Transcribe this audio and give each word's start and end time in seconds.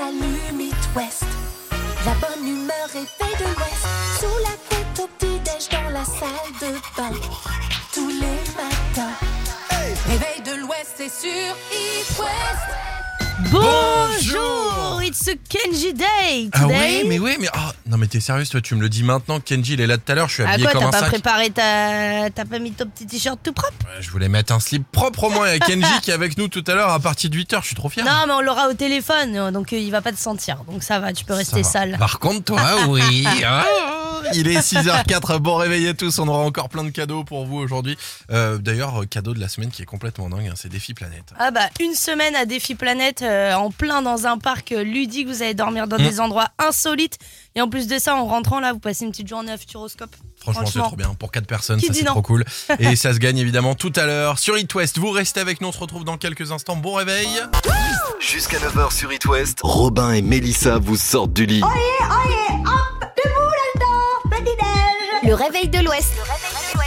j'allume 0.00 0.60
It 0.60 0.88
West. 0.96 1.24
La 2.06 2.14
bonne 2.14 2.46
humeur 2.46 2.88
faite 2.88 3.38
de 3.38 3.44
l'Ouest. 3.44 3.86
Sous 4.18 4.38
la 4.42 4.56
couette 4.68 5.00
au 5.00 5.08
petit-déj 5.18 5.68
dans 5.70 5.90
la 5.90 6.04
salle 6.04 6.52
de 6.60 6.72
bain. 6.96 7.12
Tous 7.92 8.08
les 8.08 8.40
matins. 8.56 9.14
Réveil 10.06 10.40
de 10.42 10.60
l'Ouest, 10.62 10.94
c'est 10.96 11.08
sur 11.08 11.54
It. 11.72 13.09
Bonjour, 13.50 15.00
it's 15.02 15.26
a 15.28 15.34
Kenji 15.48 15.94
day 15.94 16.50
Ah 16.52 16.66
oui, 16.66 17.04
mais 17.06 17.18
oui, 17.18 17.36
mais 17.40 17.48
ah, 17.54 17.72
non 17.86 17.96
mais 17.96 18.06
t'es 18.06 18.20
sérieuse 18.20 18.50
toi, 18.50 18.60
tu 18.60 18.74
me 18.74 18.80
le 18.82 18.88
dis 18.88 19.02
maintenant. 19.02 19.40
Kenji 19.40 19.72
il 19.74 19.80
est 19.80 19.86
là 19.86 19.96
tout 19.96 20.12
à 20.12 20.14
l'heure, 20.14 20.28
je 20.28 20.34
suis 20.34 20.42
Ah 20.42 20.50
habillé 20.50 20.64
quoi, 20.68 20.72
comme 20.80 20.82
t'as 20.82 20.88
un 20.88 20.90
pas 20.90 20.98
sac. 21.00 21.08
préparé 21.08 21.50
ta... 21.50 22.30
T'as 22.34 22.44
pas 22.44 22.58
mis 22.58 22.72
ton 22.72 22.86
petit 22.86 23.06
t-shirt 23.06 23.38
tout 23.42 23.52
propre? 23.52 23.72
Ouais, 23.86 24.02
Je 24.02 24.10
voulais 24.10 24.28
mettre 24.28 24.52
un 24.52 24.60
slip 24.60 24.84
propre 24.92 25.24
au 25.24 25.30
moins. 25.30 25.48
Il 25.48 25.52
y 25.52 25.56
a 25.56 25.58
Kenji 25.58 26.00
qui 26.02 26.10
est 26.10 26.14
avec 26.14 26.36
nous 26.36 26.48
tout 26.48 26.64
à 26.66 26.74
l'heure 26.74 26.90
à 26.90 27.00
partir 27.00 27.30
de 27.30 27.36
8h, 27.38 27.60
je 27.62 27.66
suis 27.68 27.76
trop 27.76 27.88
fier. 27.88 28.04
Non, 28.04 28.24
mais 28.26 28.32
on 28.34 28.40
l'aura 28.40 28.68
au 28.68 28.74
téléphone, 28.74 29.50
donc 29.52 29.72
euh, 29.72 29.78
il 29.78 29.90
va 29.90 30.02
pas 30.02 30.12
te 30.12 30.18
sentir. 30.18 30.58
Donc 30.70 30.82
ça 30.82 30.98
va, 31.00 31.12
tu 31.12 31.24
peux 31.24 31.34
rester 31.34 31.62
Ça 31.62 31.80
va. 31.80 31.86
sale. 31.86 31.96
Par 31.98 32.18
contre 32.18 32.44
toi, 32.44 32.60
oui. 32.88 33.24
Ah, 33.46 33.64
il 34.34 34.48
est 34.48 34.58
6h04, 34.60 35.38
bon 35.38 35.56
réveil 35.56 35.88
à 35.88 35.94
tous, 35.94 36.18
on 36.18 36.28
aura 36.28 36.40
encore 36.40 36.68
plein 36.68 36.84
de 36.84 36.90
cadeaux 36.90 37.24
pour 37.24 37.46
vous 37.46 37.56
aujourd'hui. 37.56 37.96
Euh, 38.30 38.58
D'ailleurs, 38.58 39.02
cadeau 39.08 39.32
de 39.34 39.40
la 39.40 39.48
semaine 39.48 39.70
qui 39.70 39.82
est 39.82 39.86
complètement 39.86 40.28
dingue, 40.28 40.46
hein, 40.48 40.54
c'est 40.56 40.68
Défi 40.68 40.92
Planète. 40.94 41.32
Ah 41.38 41.50
bah, 41.50 41.68
une 41.80 41.94
semaine 41.94 42.36
à 42.36 42.44
Défi 42.44 42.74
Planète, 42.74 43.22
euh, 43.22 43.29
en 43.54 43.70
plein 43.70 44.02
dans 44.02 44.26
un 44.26 44.38
parc 44.38 44.72
euh, 44.72 44.82
ludique, 44.82 45.26
vous 45.28 45.42
allez 45.42 45.54
dormir 45.54 45.86
dans 45.86 45.96
Mm. 45.98 46.02
des 46.02 46.20
endroits 46.20 46.48
insolites. 46.58 47.18
Et 47.54 47.60
en 47.60 47.68
plus 47.68 47.86
de 47.86 47.98
ça, 47.98 48.14
en 48.16 48.26
rentrant 48.26 48.60
là, 48.60 48.72
vous 48.72 48.78
passez 48.78 49.04
une 49.04 49.10
petite 49.10 49.28
journée 49.28 49.52
à 49.52 49.58
Futuroscope. 49.58 50.14
Franchement, 50.40 50.64
c'est 50.66 50.78
trop 50.78 50.96
bien. 50.96 51.14
Pour 51.18 51.30
4 51.32 51.46
personnes, 51.46 51.80
Qui 51.80 51.86
ça 51.88 51.92
c'est 51.94 52.04
trop 52.04 52.22
cool. 52.22 52.44
Et 52.78 52.96
ça 52.96 53.12
se 53.12 53.18
gagne 53.18 53.36
évidemment 53.38 53.74
tout 53.74 53.92
à 53.96 54.06
l'heure 54.06 54.38
sur 54.38 54.56
It 54.56 54.72
West. 54.74 54.98
Vous 54.98 55.10
restez 55.10 55.40
avec 55.40 55.60
nous, 55.60 55.68
on 55.68 55.72
se 55.72 55.78
retrouve 55.78 56.04
dans 56.04 56.16
quelques 56.16 56.50
instants. 56.52 56.76
Bon 56.76 56.94
réveil. 56.94 57.28
Jusqu'à 58.20 58.58
9h 58.58 58.92
sur 58.92 59.12
It 59.12 59.24
West, 59.26 59.58
Robin 59.62 60.12
et 60.12 60.22
Mélissa 60.22 60.78
vous 60.78 60.96
sortent 60.96 61.32
du 61.32 61.44
lit. 61.46 61.62
Le 65.22 65.34
réveil 65.34 65.68
de 65.68 65.78
l'Ouest. 65.80 66.12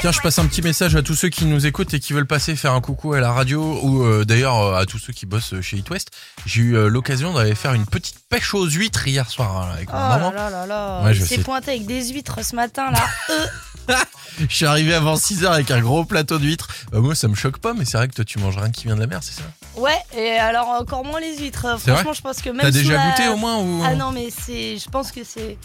Tiens, 0.04 0.12
je 0.12 0.20
passe 0.20 0.38
un 0.38 0.46
petit 0.48 0.62
message 0.62 0.98
à 0.98 1.02
tous 1.02 1.16
ceux 1.16 1.30
qui 1.30 1.46
nous 1.46 1.66
écoutent 1.66 1.94
et 1.94 2.00
qui 2.02 2.12
veulent 2.12 2.28
passer 2.28 2.58
faire 2.58 2.74
un 2.74 2.82
coucou 2.82 3.14
à 3.14 3.22
la 3.22 3.32
radio 3.32 3.80
ou 3.84 4.04
euh, 4.04 4.26
d'ailleurs 4.26 4.60
euh, 4.62 4.76
à 4.78 4.86
tous 4.86 5.00
ceux 5.00 5.14
qui 5.14 5.26
bossent 5.26 5.54
chez 5.62 5.78
It 5.78 5.90
West. 5.90 6.10
J'ai 6.46 6.60
eu 6.62 6.76
euh, 6.76 6.90
l'occasion 6.90 7.32
d'aller 7.34 7.56
faire 7.56 7.74
une 7.74 7.86
petite 7.86 8.18
pêche 8.28 8.54
aux 8.54 8.66
huîtres 8.66 9.08
hier 9.08 9.30
soir 9.30 9.62
hein, 9.62 9.70
avec 9.74 9.88
Oh 9.90 9.96
mon 9.96 10.00
là 10.00 10.10
maman. 10.18 10.32
là 10.34 10.50
là 10.50 10.66
là, 10.66 11.02
Ouais, 11.06 11.14
je 11.14 11.24
s'est 11.24 11.38
sais. 11.38 11.42
pointé 11.42 11.72
avec 11.72 11.86
des 11.86 12.10
huîtres 12.10 12.44
ce 12.44 12.54
matin 12.54 12.92
là. 12.92 13.00
Euh, 13.90 13.96
Je 14.50 14.56
suis 14.56 14.66
arrivé 14.66 14.94
avant 14.94 15.16
6h 15.16 15.46
avec 15.48 15.70
un 15.70 15.82
gros 15.82 16.06
plateau 16.06 16.38
d'huîtres. 16.40 16.70
Bah, 16.94 17.00
moi, 17.00 17.16
ça 17.16 17.28
me 17.28 17.36
choque 17.36 17.58
pas, 17.58 17.74
mais 17.74 17.84
c'est 17.84 17.98
vrai 17.98 18.08
que 18.08 18.14
toi, 18.14 18.24
tu 18.24 18.40
manges 18.40 18.56
rien 18.58 18.72
qui 18.72 18.86
vient 18.86 18.96
de 18.96 19.02
la 19.02 19.08
mer, 19.08 19.20
c'est 19.22 19.34
ça? 19.34 19.44
Ouais, 19.76 19.98
et 20.18 20.38
alors 20.38 20.70
encore 20.70 21.04
moins 21.04 21.20
les 21.20 21.38
huîtres. 21.38 21.78
Franchement, 21.80 22.14
je 22.14 22.22
pense 22.22 22.42
que 22.42 22.50
même 22.50 22.62
T'as 22.62 22.72
déjà 22.72 22.94
la- 22.94 23.10
goûté 23.10 23.28
au 23.28 23.36
moins 23.36 23.58
ou... 23.58 23.84
Ah 23.86 23.94
non, 23.96 24.12
mais 24.14 24.30
c'est. 24.32 24.78
Je 24.78 24.90
pense 24.90 25.12
que 25.12 25.26
c'est. 25.26 25.58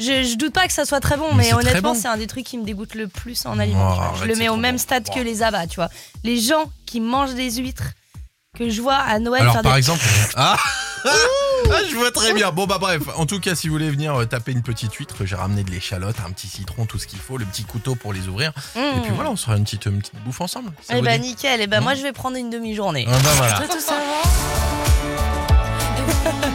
Je, 0.00 0.24
je 0.24 0.36
doute 0.36 0.52
pas 0.54 0.66
que 0.66 0.72
ça 0.72 0.84
soit 0.84 1.00
très 1.00 1.16
bon, 1.16 1.28
Mais 1.32 1.36
mais, 1.36 1.42
c'est 1.44 1.50
très 1.50 1.60
honnêtement, 1.68 1.92
bon. 1.92 2.00
c'est 2.00 2.08
un 2.08 2.16
des 2.16 2.26
trucs 2.26 2.46
qui 2.46 2.56
me 2.58 2.64
dégoûte 2.64 2.94
le 2.94 3.06
plus 3.06 3.44
en 3.46 3.58
aliment. 3.58 3.96
Oh, 3.98 4.16
je 4.20 4.24
le 4.24 4.34
mets 4.36 4.48
au 4.48 4.56
même 4.56 4.76
bon. 4.76 4.78
stade 4.80 5.04
que 5.08 5.20
Oh. 5.20 5.22
les 5.22 5.42
abats, 5.42 5.66
tu 5.66 5.76
vois. 5.76 5.90
Les 6.24 6.40
gens 6.40 6.70
qui 6.86 7.00
mangent 7.00 7.34
des 7.34 7.50
huîtres 7.52 7.90
que 8.58 8.68
je 8.68 8.80
vois 8.82 8.96
à 8.96 9.18
Noël 9.18 9.42
Alors 9.42 9.52
faire 9.54 9.62
par 9.62 9.72
des. 9.74 9.78
exemple, 9.78 10.02
ah, 10.36 10.56
ah, 11.04 11.78
je 11.88 11.94
vois 11.94 12.10
très 12.10 12.32
bien. 12.32 12.50
Bon 12.50 12.66
bah 12.66 12.78
bref, 12.80 13.02
en 13.16 13.24
tout 13.26 13.38
cas 13.38 13.54
si 13.54 13.68
vous 13.68 13.74
voulez 13.74 13.90
venir 13.90 14.14
euh, 14.16 14.24
taper 14.24 14.50
une 14.52 14.62
petite 14.62 14.92
huître, 14.94 15.24
j'ai 15.24 15.36
ramené 15.36 15.62
de 15.62 15.70
l'échalote, 15.70 16.16
un 16.26 16.30
petit 16.32 16.48
citron, 16.48 16.84
tout 16.86 16.98
ce 16.98 17.06
qu'il 17.06 17.20
faut, 17.20 17.36
le 17.36 17.44
petit 17.44 17.62
couteau 17.64 17.94
pour 17.94 18.12
les 18.12 18.26
ouvrir. 18.28 18.52
Mmh. 18.74 18.80
Et 18.80 19.00
puis 19.02 19.12
voilà, 19.14 19.30
on 19.30 19.36
se 19.36 19.44
fera 19.44 19.56
une 19.56 19.64
petite, 19.64 19.86
une 19.86 19.98
petite 20.00 20.16
bouffe 20.24 20.40
ensemble. 20.40 20.72
Ça 20.82 20.94
Eh 20.96 21.02
bah 21.02 21.16
dit 21.18 21.28
nickel, 21.28 21.60
et 21.60 21.66
bah 21.68 21.80
Mmh. 21.80 21.84
moi 21.84 21.94
je 21.94 22.02
vais 22.02 22.12
prendre 22.12 22.36
une 22.36 22.50
demi-journée. 22.50 23.06
Ah 23.08 23.18
bah 23.22 23.30
voilà. 23.36 23.60
Tout 23.68 23.80
savoir 23.80 24.24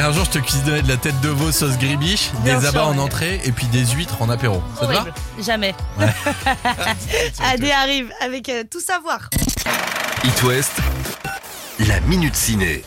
Et 0.00 0.02
un 0.02 0.12
jour 0.12 0.24
je 0.24 0.30
te 0.30 0.38
cuisinerai 0.38 0.80
de 0.80 0.88
la 0.88 0.96
tête 0.96 1.20
de 1.20 1.28
veau 1.28 1.52
sauce 1.52 1.76
gribiche, 1.76 2.30
Bien 2.42 2.54
des 2.54 2.60
sûr, 2.60 2.70
abats 2.70 2.86
en 2.86 2.94
ouais. 2.94 3.00
entrée 3.00 3.38
et 3.44 3.52
puis 3.52 3.66
des 3.66 3.84
huîtres 3.84 4.22
en 4.22 4.30
apéro. 4.30 4.62
Ça 4.74 4.86
te 4.86 4.92
va 4.92 5.00
Horrible. 5.00 5.14
Jamais. 5.44 5.74
Ouais. 5.98 6.06
Adé 7.44 7.70
arrive 7.70 8.10
avec 8.22 8.48
euh, 8.48 8.64
tout 8.70 8.80
savoir. 8.80 9.28
It 10.24 10.42
West, 10.42 10.72
la 11.80 12.00
minute 12.00 12.34
ciné. 12.34 12.82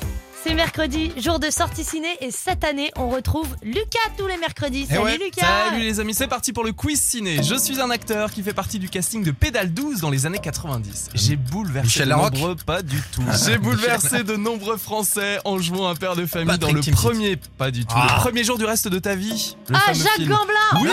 C'est 0.46 0.56
mercredi, 0.56 1.14
jour 1.16 1.40
de 1.40 1.50
sortie 1.50 1.86
ciné, 1.86 2.08
et 2.20 2.30
cette 2.30 2.66
année 2.66 2.92
on 2.98 3.08
retrouve 3.08 3.48
Lucas 3.62 4.00
tous 4.18 4.28
les 4.28 4.36
mercredis. 4.36 4.86
Eh 4.90 4.94
Salut 4.96 5.04
ouais. 5.06 5.18
Lucas 5.18 5.46
Salut 5.70 5.82
les 5.84 6.00
amis, 6.02 6.14
c'est 6.14 6.28
parti 6.28 6.52
pour 6.52 6.66
le 6.66 6.74
quiz 6.74 7.00
ciné. 7.00 7.42
Je 7.42 7.56
suis 7.56 7.80
un 7.80 7.90
acteur 7.90 8.30
qui 8.30 8.44
fait 8.44 8.54
partie 8.54 8.78
du 8.78 8.90
casting 8.90 9.24
de 9.24 9.32
Pédale 9.32 9.74
12 9.74 10.02
dans 10.02 10.10
les 10.10 10.26
années 10.26 10.40
90. 10.40 11.12
J'ai 11.14 11.38
bouleversé 11.38 11.86
Michel 11.88 12.06
de 12.06 12.10
Larocque 12.10 12.34
nombreux, 12.34 12.56
pas 12.56 12.82
du 12.82 13.02
tout. 13.14 13.24
J'ai 13.46 13.58
bouleversé 13.58 14.24
de 14.24 14.36
nombreux 14.36 14.76
Français 14.76 15.40
en 15.46 15.60
jouant 15.60 15.88
un 15.88 15.96
père 15.96 16.18
de 16.18 16.26
famille 16.26 16.48
Patrick 16.48 16.76
dans 16.76 16.82
le 16.88 16.92
premier, 16.92 17.38
pas 17.58 17.72
du 17.72 17.86
tout, 17.86 17.96
Ah. 17.96 18.16
le 18.16 18.20
premier 18.22 18.44
jour 18.44 18.58
du 18.58 18.66
reste 18.66 18.90
de 18.90 19.00
ta 19.00 19.16
vie. 19.16 19.56
Le 19.70 19.76
Ah, 19.78 19.80
fameux 19.80 20.04
Jacques 20.04 20.14
film. 20.16 20.30
Gamblin 20.30 20.82
Oui, 20.82 20.90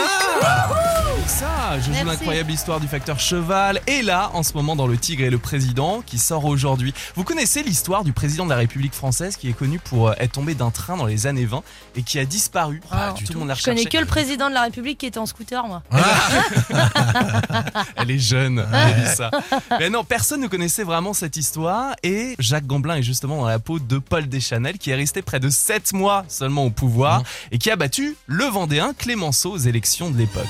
ça, 1.31 1.79
je 1.79 1.93
joue 1.93 2.05
l'incroyable 2.05 2.51
histoire 2.51 2.79
du 2.79 2.87
facteur 2.87 3.19
cheval. 3.19 3.79
Et 3.87 4.01
là, 4.01 4.31
en 4.33 4.43
ce 4.43 4.53
moment, 4.53 4.75
dans 4.75 4.87
Le 4.87 4.97
Tigre 4.97 5.23
et 5.23 5.29
le 5.29 5.37
Président, 5.37 6.01
qui 6.05 6.17
sort 6.17 6.45
aujourd'hui. 6.45 6.93
Vous 7.15 7.23
connaissez 7.23 7.63
l'histoire 7.63 8.03
du 8.03 8.11
président 8.11 8.43
de 8.43 8.49
la 8.49 8.57
République 8.57 8.93
française 8.93 9.37
qui 9.37 9.49
est 9.49 9.53
connu 9.53 9.79
pour 9.79 10.09
euh, 10.09 10.13
être 10.19 10.33
tombé 10.33 10.55
d'un 10.55 10.71
train 10.71 10.97
dans 10.97 11.05
les 11.05 11.27
années 11.27 11.45
20 11.45 11.63
et 11.95 12.03
qui 12.03 12.19
a 12.19 12.25
disparu. 12.25 12.81
Ah, 12.91 13.13
tout 13.17 13.33
le 13.33 13.39
monde 13.39 13.47
l'a 13.47 13.53
Je 13.53 13.63
connais 13.63 13.85
que 13.85 13.97
le 13.97 14.05
président 14.05 14.49
de 14.49 14.53
la 14.53 14.63
République 14.63 14.97
qui 14.97 15.05
était 15.05 15.19
en 15.19 15.25
scooter, 15.25 15.65
moi. 15.67 15.83
Elle 17.95 18.11
est 18.11 18.19
jeune, 18.19 18.65
Mélissa. 18.71 19.31
Mais 19.79 19.89
non, 19.89 20.03
personne 20.03 20.41
ne 20.41 20.47
connaissait 20.47 20.83
vraiment 20.83 21.13
cette 21.13 21.37
histoire 21.37 21.95
et 22.03 22.35
Jacques 22.39 22.67
Gamblin 22.67 22.95
est 22.95 23.03
justement 23.03 23.37
dans 23.37 23.47
la 23.47 23.59
peau 23.59 23.79
de 23.79 23.99
Paul 23.99 24.27
Deschanel 24.27 24.77
qui 24.77 24.91
est 24.91 24.95
resté 24.95 25.21
près 25.21 25.39
de 25.39 25.49
7 25.49 25.93
mois 25.93 26.25
seulement 26.27 26.65
au 26.65 26.71
pouvoir 26.71 27.19
Mmh. 27.19 27.23
et 27.51 27.57
qui 27.57 27.71
a 27.71 27.75
battu 27.75 28.15
le 28.27 28.45
Vendéen 28.45 28.93
Clémenceau 28.97 29.51
aux 29.51 29.57
élections 29.57 30.11
de 30.11 30.17
l'époque. 30.17 30.45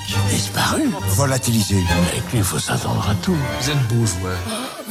Disparu 0.72 0.90
Volatilisé. 1.08 1.84
Avec 2.12 2.32
lui, 2.32 2.38
il 2.38 2.44
faut 2.44 2.58
s'attendre 2.58 3.06
à 3.08 3.14
tout. 3.16 3.36
Vous 3.60 3.70
êtes 3.70 3.88
beau 3.88 4.06
joueur. 4.06 4.38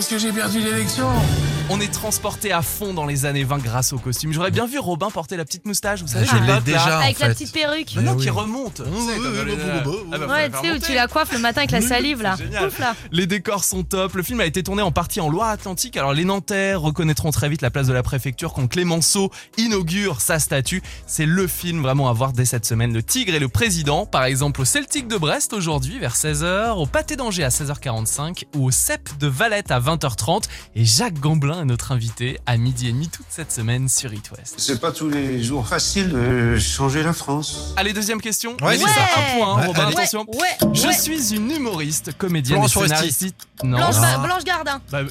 Parce 0.02 0.10
que 0.10 0.18
j'ai 0.18 0.32
perdu 0.32 0.60
l'élection. 0.62 1.08
On 1.70 1.80
est 1.80 1.94
transporté 1.94 2.52
à 2.52 2.64
fond 2.64 2.94
dans 2.94 3.06
les 3.06 3.26
années 3.26 3.44
20 3.44 3.60
grâce 3.60 3.94
au 3.94 4.00
costume. 4.00 4.34
J'aurais 4.34 4.50
bien 4.50 4.66
vu 4.66 4.80
Robin 4.80 5.10
porter 5.12 5.38
la 5.38 5.46
petite 5.46 5.66
moustache, 5.66 6.02
vous 6.02 6.08
savez, 6.08 6.26
Je 6.26 6.36
l'ai 6.38 6.60
déjà. 6.62 7.00
Avec 7.00 7.20
la 7.20 7.30
petite 7.30 7.54
perruque. 7.54 7.96
Non, 7.96 8.18
qui 8.18 8.32
remonte. 8.32 8.80
Ouais, 8.82 10.50
la 10.50 10.50
tu 10.50 10.68
sais, 10.68 10.72
où 10.72 10.80
tu 10.80 10.94
la 10.96 11.08
coiffes 11.08 11.32
le 11.32 11.38
matin 11.40 11.60
avec 11.60 11.72
la 11.72 11.82
salive, 11.82 12.24
là. 12.24 12.36
Les 13.12 13.28
décors 13.28 13.64
sont 13.64 13.84
top. 13.84 14.16
Le 14.16 14.24
film 14.24 14.40
a 14.40 14.46
été 14.46 14.64
tourné 14.64 14.82
en 14.82 14.92
partie 14.92 15.22
en 15.22 15.30
Loire-Atlantique. 15.30 15.96
Alors 15.96 16.14
les 16.14 16.26
Nantais 16.26 16.74
reconnaîtront 16.74 17.30
très 17.30 17.48
vite 17.48 17.62
la 17.62 17.70
place 17.70 17.86
de 17.86 17.94
la 17.94 18.04
préfecture 18.04 18.54
quand 18.54 18.68
Clémenceau 18.68 19.32
inaugure 19.58 20.20
sa 20.20 20.40
statue. 20.40 20.82
C'est 21.06 21.28
le 21.28 21.46
film 21.46 21.84
vraiment 21.84 22.10
à 22.10 22.14
voir 22.14 22.34
dès 22.34 22.46
cette 22.46 22.66
semaine. 22.66 22.92
Le 22.92 23.04
Tigre 23.04 23.36
et 23.36 23.40
le 23.40 23.50
Président, 23.50 24.08
par 24.08 24.24
exemple 24.24 24.62
au 24.62 24.66
Celtic 24.66 25.08
de 25.08 25.16
Brest 25.16 25.54
aujourd'hui 25.54 26.00
vers 26.00 26.16
16h, 26.16 26.72
au 26.72 26.88
Pâté 26.88 27.16
d'Angers 27.16 27.44
à 27.44 27.50
16h45 27.50 28.46
ou 28.56 28.66
au 28.66 28.72
CEP 28.72 29.18
de 29.20 29.28
Valette 29.28 29.70
à 29.70 29.80
20h30. 29.96 30.44
Et 30.76 30.86
Jacques 30.86 31.20
Gamblin 31.20 31.62
est 31.62 31.66
notre 31.66 31.92
invité 31.92 32.40
à 32.46 32.58
midi 32.58 32.88
et 32.88 32.92
demi 32.92 33.10
toute 33.10 33.26
cette 33.30 33.52
semaine 33.52 33.90
sur 33.90 34.14
It 34.14 34.32
West. 34.38 34.56
C'est 34.58 34.80
pas 34.80 34.92
tous 34.92 35.10
les 35.10 35.44
jours 35.44 35.68
facile 35.68 36.10
de 36.10 36.58
changer 36.60 37.04
la 37.04 37.14
France. 37.14 37.74
Allez, 37.78 37.94
deuxième 37.94 38.22
question. 38.22 38.56
Ouais, 38.62 38.78
c'est 38.78 38.86
ça. 38.86 38.92
un 38.92 39.38
point, 39.38 39.54
hein, 39.56 39.60
Ouais, 39.62 39.68
Robin, 39.68 39.84
allez. 39.88 39.98
attention. 39.98 40.26
Ouais, 40.30 40.70
Je 40.74 40.88
ouais. 40.88 40.94
suis 40.94 41.34
une 41.36 41.52
humoriste, 41.52 42.18
comédienne 42.18 42.68
Florence 42.68 42.76
et 42.76 42.88
scénariste. 43.12 43.36
Non. 43.64 43.78
Blanche, 43.78 43.96
Ah. 44.02 44.18
Blanche 44.18 44.44
Gardin. 44.44 44.82
Bah. 44.92 45.04
Non, 45.04 45.10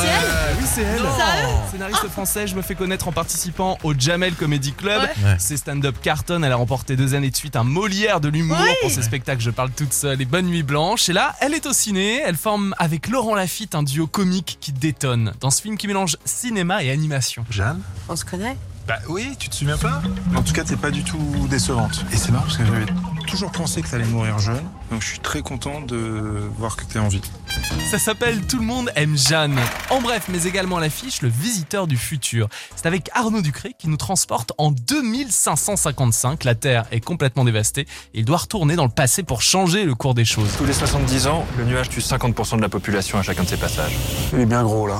c'est 0.00 0.06
elle 0.06 0.56
oui, 0.58 0.64
c'est 0.74 0.82
elle. 0.82 0.98
Sérieux 0.98 1.54
Scénariste 1.70 2.08
français, 2.08 2.46
je 2.46 2.54
me 2.54 2.62
fais 2.62 2.74
connaître 2.74 3.08
en 3.08 3.12
participant 3.12 3.78
au 3.82 3.94
Jamel 3.98 4.34
Comedy 4.34 4.72
Club. 4.72 5.02
Ouais. 5.02 5.24
Ouais. 5.24 5.36
C'est 5.38 5.56
stand-up 5.56 5.96
carton. 6.02 6.42
Elle 6.42 6.52
a 6.52 6.56
remporté 6.56 6.96
deux 6.96 7.14
années 7.14 7.30
de 7.30 7.36
suite 7.36 7.56
un 7.56 7.64
Molière 7.64 8.20
de 8.20 8.28
l'humour 8.28 8.56
pour 8.82 8.90
ses 8.90 9.02
spectacles. 9.02 9.40
Je 9.42 9.50
parle 9.50 9.70
toute 9.70 9.92
seule 9.92 10.20
et 10.20 10.24
Bonne 10.24 10.46
Nuit 10.46 10.62
Blanche. 10.62 11.08
Et 11.08 11.12
là, 11.12 11.34
elle 11.40 11.54
est 11.54 11.66
au 11.66 11.72
ciné. 11.72 12.20
Elle 12.24 12.36
forme 12.36 12.74
avec 12.78 13.08
Laurent 13.08 13.34
Lafitte 13.34 13.74
un 13.74 13.82
duo 13.84 14.06
comique 14.06 14.58
qui 14.60 14.72
détonne 14.72 15.32
dans 15.40 15.50
ce 15.50 15.62
film 15.62 15.76
qui 15.76 15.86
mélange 15.86 16.16
cinéma 16.24 16.82
et 16.82 16.90
animation. 16.90 17.44
Jeanne 17.50 17.80
On 18.08 18.16
se 18.16 18.24
connaît 18.24 18.56
Bah 18.86 18.98
oui, 19.08 19.34
tu 19.38 19.48
te 19.48 19.54
souviens 19.54 19.78
pas? 19.78 20.02
En 20.36 20.42
tout 20.42 20.52
cas, 20.52 20.64
t'es 20.64 20.76
pas 20.76 20.90
du 20.90 21.04
tout 21.04 21.18
décevante. 21.48 22.04
Et 22.12 22.16
c'est 22.16 22.30
marrant 22.32 22.44
parce 22.44 22.56
que 22.58 22.64
j'avais 22.66 22.86
toujours 23.26 23.50
pensé 23.52 23.80
que 23.82 23.88
t'allais 23.88 24.04
mourir 24.06 24.38
jeune. 24.38 24.64
Donc 24.90 25.02
je 25.02 25.06
suis 25.08 25.20
très 25.20 25.42
content 25.42 25.80
de 25.80 26.42
voir 26.58 26.76
que 26.76 26.84
t'es 26.84 26.98
en 26.98 27.08
vie. 27.08 27.22
Ça 27.90 27.98
s'appelle 27.98 28.40
Tout 28.46 28.58
le 28.58 28.64
monde 28.64 28.90
aime 28.96 29.16
Jeanne. 29.16 29.58
En 29.90 30.00
bref, 30.00 30.24
mais 30.28 30.44
également 30.44 30.78
à 30.78 30.80
l'affiche, 30.80 31.22
Le 31.22 31.28
Visiteur 31.28 31.86
du 31.86 31.96
futur. 31.96 32.48
C'est 32.74 32.86
avec 32.86 33.08
Arnaud 33.14 33.40
Ducré 33.42 33.74
qui 33.78 33.88
nous 33.88 33.96
transporte 33.96 34.52
en 34.58 34.72
2555. 34.72 36.44
La 36.44 36.54
Terre 36.54 36.86
est 36.90 37.00
complètement 37.00 37.44
dévastée 37.44 37.82
et 38.14 38.18
il 38.18 38.24
doit 38.24 38.38
retourner 38.38 38.74
dans 38.74 38.84
le 38.84 38.90
passé 38.90 39.22
pour 39.22 39.42
changer 39.42 39.84
le 39.84 39.94
cours 39.94 40.14
des 40.14 40.24
choses. 40.24 40.50
Tous 40.58 40.64
les 40.66 40.72
70 40.72 41.26
ans, 41.28 41.46
le 41.56 41.64
nuage 41.64 41.88
tue 41.88 42.00
50% 42.00 42.56
de 42.56 42.62
la 42.62 42.68
population 42.68 43.18
à 43.18 43.22
chacun 43.22 43.44
de 43.44 43.48
ses 43.48 43.56
passages. 43.58 43.92
Il 44.32 44.40
est 44.40 44.46
bien 44.46 44.64
gros 44.64 44.86
là. 44.86 44.98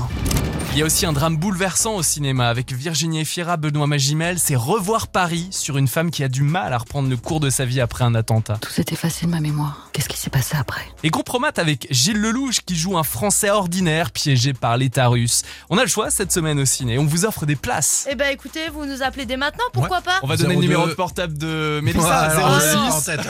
Il 0.74 0.78
y 0.78 0.82
a 0.82 0.86
aussi 0.86 1.06
un 1.06 1.12
drame 1.12 1.36
bouleversant 1.36 1.94
au 1.94 2.02
cinéma 2.02 2.48
avec 2.48 2.72
Virginie 2.72 3.20
Efira, 3.20 3.56
Benoît 3.56 3.86
Magimel. 3.86 4.40
C'est 4.40 4.56
Revoir 4.56 5.06
Paris 5.06 5.46
sur 5.52 5.78
une 5.78 5.86
femme 5.86 6.10
qui 6.10 6.24
a 6.24 6.28
du 6.28 6.42
mal 6.42 6.72
à 6.72 6.78
reprendre 6.78 7.08
le 7.08 7.16
cours 7.16 7.38
de 7.38 7.48
sa 7.48 7.64
vie 7.64 7.80
après 7.80 8.02
un 8.02 8.16
attentat. 8.16 8.58
Tout 8.60 8.72
s'est 8.72 8.86
effacé 8.90 9.26
de 9.26 9.30
ma 9.30 9.38
mémoire. 9.38 9.88
Qu'est-ce 9.92 10.08
qui 10.08 10.16
s'est 10.16 10.30
passé 10.30 10.56
après? 10.58 10.82
Et 11.04 11.10
Compromat 11.10 11.52
avec 11.58 11.86
Gilles 11.92 12.20
Leloup 12.20 12.43
Lelouch 12.44 12.60
qui 12.66 12.76
joue 12.76 12.96
un 12.98 13.02
Français 13.02 13.50
ordinaire 13.50 14.10
piégé 14.10 14.52
par 14.52 14.76
l'État 14.76 15.08
russe. 15.08 15.42
On 15.70 15.78
a 15.78 15.82
le 15.82 15.88
choix 15.88 16.10
cette 16.10 16.30
semaine 16.32 16.58
au 16.60 16.64
ciné. 16.64 16.98
On 16.98 17.04
vous 17.06 17.24
offre 17.24 17.46
des 17.46 17.56
places. 17.56 18.06
Eh 18.10 18.14
ben 18.14 18.30
écoutez, 18.32 18.68
vous 18.68 18.84
nous 18.84 19.02
appelez 19.02 19.24
dès 19.26 19.36
maintenant, 19.36 19.64
pourquoi 19.72 20.00
pas 20.00 20.18
On 20.22 20.26
va 20.26 20.36
donner 20.36 20.54
02. 20.54 20.60
le 20.60 20.66
numéro 20.66 20.86
de 20.86 20.92
portable 20.94 21.36
de 21.38 21.76
Ouais, 21.76 21.82
Mélissa. 21.82 22.30
j'ai 22.60 22.70
06. 22.70 22.76
en 22.92 23.00
tête, 23.00 23.20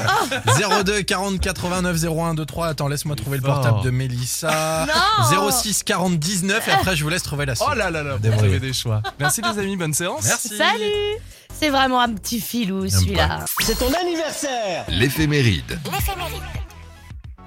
ouais. 0.79 0.85
02 0.85 1.03
40 1.03 1.41
89 1.41 2.05
01 2.05 2.35
23. 2.35 2.67
Attends, 2.67 2.89
laisse-moi 2.89 3.17
trouver 3.17 3.39
le 3.39 3.43
portable 3.45 3.83
de 3.83 3.91
Mélissa. 3.91 4.87
Non 5.33 5.51
06 5.51 5.83
40 5.85 6.19
19 6.19 6.69
et 6.69 6.71
après 6.73 6.97
je 6.97 7.05
vous 7.05 7.11
laisse 7.11 7.23
trouver 7.23 7.47
la 7.47 7.55
suite. 7.55 7.69
Oh 7.71 7.75
là 7.75 7.91
là 7.91 8.03
là, 8.03 8.17
vous 8.21 8.45
avez 8.45 8.59
des 8.61 8.73
choix. 8.73 9.03
Merci 9.21 9.43
les 9.43 9.59
amis, 9.59 9.77
bonne 9.77 9.95
séance. 9.95 10.25
Merci. 10.25 10.57
Salut 10.57 11.19
C'est 11.59 11.71
vraiment 11.71 12.01
un 12.01 12.13
petit 12.15 12.41
filou 12.41 12.89
celui-là. 12.89 13.45
L'éphéméride. 14.89 15.79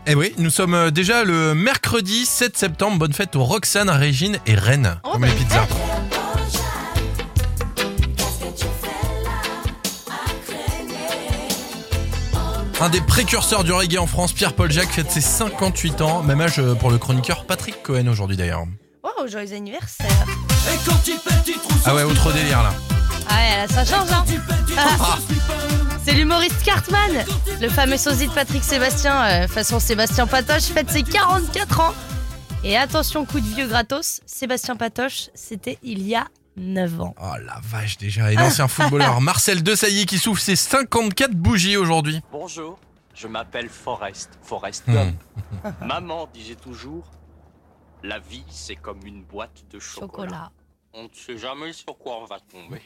Eh 0.09 0.15
oui, 0.15 0.33
nous 0.37 0.49
sommes 0.49 0.73
euh, 0.73 0.89
déjà 0.89 1.25
le 1.25 1.53
mercredi 1.53 2.25
7 2.25 2.57
septembre. 2.57 2.97
Bonne 2.97 3.11
fête 3.11 3.35
aux 3.35 3.43
Roxane, 3.43 3.89
Régine 3.89 4.39
et 4.45 4.55
Rennes. 4.55 4.99
Oh, 5.03 5.09
comme 5.11 5.25
les 5.25 5.31
bonne 5.31 5.45
pizzas. 5.45 5.67
Un 12.79 12.89
des 12.89 13.01
précurseurs 13.01 13.65
du 13.65 13.73
reggae 13.73 13.97
en 13.97 14.07
France, 14.07 14.31
Pierre-Paul 14.31 14.71
Jacques, 14.71 14.91
fête 14.91 15.11
ses 15.11 15.19
58 15.19 16.01
ans. 16.01 16.23
Même 16.23 16.39
âge 16.39 16.59
euh, 16.59 16.73
pour 16.73 16.89
le 16.89 16.97
chroniqueur 16.97 17.45
Patrick 17.45 17.81
Cohen 17.83 18.07
aujourd'hui 18.07 18.37
d'ailleurs. 18.37 18.63
Oh, 19.03 19.27
joyeux 19.27 19.53
anniversaire 19.53 20.07
Ah 21.85 21.95
ouais, 21.95 22.03
autre 22.03 22.31
délire 22.31 22.63
là. 22.63 22.73
Ah 23.29 23.33
ouais, 23.33 23.57
là, 23.57 23.67
ça 23.67 23.83
change, 23.83 24.09
hein 24.11 24.23
Ah. 24.77 25.17
C'est 26.07 26.13
l'humoriste 26.13 26.63
Cartman, 26.63 27.25
le 27.59 27.67
fameux 27.67 27.97
sosie 27.97 28.29
de 28.29 28.31
Patrick 28.31 28.63
Sébastien, 28.63 29.25
euh, 29.43 29.47
façon 29.49 29.77
Sébastien 29.77 30.25
Patoche, 30.25 30.67
fête 30.67 30.89
ses 30.89 31.03
44 31.03 31.81
ans. 31.81 31.93
Et 32.63 32.77
attention, 32.77 33.25
coup 33.25 33.41
de 33.41 33.45
vieux 33.45 33.67
gratos, 33.67 34.21
Sébastien 34.25 34.77
Patoche, 34.77 35.29
c'était 35.33 35.77
il 35.83 36.07
y 36.07 36.15
a 36.15 36.29
9 36.55 37.01
ans. 37.01 37.13
Oh 37.21 37.33
la 37.45 37.59
vache 37.61 37.97
déjà. 37.97 38.31
Et 38.31 38.35
l'ancien 38.35 38.67
footballeur 38.69 39.19
Marcel 39.19 39.61
Desailly 39.63 40.05
qui 40.05 40.17
souffle 40.17 40.41
ses 40.41 40.55
54 40.55 41.31
bougies 41.31 41.75
aujourd'hui. 41.75 42.21
Bonjour, 42.31 42.79
je 43.13 43.27
m'appelle 43.27 43.67
Forrest, 43.67 44.29
Forrest 44.43 44.85
Hmm. 44.87 44.93
Gump. 44.93 45.15
Maman 45.85 46.29
disait 46.33 46.55
toujours, 46.55 47.11
la 48.01 48.19
vie 48.19 48.45
c'est 48.49 48.77
comme 48.77 49.05
une 49.05 49.23
boîte 49.25 49.65
de 49.69 49.77
chocolat. 49.79 50.07
Chocolat. 50.29 50.51
On 50.99 51.03
ne 51.03 51.09
sait 51.13 51.37
jamais 51.37 51.73
sur 51.73 51.95
quoi 51.95 52.23
on 52.23 52.25
va 52.25 52.39
tomber. 52.39 52.81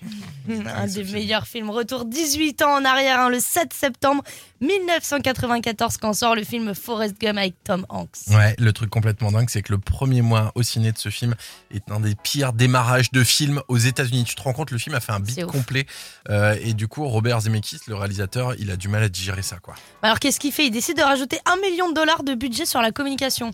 Un 0.69 0.85
des 0.85 1.05
meilleurs 1.05 1.47
films. 1.47 1.69
Retour 1.69 2.03
18 2.03 2.61
ans 2.61 2.73
en 2.73 2.83
arrière, 2.83 3.21
hein, 3.21 3.29
le 3.29 3.39
7 3.39 3.71
septembre 3.71 4.21
1994, 4.59 5.95
quand 5.95 6.11
sort 6.11 6.35
le 6.35 6.43
film 6.43 6.75
Forrest 6.75 7.15
Gump 7.21 7.37
avec 7.37 7.55
Tom 7.63 7.85
Hanks. 7.87 8.27
Ouais, 8.31 8.53
le 8.59 8.73
truc 8.73 8.89
complètement 8.89 9.31
dingue, 9.31 9.49
c'est 9.49 9.61
que 9.61 9.71
le 9.71 9.77
premier 9.79 10.21
mois 10.21 10.51
au 10.55 10.63
ciné 10.63 10.91
de 10.91 10.97
ce 10.97 11.07
film 11.07 11.35
est 11.73 11.89
un 11.89 12.01
des 12.01 12.15
pires 12.15 12.51
démarrages 12.51 13.13
de 13.13 13.23
film 13.23 13.61
aux 13.69 13.77
États-Unis. 13.77 14.25
Tu 14.25 14.35
te 14.35 14.41
rends 14.41 14.51
compte, 14.51 14.71
le 14.71 14.77
film 14.77 14.93
a 14.93 14.99
fait 14.99 15.13
un 15.13 15.21
beat 15.21 15.45
complet. 15.45 15.85
Euh, 16.29 16.57
et 16.61 16.73
du 16.73 16.89
coup, 16.89 17.07
Robert 17.07 17.39
Zemeckis, 17.39 17.79
le 17.87 17.95
réalisateur, 17.95 18.55
il 18.59 18.71
a 18.71 18.75
du 18.75 18.89
mal 18.89 19.03
à 19.03 19.09
digérer 19.09 19.41
ça, 19.41 19.59
quoi. 19.59 19.75
Alors 20.01 20.19
qu'est-ce 20.19 20.41
qu'il 20.41 20.51
fait? 20.51 20.65
Il 20.65 20.71
décide 20.71 20.97
de 20.97 21.03
rajouter 21.03 21.39
un 21.45 21.55
million 21.61 21.87
de 21.87 21.93
dollars 21.93 22.23
de 22.23 22.33
budget 22.33 22.65
sur 22.65 22.81
la 22.81 22.91
communication. 22.91 23.53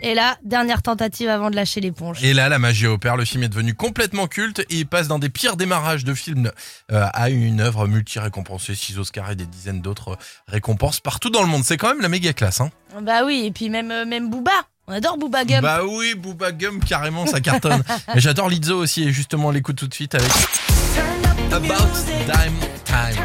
Et 0.00 0.14
là, 0.14 0.36
dernière 0.44 0.82
tentative 0.82 1.28
avant 1.28 1.50
de 1.50 1.56
lâcher 1.56 1.80
l'éponge. 1.80 2.22
Et 2.22 2.32
là, 2.32 2.48
la 2.48 2.58
magie 2.58 2.86
opère. 2.86 3.16
Le 3.16 3.24
film 3.24 3.42
est 3.42 3.48
devenu 3.48 3.74
complètement 3.74 4.26
culte 4.26 4.60
et 4.60 4.76
il 4.76 4.86
passe 4.86 5.08
d'un 5.08 5.18
des 5.18 5.28
pires 5.28 5.56
démarrages 5.56 6.04
de 6.04 6.14
film 6.14 6.52
euh, 6.92 7.06
à 7.12 7.30
une 7.30 7.60
œuvre 7.60 7.88
multi-récompensée, 7.88 8.74
6 8.74 8.98
Oscars 8.98 9.32
et 9.32 9.34
des 9.36 9.46
dizaines 9.46 9.80
d'autres 9.80 10.16
récompenses 10.46 11.00
partout 11.00 11.30
dans 11.30 11.42
le 11.42 11.48
monde. 11.48 11.64
C'est 11.64 11.76
quand 11.76 11.88
même 11.88 12.00
la 12.00 12.08
méga 12.08 12.32
classe, 12.32 12.60
hein. 12.60 12.70
Bah 13.02 13.24
oui, 13.24 13.44
et 13.46 13.50
puis 13.50 13.70
même, 13.70 13.90
euh, 13.90 14.04
même 14.04 14.30
Booba. 14.30 14.52
On 14.86 14.92
adore 14.92 15.18
Booba 15.18 15.44
Gump. 15.44 15.62
Bah 15.62 15.80
oui, 15.84 16.14
Booba 16.14 16.52
Gum, 16.52 16.82
carrément, 16.82 17.26
ça 17.26 17.40
cartonne. 17.40 17.82
Et 18.14 18.20
j'adore 18.20 18.48
Lizzo 18.48 18.78
aussi, 18.78 19.02
et 19.02 19.12
justement, 19.12 19.48
on 19.48 19.50
l'écoute 19.50 19.76
tout 19.76 19.86
de 19.86 19.92
suite 19.92 20.14
avec 20.14 20.30
About 21.52 21.74
Time 22.24 22.54
Time. 22.86 23.22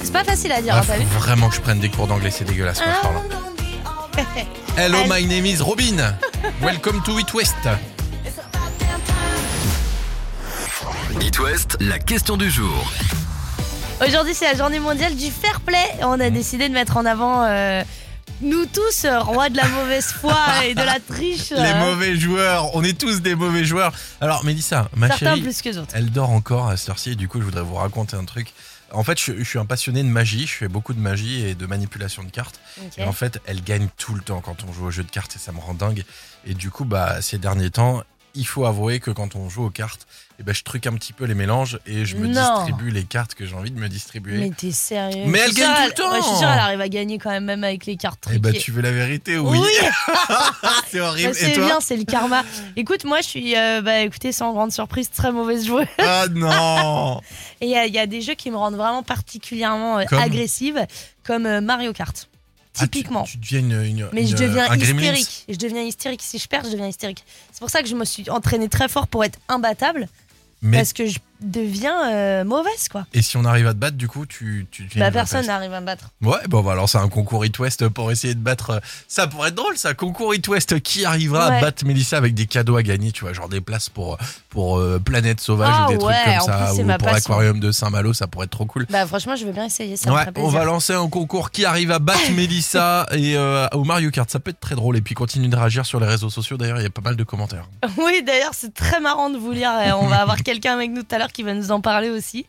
C'est 0.00 0.12
pas, 0.12 0.22
facile 0.22 0.52
à 0.52 0.62
dire, 0.62 0.74
Ah, 0.76 0.80
hein, 0.80 0.84
t'as 0.86 0.98
vu 0.98 1.04
faut 1.06 1.18
vraiment 1.18 1.48
que 1.48 1.56
je 1.56 1.60
prenne 1.60 1.80
des 1.80 1.88
cours 1.88 2.06
d'anglais, 2.06 2.30
c'est 2.30 2.44
dégueulasse 2.44 2.78
je 2.78 3.02
parle. 3.02 4.46
Hello, 4.74 5.04
my 5.06 5.22
name 5.26 5.44
is 5.44 5.60
Robin. 5.60 6.00
Welcome 6.62 7.02
to 7.02 7.18
It 7.18 7.34
West. 7.34 7.54
It 11.20 11.38
West, 11.38 11.76
la 11.80 11.98
question 11.98 12.38
du 12.38 12.50
jour. 12.50 12.90
Aujourd'hui, 14.04 14.34
c'est 14.34 14.46
la 14.46 14.56
journée 14.56 14.78
mondiale 14.78 15.14
du 15.14 15.30
fair 15.30 15.60
play. 15.60 15.76
Et 16.00 16.04
on 16.04 16.18
a 16.18 16.30
décidé 16.30 16.70
de 16.70 16.74
mettre 16.74 16.96
en 16.96 17.04
avant 17.04 17.44
euh, 17.44 17.82
nous 18.40 18.64
tous, 18.64 19.04
euh, 19.04 19.20
rois 19.20 19.50
de 19.50 19.58
la 19.58 19.68
mauvaise 19.68 20.06
foi 20.06 20.38
et 20.64 20.74
de 20.74 20.82
la 20.82 20.98
triche. 21.00 21.50
Les 21.50 21.58
euh, 21.58 21.90
mauvais 21.90 22.16
joueurs, 22.16 22.74
on 22.74 22.82
est 22.82 22.98
tous 22.98 23.20
des 23.20 23.34
mauvais 23.34 23.66
joueurs. 23.66 23.92
Alors, 24.22 24.42
Mélissa, 24.42 24.88
ma 24.96 25.08
Certains 25.08 25.26
chérie, 25.26 25.42
plus 25.42 25.60
que 25.60 25.68
d'autres. 25.74 25.92
elle 25.94 26.10
dort 26.10 26.30
encore 26.30 26.68
à 26.68 26.78
cette 26.78 26.88
heure-ci, 26.88 27.10
et 27.10 27.14
du 27.14 27.28
coup, 27.28 27.40
je 27.40 27.44
voudrais 27.44 27.62
vous 27.62 27.74
raconter 27.74 28.16
un 28.16 28.24
truc. 28.24 28.54
En 28.92 29.04
fait, 29.04 29.18
je, 29.18 29.38
je 29.38 29.44
suis 29.44 29.58
un 29.58 29.66
passionné 29.66 30.02
de 30.02 30.08
magie, 30.08 30.46
je 30.46 30.52
fais 30.52 30.68
beaucoup 30.68 30.92
de 30.94 31.00
magie 31.00 31.44
et 31.44 31.54
de 31.54 31.66
manipulation 31.66 32.22
de 32.22 32.30
cartes. 32.30 32.60
Et 32.98 33.04
en 33.04 33.12
fait, 33.12 33.40
elle 33.46 33.62
gagne 33.62 33.88
tout 33.96 34.14
le 34.14 34.20
temps 34.20 34.40
quand 34.40 34.64
on 34.64 34.72
joue 34.72 34.86
au 34.86 34.90
jeu 34.90 35.02
de 35.04 35.10
cartes 35.10 35.36
et 35.36 35.38
ça 35.38 35.52
me 35.52 35.58
rend 35.58 35.74
dingue. 35.74 36.04
Et 36.44 36.54
du 36.54 36.70
coup, 36.70 36.84
bah, 36.84 37.22
ces 37.22 37.38
derniers 37.38 37.70
temps, 37.70 38.02
il 38.34 38.46
faut 38.46 38.64
avouer 38.64 38.98
que 39.00 39.10
quand 39.10 39.36
on 39.36 39.48
joue 39.48 39.64
aux 39.64 39.70
cartes, 39.70 40.06
eh 40.40 40.42
ben, 40.42 40.54
je 40.54 40.62
truque 40.62 40.86
un 40.86 40.94
petit 40.94 41.12
peu 41.12 41.24
les 41.26 41.34
mélanges 41.34 41.78
et 41.86 42.04
je 42.06 42.16
me 42.16 42.26
Non. 42.26 42.40
distribue 42.64 42.90
les 42.90 43.04
cartes 43.04 43.34
que 43.34 43.44
j'ai 43.46 43.54
envie 43.54 43.70
de 43.70 43.78
me 43.78 43.88
distribuer. 43.88 44.38
Mais 44.38 44.50
t'es 44.50 44.70
sérieux? 44.72 45.24
Mais 45.26 45.38
elle 45.40 45.52
gagne 45.52 45.74
tout 45.76 45.82
le 45.88 45.92
temps. 45.92 46.10
ouais, 46.12 46.20
je 46.22 46.26
suis 46.26 46.36
sûre, 46.36 46.48
elle 46.50 46.58
arrive 46.58 46.80
à 46.80 46.88
gagner 46.88 47.18
quand 47.18 47.30
même, 47.30 47.44
même 47.44 47.62
avec 47.64 47.84
les 47.86 47.96
cartes 47.96 48.20
Eh 48.24 48.40
truquées. 48.40 48.40
ben, 48.40 48.52
tu 48.54 48.72
veux 48.72 48.82
la 48.82 48.90
vérité 48.92 49.38
Oui? 49.38 49.58
c'est 50.90 51.00
horrible. 51.00 51.28
Bah, 51.30 51.34
c'est 51.38 51.52
bien, 51.58 51.80
c'est 51.80 51.96
le 51.96 52.04
karma. 52.04 52.42
Écoute, 52.76 53.04
moi, 53.04 53.20
je 53.20 53.26
suis, 53.28 53.56
euh, 53.56 53.82
bah, 53.82 54.00
écoutez, 54.00 54.32
sans 54.32 54.52
grande 54.52 54.72
surprise, 54.72 55.10
très 55.10 55.30
mauvaise 55.32 55.66
joueuse. 55.66 55.86
Ah 55.98 56.26
non 56.30 57.20
Et 57.60 57.66
il 57.66 57.70
y, 57.70 57.76
a- 57.76 57.86
il 57.86 57.94
y 57.94 57.98
a 57.98 58.06
des 58.06 58.20
jeux 58.22 58.34
qui 58.34 58.50
me 58.50 58.56
rendent 58.56 58.76
vraiment 58.76 59.02
particulièrement 59.02 59.98
euh, 59.98 60.04
Comme 60.04 60.18
agressive, 60.18 60.84
comme 61.24 61.46
euh, 61.46 61.60
Mario 61.60 61.92
Kart. 61.92 62.28
Ah, 62.78 62.84
tu- 62.84 62.90
Typiquement. 62.90 63.24
tu, 63.24 63.36
deviens 63.36 63.58
une, 63.60 63.72
une- 63.84 64.08
Mais 64.12 64.26
je 64.26 64.34
deviens 64.34 64.70
un 64.70 64.76
hystérique. 64.76 65.44
Je 65.48 65.56
deviens 65.56 65.82
hystérique. 65.82 66.22
Si 66.22 66.38
je 66.38 66.48
perds, 66.48 66.64
je 66.64 66.70
deviens 66.70 66.88
hystérique. 66.88 67.22
C'est 67.52 67.58
pour 67.60 67.68
ça 67.70 67.82
que 67.82 67.88
je 67.88 67.94
me 67.94 68.04
suis 68.04 68.28
entraînée 68.30 68.68
très 68.68 68.88
fort 68.88 69.08
pour 69.08 69.24
être 69.24 69.38
imbattable. 69.48 70.08
Mais 70.62 70.78
Parce 70.78 70.92
que 70.92 71.06
je 71.06 71.18
deviens 71.42 72.10
euh, 72.12 72.44
mauvaise, 72.44 72.88
quoi. 72.90 73.06
et 73.12 73.22
si 73.22 73.36
on 73.36 73.44
arrive 73.44 73.66
à 73.66 73.72
te 73.72 73.78
battre, 73.78 73.96
du 73.96 74.08
coup, 74.08 74.26
tu, 74.26 74.66
tu 74.70 74.84
Bah, 74.94 75.00
vraie 75.06 75.10
personne 75.12 75.46
n'arrive 75.46 75.72
à 75.72 75.80
me 75.80 75.86
battre. 75.86 76.10
Ouais, 76.22 76.38
bon, 76.48 76.58
on 76.58 76.62
va 76.62 76.74
lancer 76.74 76.98
un 76.98 77.08
concours 77.08 77.44
It 77.44 77.58
West 77.58 77.88
pour 77.88 78.10
essayer 78.10 78.34
de 78.34 78.40
battre. 78.40 78.70
euh, 78.70 78.80
Ça 79.08 79.26
pourrait 79.26 79.48
être 79.48 79.54
drôle, 79.54 79.76
ça. 79.76 79.94
Concours 79.94 80.34
It 80.34 80.46
West. 80.48 80.80
Qui 80.80 81.04
arrivera 81.04 81.46
à 81.46 81.60
battre 81.60 81.84
Mélissa 81.84 82.16
avec 82.16 82.34
des 82.34 82.46
cadeaux 82.46 82.76
à 82.76 82.82
gagner, 82.82 83.12
tu 83.12 83.24
vois, 83.24 83.32
genre 83.32 83.48
des 83.48 83.60
places 83.60 83.88
pour, 83.88 84.18
pour 84.48 84.78
euh, 84.78 84.98
Planète 84.98 85.40
Sauvage 85.40 85.74
Ah 85.76 85.86
ou 85.86 85.96
des 85.98 86.04
ouais, 86.04 86.12
trucs 86.14 86.36
comme 86.38 86.46
ça, 86.46 86.52
plus, 86.66 86.76
c'est 86.76 86.82
ou 86.84 86.98
pour 86.98 87.08
l'aquarium 87.08 87.60
de 87.60 87.72
Saint-Malo, 87.72 88.12
ça 88.14 88.26
pourrait 88.26 88.44
être 88.46 88.50
trop 88.52 88.66
cool. 88.66 88.86
Bah, 88.90 89.06
franchement, 89.06 89.36
je 89.36 89.44
veux 89.44 89.52
bien 89.52 89.64
essayer. 89.66 89.96
Ça 89.96 90.12
Ouais, 90.12 90.24
on 90.36 90.48
va 90.48 90.64
lancer 90.64 90.92
un 90.94 91.08
concours 91.08 91.50
qui 91.50 91.64
arrive 91.64 91.90
à 91.90 91.98
battre 91.98 92.30
Mélissa 92.36 93.06
et 93.12 93.36
euh, 93.36 93.66
au 93.72 93.84
Mario 93.84 94.10
Kart. 94.10 94.30
Ça 94.30 94.40
peut 94.40 94.50
être 94.50 94.60
très 94.60 94.74
drôle. 94.74 94.96
Et 94.96 95.00
puis 95.00 95.14
continue 95.14 95.48
de 95.48 95.56
réagir 95.56 95.86
sur 95.86 96.00
les 96.00 96.06
réseaux 96.06 96.30
sociaux. 96.30 96.56
D'ailleurs, 96.56 96.78
il 96.78 96.82
y 96.82 96.86
a 96.86 96.90
pas 96.90 97.00
mal 97.02 97.16
de 97.16 97.24
commentaires. 97.24 97.68
Oui, 97.98 98.22
d'ailleurs, 98.26 98.52
c'est 98.52 98.74
très 98.74 99.00
marrant 99.00 99.30
de 99.30 99.38
vous 99.38 99.52
lire. 99.52 99.70
On 100.00 100.06
va 100.06 100.20
avoir 100.22 100.36
quelqu'un 100.44 100.74
avec 100.74 100.90
nous 100.90 101.02
tout 101.02 101.14
à 101.14 101.18
l'heure 101.18 101.31
qui 101.32 101.42
va 101.42 101.54
nous 101.54 101.70
en 101.70 101.80
parler 101.80 102.10
aussi. 102.10 102.46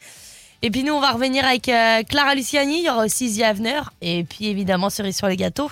Et 0.62 0.72
puis 0.72 0.84
nous, 0.84 0.94
on 0.94 1.02
va 1.02 1.12
revenir 1.12 1.46
avec 1.46 1.68
euh, 1.70 2.04
Clara 2.04 2.36
Luciani. 2.36 2.80
Il 2.80 2.86
y 2.86 2.90
aura 2.90 3.06
aussi 3.06 3.36
The 3.38 3.42
Avener. 3.44 3.82
Et 4.02 4.24
puis 4.24 4.48
évidemment, 4.48 4.90
cerise 4.90 5.18
sur 5.18 5.28
les 5.28 5.36
gâteaux. 5.38 5.72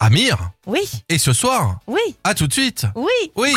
Amir, 0.00 0.36
Oui, 0.66 0.88
et 1.08 1.18
ce 1.18 1.32
soir, 1.32 1.80
oui, 1.88 2.00
à 2.22 2.32
tout 2.34 2.46
de 2.46 2.52
suite. 2.52 2.86
oui. 2.94 3.32
Oui. 3.34 3.52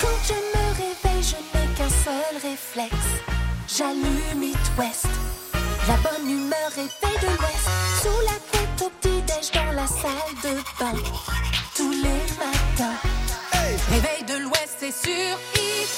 Quand 0.00 0.18
je 0.28 0.34
me 0.34 0.64
réveille, 0.74 1.22
je 1.22 1.36
n'ai 1.58 1.66
qu'un 1.74 1.88
seul 1.88 2.36
réflexe. 2.42 2.94
J'allume 3.76 4.42
It 4.44 4.56
West. 4.78 5.06
La 5.88 5.96
bonne 5.96 6.30
humeur 6.30 6.70
réveille 6.76 7.18
de 7.20 7.26
l'Ouest. 7.26 7.68
Sous 8.02 8.20
la 8.24 8.38
couette 8.50 8.82
au 8.82 8.90
petit-déj 9.00 9.50
dans 9.52 9.72
la 9.72 9.86
salle 9.86 10.34
de 10.44 10.56
bain. 10.78 10.94
Tous 11.76 11.90
les 11.90 12.20
matins. 12.38 12.98
Réveil 13.90 14.24
de 14.28 14.44
l'Ouest, 14.44 14.69
c'est 14.80 14.92
sur 14.92 15.36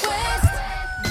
West. 0.09 0.53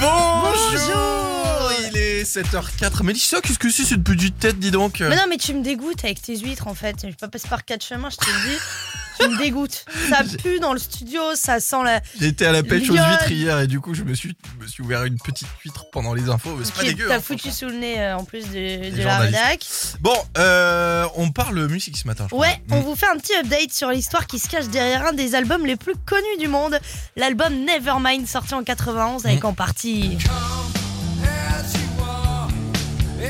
Bonjour. 0.02 1.61
Il 1.90 1.98
est 1.98 2.24
7h04. 2.24 3.04
Mélissa, 3.04 3.42
qu'est-ce 3.42 3.60
que 3.60 3.70
c'est 3.70 3.84
cette 3.84 4.04
petite 4.04 4.38
tête, 4.40 4.60
dis 4.60 4.72
donc 4.72 5.00
Mais 5.00 5.16
non, 5.16 5.24
mais 5.30 5.38
tu 5.38 5.54
me 5.54 5.64
dégoûtes 5.64 6.04
avec 6.04 6.22
tes 6.22 6.38
huîtres 6.38 6.68
en 6.68 6.76
fait. 6.76 6.96
Je 7.02 7.08
vais 7.08 7.14
pas 7.14 7.28
passer 7.28 7.48
par 7.48 7.66
quatre 7.66 7.84
chemins, 7.86 8.10
je 8.10 8.18
te 8.18 8.26
le 8.26 8.50
dis. 8.50 8.58
tu 9.20 9.28
me 9.30 9.38
dégoûtes. 9.38 9.86
Ça 10.10 10.24
pue 10.42 10.60
dans 10.60 10.74
le 10.74 10.80
studio, 10.80 11.22
ça 11.36 11.60
sent 11.60 11.84
la. 11.84 12.02
Été 12.26 12.46
à 12.46 12.52
la 12.52 12.64
pêche 12.64 12.90
aux 12.90 12.94
huîtres 12.94 13.32
hier 13.32 13.60
et 13.60 13.68
du 13.68 13.80
coup 13.80 13.94
je 13.94 14.04
me 14.04 14.14
suis, 14.14 14.36
je 14.60 14.64
me 14.64 14.68
suis 14.68 14.84
ouvert 14.84 15.04
une 15.06 15.18
petite 15.18 15.48
huître 15.64 15.86
pendant 15.92 16.14
les 16.14 16.30
infos. 16.30 16.56
mais 16.58 16.66
C'est 16.66 16.74
pas 16.76 16.84
dégueu. 16.84 17.06
T'as 17.08 17.16
hein, 17.18 17.22
foutu 17.22 17.52
sous 17.52 17.66
le 17.68 17.74
nez 17.76 18.00
euh, 18.02 18.18
en 18.18 18.24
plus 18.26 18.46
de, 18.50 18.96
de 18.96 19.04
la 19.04 19.20
rédac. 19.20 19.66
Bon, 20.00 20.16
euh, 20.38 21.06
on 21.16 21.32
parle 21.32 21.68
musique 21.68 21.98
ce 21.98 22.08
matin. 22.08 22.28
je. 22.30 22.36
Ouais, 22.36 22.62
Mm. 22.68 22.74
on 22.74 22.80
vous 22.82 22.96
fait 22.96 23.08
un 23.08 23.18
petit 23.18 23.34
update 23.36 23.74
sur 23.74 23.90
l'histoire 23.90 24.28
qui 24.28 24.38
se 24.40 24.48
cache 24.48 24.68
derrière 24.68 25.06
un 25.08 25.14
des 25.14 25.36
albums 25.36 25.66
les 25.66 25.76
plus 25.76 25.96
connus 26.06 26.38
du 26.40 26.48
monde, 26.48 26.78
l'album 27.16 27.54
Nevermind 27.66 28.28
sorti 28.28 28.54
en 28.54 28.64
91 28.64 29.26
avec 29.26 29.44
Mm. 29.44 29.48
en 29.48 29.54
partie. 29.54 30.18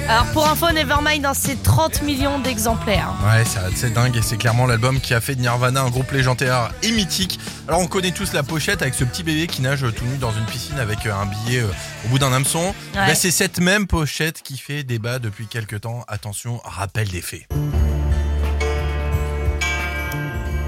Alors 0.08 0.26
pour 0.34 0.48
info, 0.48 0.72
Nevermind, 0.72 1.26
hein, 1.26 1.34
c'est 1.34 1.62
30 1.62 2.04
millions 2.04 2.40
d'exemplaires. 2.40 3.14
Ouais, 3.24 3.44
c'est 3.76 3.94
dingue 3.94 4.16
et 4.16 4.22
c'est 4.22 4.38
clairement 4.38 4.66
l'album 4.66 5.00
qui 5.00 5.14
a 5.14 5.22
fait 5.22 5.36
de 5.36 5.42
Nirvana 5.42 5.82
un 5.82 5.90
groupe 5.90 6.12
légendaire 6.12 6.72
et 6.84 6.92
mythique. 6.92 7.40
Alors 7.68 7.82
on 7.82 7.88
connaît 7.88 8.12
tous 8.12 8.34
la 8.34 8.44
pochette 8.44 8.82
avec 8.82 8.94
ce 8.94 9.04
petit 9.04 9.24
bébé 9.24 9.48
qui 9.48 9.62
nage 9.62 9.86
tout 9.96 10.06
nu 10.06 10.18
dans 10.18 10.32
une 10.32 10.46
piscine 10.46 10.80
avec 10.80 11.06
euh, 11.06 11.14
un 11.14 11.26
billet 11.26 11.62
euh, 11.62 11.68
au 12.06 12.10
bout 12.10 12.20
d'un 12.20 12.32
hameçon. 12.32 12.74
Ouais. 12.94 13.08
Ben, 13.08 13.16
c'est 13.16 13.32
cette 13.32 13.60
même 13.60 13.88
pochette 13.88 14.42
qui 14.42 14.58
fait 14.58 14.84
débat 14.84 15.20
depuis 15.20 15.48
quelques 15.48 15.82
temps. 15.82 16.06
Attention, 16.08 16.62
rappel 16.64 17.10
des 17.10 17.22
faits. 17.22 17.48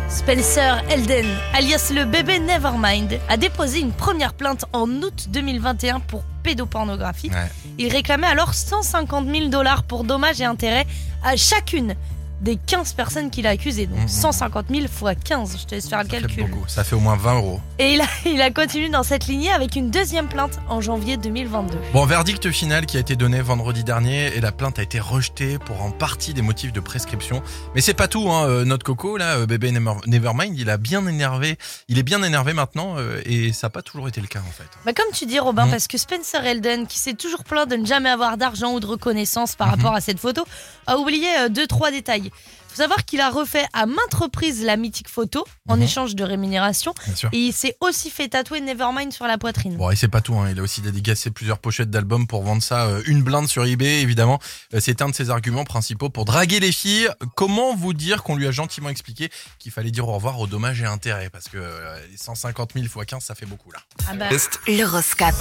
Spencer 0.09 0.83
Elden, 0.89 1.25
alias 1.53 1.91
le 1.93 2.05
bébé 2.05 2.39
Nevermind, 2.39 3.19
a 3.29 3.37
déposé 3.37 3.79
une 3.79 3.91
première 3.91 4.33
plainte 4.33 4.65
en 4.71 4.87
août 4.87 5.27
2021 5.29 6.01
pour 6.01 6.23
pédopornographie. 6.43 7.29
Ouais. 7.29 7.49
Il 7.77 7.91
réclamait 7.91 8.27
alors 8.27 8.53
150 8.53 9.27
000 9.27 9.47
dollars 9.47 9.83
pour 9.83 10.03
dommages 10.03 10.41
et 10.41 10.45
intérêts 10.45 10.85
à 11.23 11.35
chacune 11.35 11.95
des 12.43 12.57
15 12.57 12.93
personnes 12.93 13.29
qu'il 13.31 13.47
a 13.47 13.51
accusées. 13.51 13.87
Donc 13.87 13.99
Mhm. 14.01 14.07
150 14.07 14.65
000 14.69 14.87
fois 14.87 15.15
15, 15.15 15.57
je 15.61 15.65
te 15.65 15.75
laisse 15.75 15.87
faire 15.87 16.03
le 16.03 16.09
Ça 16.09 16.19
calcul. 16.19 16.43
beaucoup. 16.47 16.63
Ça 16.67 16.83
fait 16.83 16.95
au 16.95 16.99
moins 16.99 17.15
20 17.15 17.35
euros. 17.37 17.61
Et 17.79 17.93
il 17.93 18.01
a, 18.01 18.05
il 18.25 18.41
a 18.41 18.51
continué 18.51 18.89
dans 18.89 19.03
cette 19.03 19.27
lignée 19.27 19.51
avec 19.51 19.75
une 19.75 19.89
deuxième 19.89 20.27
plainte 20.27 20.59
en 20.69 20.81
janvier 20.81 21.17
2022. 21.17 21.77
Bon, 21.93 22.05
verdict 22.05 22.51
final 22.51 22.85
qui 22.85 22.97
a 22.97 22.99
été 22.99 23.15
donné 23.15 23.41
vendredi 23.41 23.83
dernier 23.83 24.35
et 24.35 24.41
la 24.41 24.51
plainte 24.51 24.77
a 24.77 24.83
été 24.83 24.99
rejetée 24.99 25.57
pour 25.57 25.81
en 25.81 25.91
partie 25.91 26.33
des 26.33 26.41
motifs 26.41 26.73
de 26.73 26.79
prescription. 26.81 27.41
Mais 27.75 27.81
c'est 27.81 27.93
pas 27.93 28.07
tout, 28.09 28.29
hein. 28.29 28.45
euh, 28.49 28.65
notre 28.65 28.83
coco 28.85 29.15
là, 29.17 29.37
euh, 29.37 29.45
bébé 29.45 29.71
Never- 29.71 29.95
Nevermind, 30.05 30.57
il 30.57 30.69
a 30.69 30.77
bien 30.77 31.07
énervé, 31.07 31.57
il 31.87 31.97
est 31.97 32.03
bien 32.03 32.21
énervé 32.23 32.51
maintenant 32.53 32.95
euh, 32.97 33.21
et 33.25 33.53
ça 33.53 33.67
n'a 33.67 33.71
pas 33.71 33.81
toujours 33.81 34.07
été 34.09 34.19
le 34.19 34.27
cas 34.27 34.39
en 34.39 34.51
fait. 34.51 34.67
Bah 34.85 34.91
comme 34.93 35.11
tu 35.13 35.25
dis 35.25 35.39
Robin, 35.39 35.65
Mhm. 35.65 35.71
parce 35.71 35.87
que 35.87 35.97
Spencer 35.97 36.45
Elden, 36.45 36.87
qui 36.87 36.99
s'est 36.99 37.13
toujours 37.13 37.43
plaint 37.45 37.69
de 37.69 37.77
ne 37.77 37.85
jamais 37.85 38.09
avoir 38.09 38.35
d'argent 38.37 38.73
ou 38.73 38.79
de 38.81 38.85
reconnaissance 38.85 39.55
par 39.55 39.67
Mhm. 39.69 39.75
rapport 39.75 39.93
à 39.95 40.01
cette 40.01 40.19
photo, 40.19 40.43
a 40.87 40.97
oublié 40.97 41.27
deux 41.49 41.67
trois 41.67 41.89
détails. 41.91 42.31
Faut 42.69 42.77
savoir 42.77 43.05
qu'il 43.05 43.21
a 43.21 43.29
refait 43.29 43.65
à 43.73 43.85
maintes 43.85 44.13
reprises 44.15 44.63
la 44.63 44.77
mythique 44.77 45.07
photo 45.07 45.45
en 45.67 45.75
Mhm. 45.77 45.83
échange 45.83 46.15
de 46.15 46.23
rémunération 46.23 46.95
Bien 47.05 47.15
sûr. 47.15 47.29
et 47.31 47.37
il 47.37 47.53
s'est 47.53 47.77
aussi 47.81 48.09
fait 48.09 48.29
tatouer 48.29 48.61
Nevermind 48.61 49.13
sur 49.13 49.27
la 49.27 49.37
poitrine. 49.37 49.77
Bon, 49.77 49.91
et 49.91 49.95
c'est 49.95 50.07
pas 50.07 50.21
tout, 50.21 50.33
hein. 50.35 50.47
il 50.49 50.59
a 50.59 50.63
aussi 50.63 50.81
dédicacé 50.81 51.29
plusieurs 51.29 51.59
pochettes 51.59 51.91
d'albums 51.91 52.25
pour 52.25 52.41
vendre 52.41 52.63
ça 52.63 52.85
euh, 52.85 53.03
une 53.05 53.21
blinde 53.21 53.47
sur 53.47 53.63
eBay, 53.65 54.01
évidemment. 54.01 54.39
Euh, 54.73 54.79
C'est 54.81 55.03
un 55.03 55.09
de 55.09 55.13
ses 55.15 55.29
arguments 55.29 55.65
principaux 55.65 56.09
pour 56.09 56.25
draguer 56.25 56.59
les 56.59 56.71
filles. 56.71 57.07
Comment 57.35 57.75
vous 57.75 57.93
dire 57.93 58.23
qu'on 58.23 58.35
lui 58.35 58.47
a 58.47 58.51
gentiment 58.51 58.89
expliqué 58.89 59.29
qu'il 59.59 59.71
fallait 59.71 59.91
dire 59.91 60.07
au 60.07 60.13
revoir 60.13 60.39
aux 60.39 60.47
dommages 60.47 60.81
et 60.81 60.85
intérêts 60.85 61.29
Parce 61.29 61.49
que 61.49 61.57
euh, 61.57 61.95
les 62.09 62.17
150 62.17 62.71
000 62.73 62.85
x 62.85 62.95
15, 63.05 63.23
ça 63.23 63.35
fait 63.35 63.45
beaucoup 63.45 63.71
là. 63.71 63.79
Ah 64.09 64.15
bah. 64.15 64.29
L'horoscope. 64.67 65.35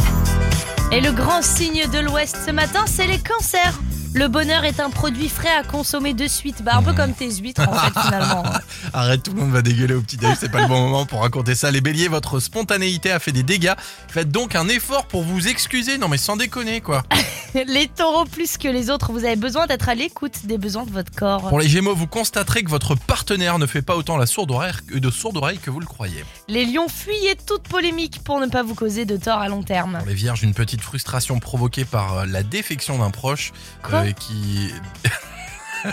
Et 0.93 1.01
le 1.01 1.13
grand 1.13 1.41
signe 1.41 1.87
de 1.91 1.99
l'Ouest 1.99 2.37
ce 2.45 2.51
matin, 2.51 2.85
c'est 2.87 3.07
les 3.07 3.19
cancers. 3.19 3.79
Le 4.15 4.29
bonheur 4.29 4.65
est 4.65 4.79
un 4.79 4.91
produit 4.91 5.29
frais 5.31 5.49
à 5.59 5.63
consommer 5.65 6.13
de 6.13 6.27
suite, 6.27 6.63
bah 6.63 6.73
un 6.77 6.83
peu 6.83 6.91
Mhm. 6.91 6.97
comme 6.97 7.15
tes 7.15 7.31
huîtres 7.35 7.67
en 7.67 7.73
fait 7.73 7.99
finalement. 7.99 8.43
Arrête, 8.93 9.23
tout 9.23 9.33
le 9.33 9.41
monde 9.41 9.53
va 9.53 9.63
dégueuler 9.63 9.95
au 9.95 10.03
petit 10.03 10.19
déj, 10.19 10.37
c'est 10.39 10.51
pas 10.51 10.61
le 10.63 10.69
bon 10.69 10.81
moment 10.81 11.07
pour 11.07 11.23
raconter 11.23 11.55
ça. 11.55 11.71
Les 11.71 11.81
béliers, 11.81 12.09
votre 12.09 12.39
spontanéité 12.39 13.11
a 13.11 13.19
fait 13.19 13.33
des 13.33 13.43
dégâts. 13.43 13.73
Faites 14.09 14.31
donc 14.31 14.55
un 14.55 14.69
effort 14.69 15.07
pour 15.07 15.23
vous 15.23 15.49
excuser. 15.49 15.97
Non 15.97 16.09
mais 16.09 16.19
sans 16.19 16.37
déconner 16.37 16.83
quoi. 16.83 17.03
Les 17.55 17.87
taureaux, 17.87 18.25
plus 18.25 18.57
que 18.57 18.67
les 18.69 18.89
autres, 18.89 19.13
vous 19.13 19.27
avez 19.27 19.37
besoin 19.37 19.67
d'être 19.67 19.91
à 19.91 19.95
l'écoute 19.95 20.47
des 20.47 20.57
besoins 20.57 20.87
de 20.87 20.91
votre 20.91 21.11
corps. 21.15 21.51
Pour 21.51 21.61
les 21.61 21.69
gémeaux, 21.69 21.95
vous 21.95 22.07
constaterez 22.07 22.63
que 22.65 22.71
votre 22.71 22.95
partenaire 22.95 23.59
ne 23.59 23.67
fait 23.67 23.83
pas 23.83 23.95
autant 23.95 24.17
la 24.17 24.25
sourde 24.25 24.51
oreille, 24.53 24.73
de 24.91 25.11
sourde 25.11 25.37
oreille 25.37 25.59
que 25.59 25.69
vous 25.69 25.79
le 25.81 25.85
croyez. 25.85 26.25
Les 26.49 26.65
lions, 26.65 26.89
fuyez 26.89 27.37
toute 27.47 27.65
polémique 27.65 28.25
pour 28.25 28.41
ne 28.41 28.47
pas 28.47 28.63
vous 28.63 28.75
causer 28.75 29.05
de 29.05 29.19
tort 29.19 29.39
à 29.39 29.49
long 29.49 29.63
terme. 29.63 29.99
Pour 29.99 30.09
les 30.09 30.15
vierges, 30.15 30.43
une 30.43 30.55
petite 30.55 30.81
frustration 30.81 31.41
provoquée 31.41 31.85
par 31.85 32.21
euh, 32.21 32.25
la 32.27 32.43
défection 32.43 32.97
d'un 32.99 33.11
proche 33.11 33.53
Quoi 33.83 34.02
euh, 34.09 34.13
qui. 34.13 34.73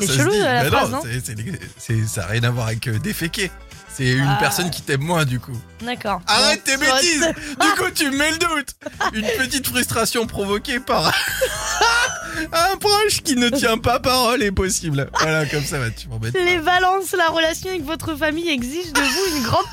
C'est 0.00 0.06
chelou, 0.06 0.30
dit. 0.32 0.38
la 0.38 0.64
Mais 0.64 0.68
phrase, 0.70 0.90
non 0.90 1.00
c'est- 1.02 1.24
c'est- 1.24 1.36
c'est- 1.78 2.06
ça 2.06 2.22
n'a 2.22 2.26
rien 2.28 2.42
à 2.44 2.50
voir 2.50 2.66
avec 2.68 2.86
euh, 2.88 2.98
déféquer. 2.98 3.50
C'est 3.94 4.10
une 4.10 4.26
Ah. 4.28 4.36
personne 4.38 4.70
qui 4.70 4.82
t'aime 4.82 5.00
moins 5.02 5.24
du 5.24 5.40
coup. 5.40 5.56
D'accord. 5.82 6.20
Arrête 6.26 6.64
tes 6.64 6.76
bêtises 6.76 7.26
Du 7.60 7.68
coup, 7.82 7.90
tu 7.94 8.10
me 8.10 8.16
mets 8.18 8.30
le 8.30 8.36
doute 8.38 8.68
Une 9.14 9.26
petite 9.38 9.66
frustration 9.66 10.26
provoquée 10.26 10.80
par 10.80 11.06
un 12.52 12.76
proche 12.76 13.22
qui 13.22 13.36
ne 13.36 13.48
tient 13.48 13.78
pas 13.78 13.98
parole 14.00 14.42
est 14.42 14.52
possible. 14.52 15.08
Voilà, 15.20 15.46
comme 15.46 15.64
ça 15.64 15.78
va, 15.78 15.90
tu 15.90 16.08
m'embêtes. 16.08 16.34
Les 16.34 16.58
balances, 16.58 17.12
la 17.16 17.28
relation 17.28 17.70
avec 17.70 17.84
votre 17.84 18.14
famille 18.16 18.50
exige 18.50 18.92
de 18.92 19.00
vous 19.00 19.36
une 19.36 19.42
grande 19.44 19.64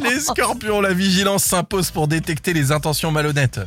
Les 0.00 0.18
scorpions, 0.20 0.80
la 0.80 0.92
vigilance 0.92 1.44
s'impose 1.44 1.90
pour 1.90 2.08
détecter 2.08 2.52
les 2.52 2.72
intentions 2.72 3.10
malhonnêtes. 3.12 3.60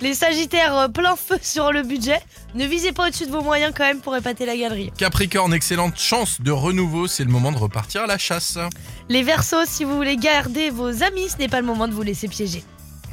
Les 0.00 0.14
sagittaires, 0.14 0.76
euh, 0.76 0.88
plein 0.88 1.16
feu 1.16 1.38
sur 1.42 1.72
le 1.72 1.82
budget. 1.82 2.20
Ne 2.54 2.66
visez 2.66 2.92
pas 2.92 3.08
au-dessus 3.08 3.26
de 3.26 3.30
vos 3.32 3.42
moyens 3.42 3.72
quand 3.76 3.84
même 3.84 4.00
pour 4.00 4.16
épater 4.16 4.46
la 4.46 4.56
galerie. 4.56 4.92
Capricorne, 4.98 5.54
excellente 5.54 5.98
chance 5.98 6.40
de 6.40 6.50
renouveau, 6.50 7.06
c'est 7.06 7.24
le 7.24 7.30
moment 7.30 7.52
de 7.52 7.58
repartir 7.58 8.02
à 8.02 8.06
la 8.06 8.18
chasse. 8.18 8.58
Les 9.08 9.22
versos, 9.22 9.66
si 9.66 9.84
vous 9.84 9.96
voulez 9.96 10.16
garder 10.16 10.70
vos 10.70 11.02
amis, 11.02 11.28
ce 11.30 11.38
n'est 11.38 11.48
pas 11.48 11.60
le 11.60 11.66
moment 11.66 11.88
de 11.88 11.92
vous 11.94 12.02
laisser 12.02 12.28
piéger. 12.28 12.64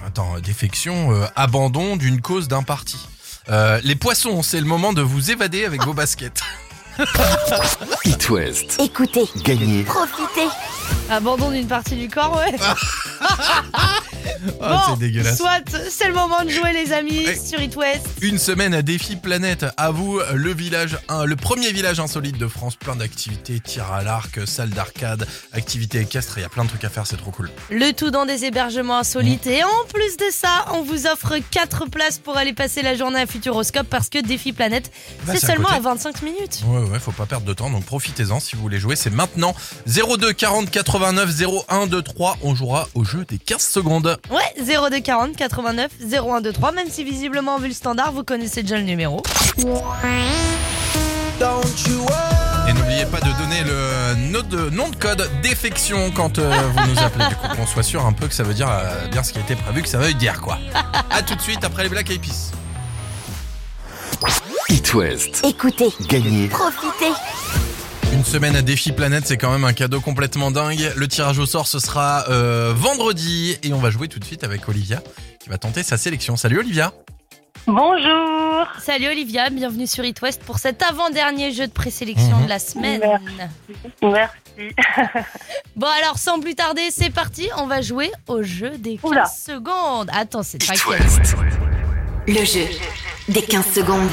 Attends, 0.05 0.39
défection, 0.39 1.11
euh, 1.13 1.25
abandon 1.35 1.95
d'une 1.95 2.21
cause 2.21 2.47
d'un 2.47 2.63
parti. 2.63 2.97
Euh, 3.49 3.79
les 3.83 3.95
poissons, 3.95 4.41
c'est 4.43 4.59
le 4.59 4.65
moment 4.65 4.93
de 4.93 5.01
vous 5.01 5.31
évader 5.31 5.65
avec 5.65 5.83
vos 5.83 5.93
baskets. 5.93 6.41
It 8.05 8.29
West. 8.29 8.79
Écoutez, 8.79 9.25
Gagné. 9.43 9.83
profitez. 9.83 10.47
Abandon 11.09 11.51
d'une 11.51 11.67
partie 11.67 11.95
du 11.95 12.09
corps, 12.09 12.35
ouais. 12.37 12.55
Oh, 14.61 14.65
c'est 14.89 14.99
dégueulasse. 14.99 15.37
soit, 15.37 15.61
c'est 15.89 16.07
le 16.07 16.13
moment 16.13 16.43
de 16.43 16.49
jouer 16.49 16.73
les 16.73 16.93
amis 16.93 17.25
Ouais. 17.25 17.35
sur 17.37 17.61
It 17.61 17.75
West. 17.75 18.05
Une 18.21 18.37
semaine 18.37 18.73
à 18.73 18.81
défi 18.81 19.15
planète. 19.15 19.65
À 19.77 19.91
vous, 19.91 20.19
le 20.33 20.53
village, 20.53 20.97
le 21.25 21.35
premier 21.35 21.71
village 21.71 21.99
insolite 21.99 22.37
de 22.37 22.47
France. 22.47 22.75
Plein 22.75 22.95
d'activités, 22.95 23.59
tir 23.59 23.91
à 23.91 24.03
l'arc, 24.03 24.39
salle 24.47 24.69
d'arcade, 24.69 25.27
activités 25.53 25.99
équestres. 26.01 26.37
Il 26.37 26.41
y 26.41 26.45
a 26.45 26.49
plein 26.49 26.63
de 26.63 26.69
trucs 26.69 26.83
à 26.83 26.89
faire, 26.89 27.05
c'est 27.05 27.17
trop 27.17 27.31
cool. 27.31 27.49
Le 27.69 27.91
tout 27.91 28.09
dans 28.11 28.25
des 28.25 28.45
hébergements 28.45 28.97
insolites. 28.99 29.47
Et 29.47 29.63
en 29.63 29.85
plus 29.93 30.17
de 30.17 30.25
ça, 30.31 30.65
on 30.73 30.81
vous 30.81 31.07
offre 31.07 31.35
4 31.51 31.85
places 31.89 32.17
pour 32.19 32.37
aller 32.37 32.53
passer 32.53 32.81
la 32.81 32.95
journée 32.95 33.19
à 33.21 33.25
Futuroscope 33.27 33.87
parce 33.89 34.09
que 34.09 34.19
Défi 34.19 34.53
Planète, 34.53 34.91
Bah, 35.25 35.33
c'est 35.35 35.43
à 35.45 35.47
seulement 35.47 35.69
à 35.69 35.79
25 35.79 36.21
minutes. 36.23 36.61
Ouais, 36.65 36.83
ouais, 36.89 36.99
faut 36.99 37.11
pas 37.11 37.25
perdre 37.25 37.45
de 37.45 37.53
temps, 37.53 37.69
donc 37.69 37.85
profitez-en 37.85 38.39
si 38.39 38.55
vous 38.55 38.61
voulez 38.61 38.79
jouer. 38.79 38.95
C'est 38.95 39.09
maintenant 39.09 39.55
02 39.87 40.33
40 40.33 40.69
89 40.71 41.29
01 41.69 41.85
23. 41.85 42.37
On 42.41 42.55
jouera 42.55 42.87
au 42.95 43.03
jeu 43.03 43.25
des 43.27 43.37
15 43.37 43.61
secondes. 43.61 44.17
Ouais, 44.31 44.53
02 44.63 45.01
40 45.01 45.35
89 45.35 45.91
0123, 46.09 46.71
même 46.71 46.89
si 46.89 47.03
visiblement, 47.03 47.57
vu 47.57 47.67
le 47.67 47.73
standard, 47.73 48.13
vous 48.13 48.23
connaissez 48.23 48.61
déjà 48.63 48.77
le 48.77 48.83
numéro. 48.83 49.21
Et 52.67 52.73
n'oubliez 52.73 53.05
pas 53.07 53.19
de 53.19 53.37
donner 53.37 53.63
le 53.65 54.31
nom 54.31 54.41
de, 54.47 54.69
nom 54.69 54.87
de 54.89 54.95
code 54.95 55.29
défection 55.41 56.11
quand 56.11 56.39
euh, 56.39 56.49
vous 56.73 56.89
nous 56.91 56.99
appelez, 56.99 57.27
du 57.27 57.35
coup, 57.35 57.47
qu'on 57.57 57.65
soit 57.67 57.83
sûr 57.83 58.05
un 58.05 58.13
peu 58.13 58.27
que 58.27 58.33
ça 58.33 58.43
veut 58.43 58.53
dire 58.53 58.69
euh, 58.69 59.07
bien 59.07 59.21
ce 59.23 59.33
qui 59.33 59.39
a 59.39 59.41
été 59.41 59.55
prévu, 59.55 59.81
que 59.81 59.89
ça 59.89 59.97
veut 59.97 60.13
dire 60.13 60.39
quoi. 60.39 60.57
A 61.09 61.21
tout 61.23 61.35
de 61.35 61.41
suite 61.41 61.63
après 61.65 61.83
les 61.83 61.89
Black 61.89 62.09
Eyed 62.09 62.21
Peas. 62.21 62.51
It 64.69 64.93
West. 64.93 65.41
Écoutez, 65.43 65.89
Gagné. 66.07 66.47
profitez. 66.47 67.11
Une 68.13 68.25
semaine 68.25 68.55
à 68.55 68.61
défi 68.61 68.91
planète, 68.91 69.25
c'est 69.25 69.37
quand 69.37 69.51
même 69.51 69.63
un 69.63 69.73
cadeau 69.73 70.01
complètement 70.01 70.51
dingue. 70.51 70.91
Le 70.95 71.07
tirage 71.07 71.39
au 71.39 71.45
sort, 71.45 71.67
ce 71.67 71.79
sera 71.79 72.25
euh, 72.29 72.73
vendredi 72.75 73.57
et 73.63 73.73
on 73.73 73.79
va 73.79 73.89
jouer 73.89 74.07
tout 74.07 74.19
de 74.19 74.25
suite 74.25 74.43
avec 74.43 74.67
Olivia 74.67 75.01
qui 75.39 75.49
va 75.49 75.57
tenter 75.57 75.81
sa 75.83 75.97
sélection. 75.97 76.35
Salut 76.35 76.59
Olivia. 76.59 76.91
Bonjour. 77.67 78.67
Salut 78.79 79.07
Olivia, 79.07 79.49
bienvenue 79.49 79.87
sur 79.87 80.03
It 80.03 80.19
West 80.21 80.41
pour 80.43 80.57
cet 80.59 80.81
avant-dernier 80.83 81.51
jeu 81.53 81.67
de 81.67 81.71
présélection 81.71 82.37
Mhm. 82.37 82.43
de 82.45 82.49
la 82.49 82.59
semaine. 82.59 83.01
Merci. 84.01 84.35
Bon 85.77 85.87
alors, 86.01 86.17
sans 86.17 86.39
plus 86.41 86.53
tarder, 86.55 86.89
c'est 86.91 87.09
parti, 87.09 87.47
on 87.57 87.65
va 87.67 87.81
jouer 87.81 88.11
au 88.27 88.43
jeu 88.43 88.71
des 88.77 88.97
15 88.97 89.09
Oula. 89.09 89.25
secondes. 89.25 90.09
Attends, 90.13 90.43
c'est 90.43 90.57
pas. 90.63 90.73
West. 90.89 91.35
Le 92.27 92.43
jeu 92.45 92.67
des 93.29 93.41
15 93.41 93.65
secondes. 93.73 94.09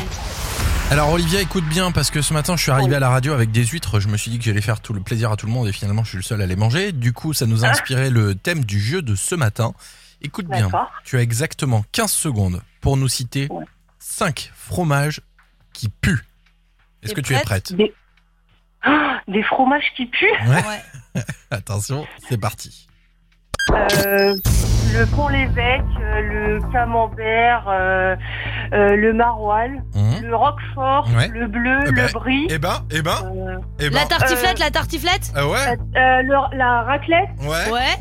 Alors 0.91 1.13
Olivia, 1.13 1.41
écoute 1.43 1.65
bien 1.65 1.93
parce 1.93 2.11
que 2.11 2.23
ce 2.23 2.33
matin 2.33 2.57
je 2.57 2.63
suis 2.63 2.71
arrivé 2.73 2.97
à 2.97 3.01
la 3.01 3.11
radio 3.11 3.35
avec 3.35 3.51
des 3.51 3.65
huîtres. 3.65 4.01
Je 4.01 4.09
me 4.09 4.17
suis 4.17 4.31
dit 4.31 4.39
que 4.39 4.45
j'allais 4.45 4.63
faire 4.63 4.81
tout 4.81 4.95
le 4.95 5.01
plaisir 5.01 5.31
à 5.31 5.37
tout 5.37 5.47
le 5.47 5.53
monde 5.53 5.69
et 5.69 5.73
finalement 5.73 6.03
je 6.03 6.09
suis 6.11 6.17
le 6.17 6.23
seul 6.23 6.41
à 6.41 6.47
les 6.47 6.57
manger. 6.57 6.93
Du 6.93 7.13
coup, 7.13 7.35
ça 7.35 7.47
nous 7.47 7.65
a 7.65 7.69
inspiré 7.69 8.09
le 8.09 8.35
thème 8.35 8.65
du 8.65 8.81
jeu 8.81 9.03
de 9.03 9.15
ce 9.15 9.35
matin. 9.35 9.75
Écoute 10.23 10.47
bien, 10.47 10.71
tu 11.05 11.17
as 11.19 11.23
exactement 11.23 11.85
15 11.93 12.11
secondes 12.11 12.63
pour 12.81 12.97
nous 12.97 13.09
citer 13.09 13.49
Ouais. 13.51 13.65
5 13.99 14.51
fromages 14.55 15.21
qui 15.75 15.89
puent. 15.91 16.25
Est-ce 17.03 17.15
que 17.15 17.21
tu 17.21 17.35
es 17.35 17.41
prête 17.41 17.65
prête 17.65 17.73
Des... 17.75 17.95
Ah, 18.83 19.21
des 19.29 19.43
fromages 19.43 19.93
qui 19.95 20.07
puent. 20.07 20.27
Ouais. 20.47 20.65
Ouais. 21.15 21.23
Attention, 21.51 22.07
c'est 22.29 22.39
parti. 22.39 22.89
Euh, 23.71 24.35
le 24.93 25.07
pont 25.07 25.29
l'évêque, 25.29 25.83
euh, 26.01 26.21
le 26.21 26.73
camembert, 26.73 27.65
euh, 27.69 28.17
euh, 28.73 28.97
le 28.97 29.13
maroilles, 29.13 29.81
Hum. 29.95 30.23
le 30.23 30.35
roquefort, 30.37 31.09
Ouais. 31.17 31.29
le 31.29 31.47
bleu, 31.47 31.79
Eh 31.87 31.93
ben, 31.93 32.07
le 32.07 32.13
brie, 32.13 32.47
Eh 32.51 32.59
ben, 32.59 32.81
eh 32.91 33.03
ben, 33.03 33.11
euh, 33.25 33.57
eh 33.79 33.91
ben. 33.91 33.95
La 34.01 34.07
tartiflette, 34.07 34.61
Euh, 34.61 34.65
la 34.65 34.71
tartiflette? 34.71 35.33
Ah 35.37 35.47
ouais, 35.47 35.77
euh, 35.97 36.23
le- 36.23 36.57
la 36.57 36.83
raclette, 36.83 37.29
ouais. 37.43 37.73
Ouais. 37.73 37.97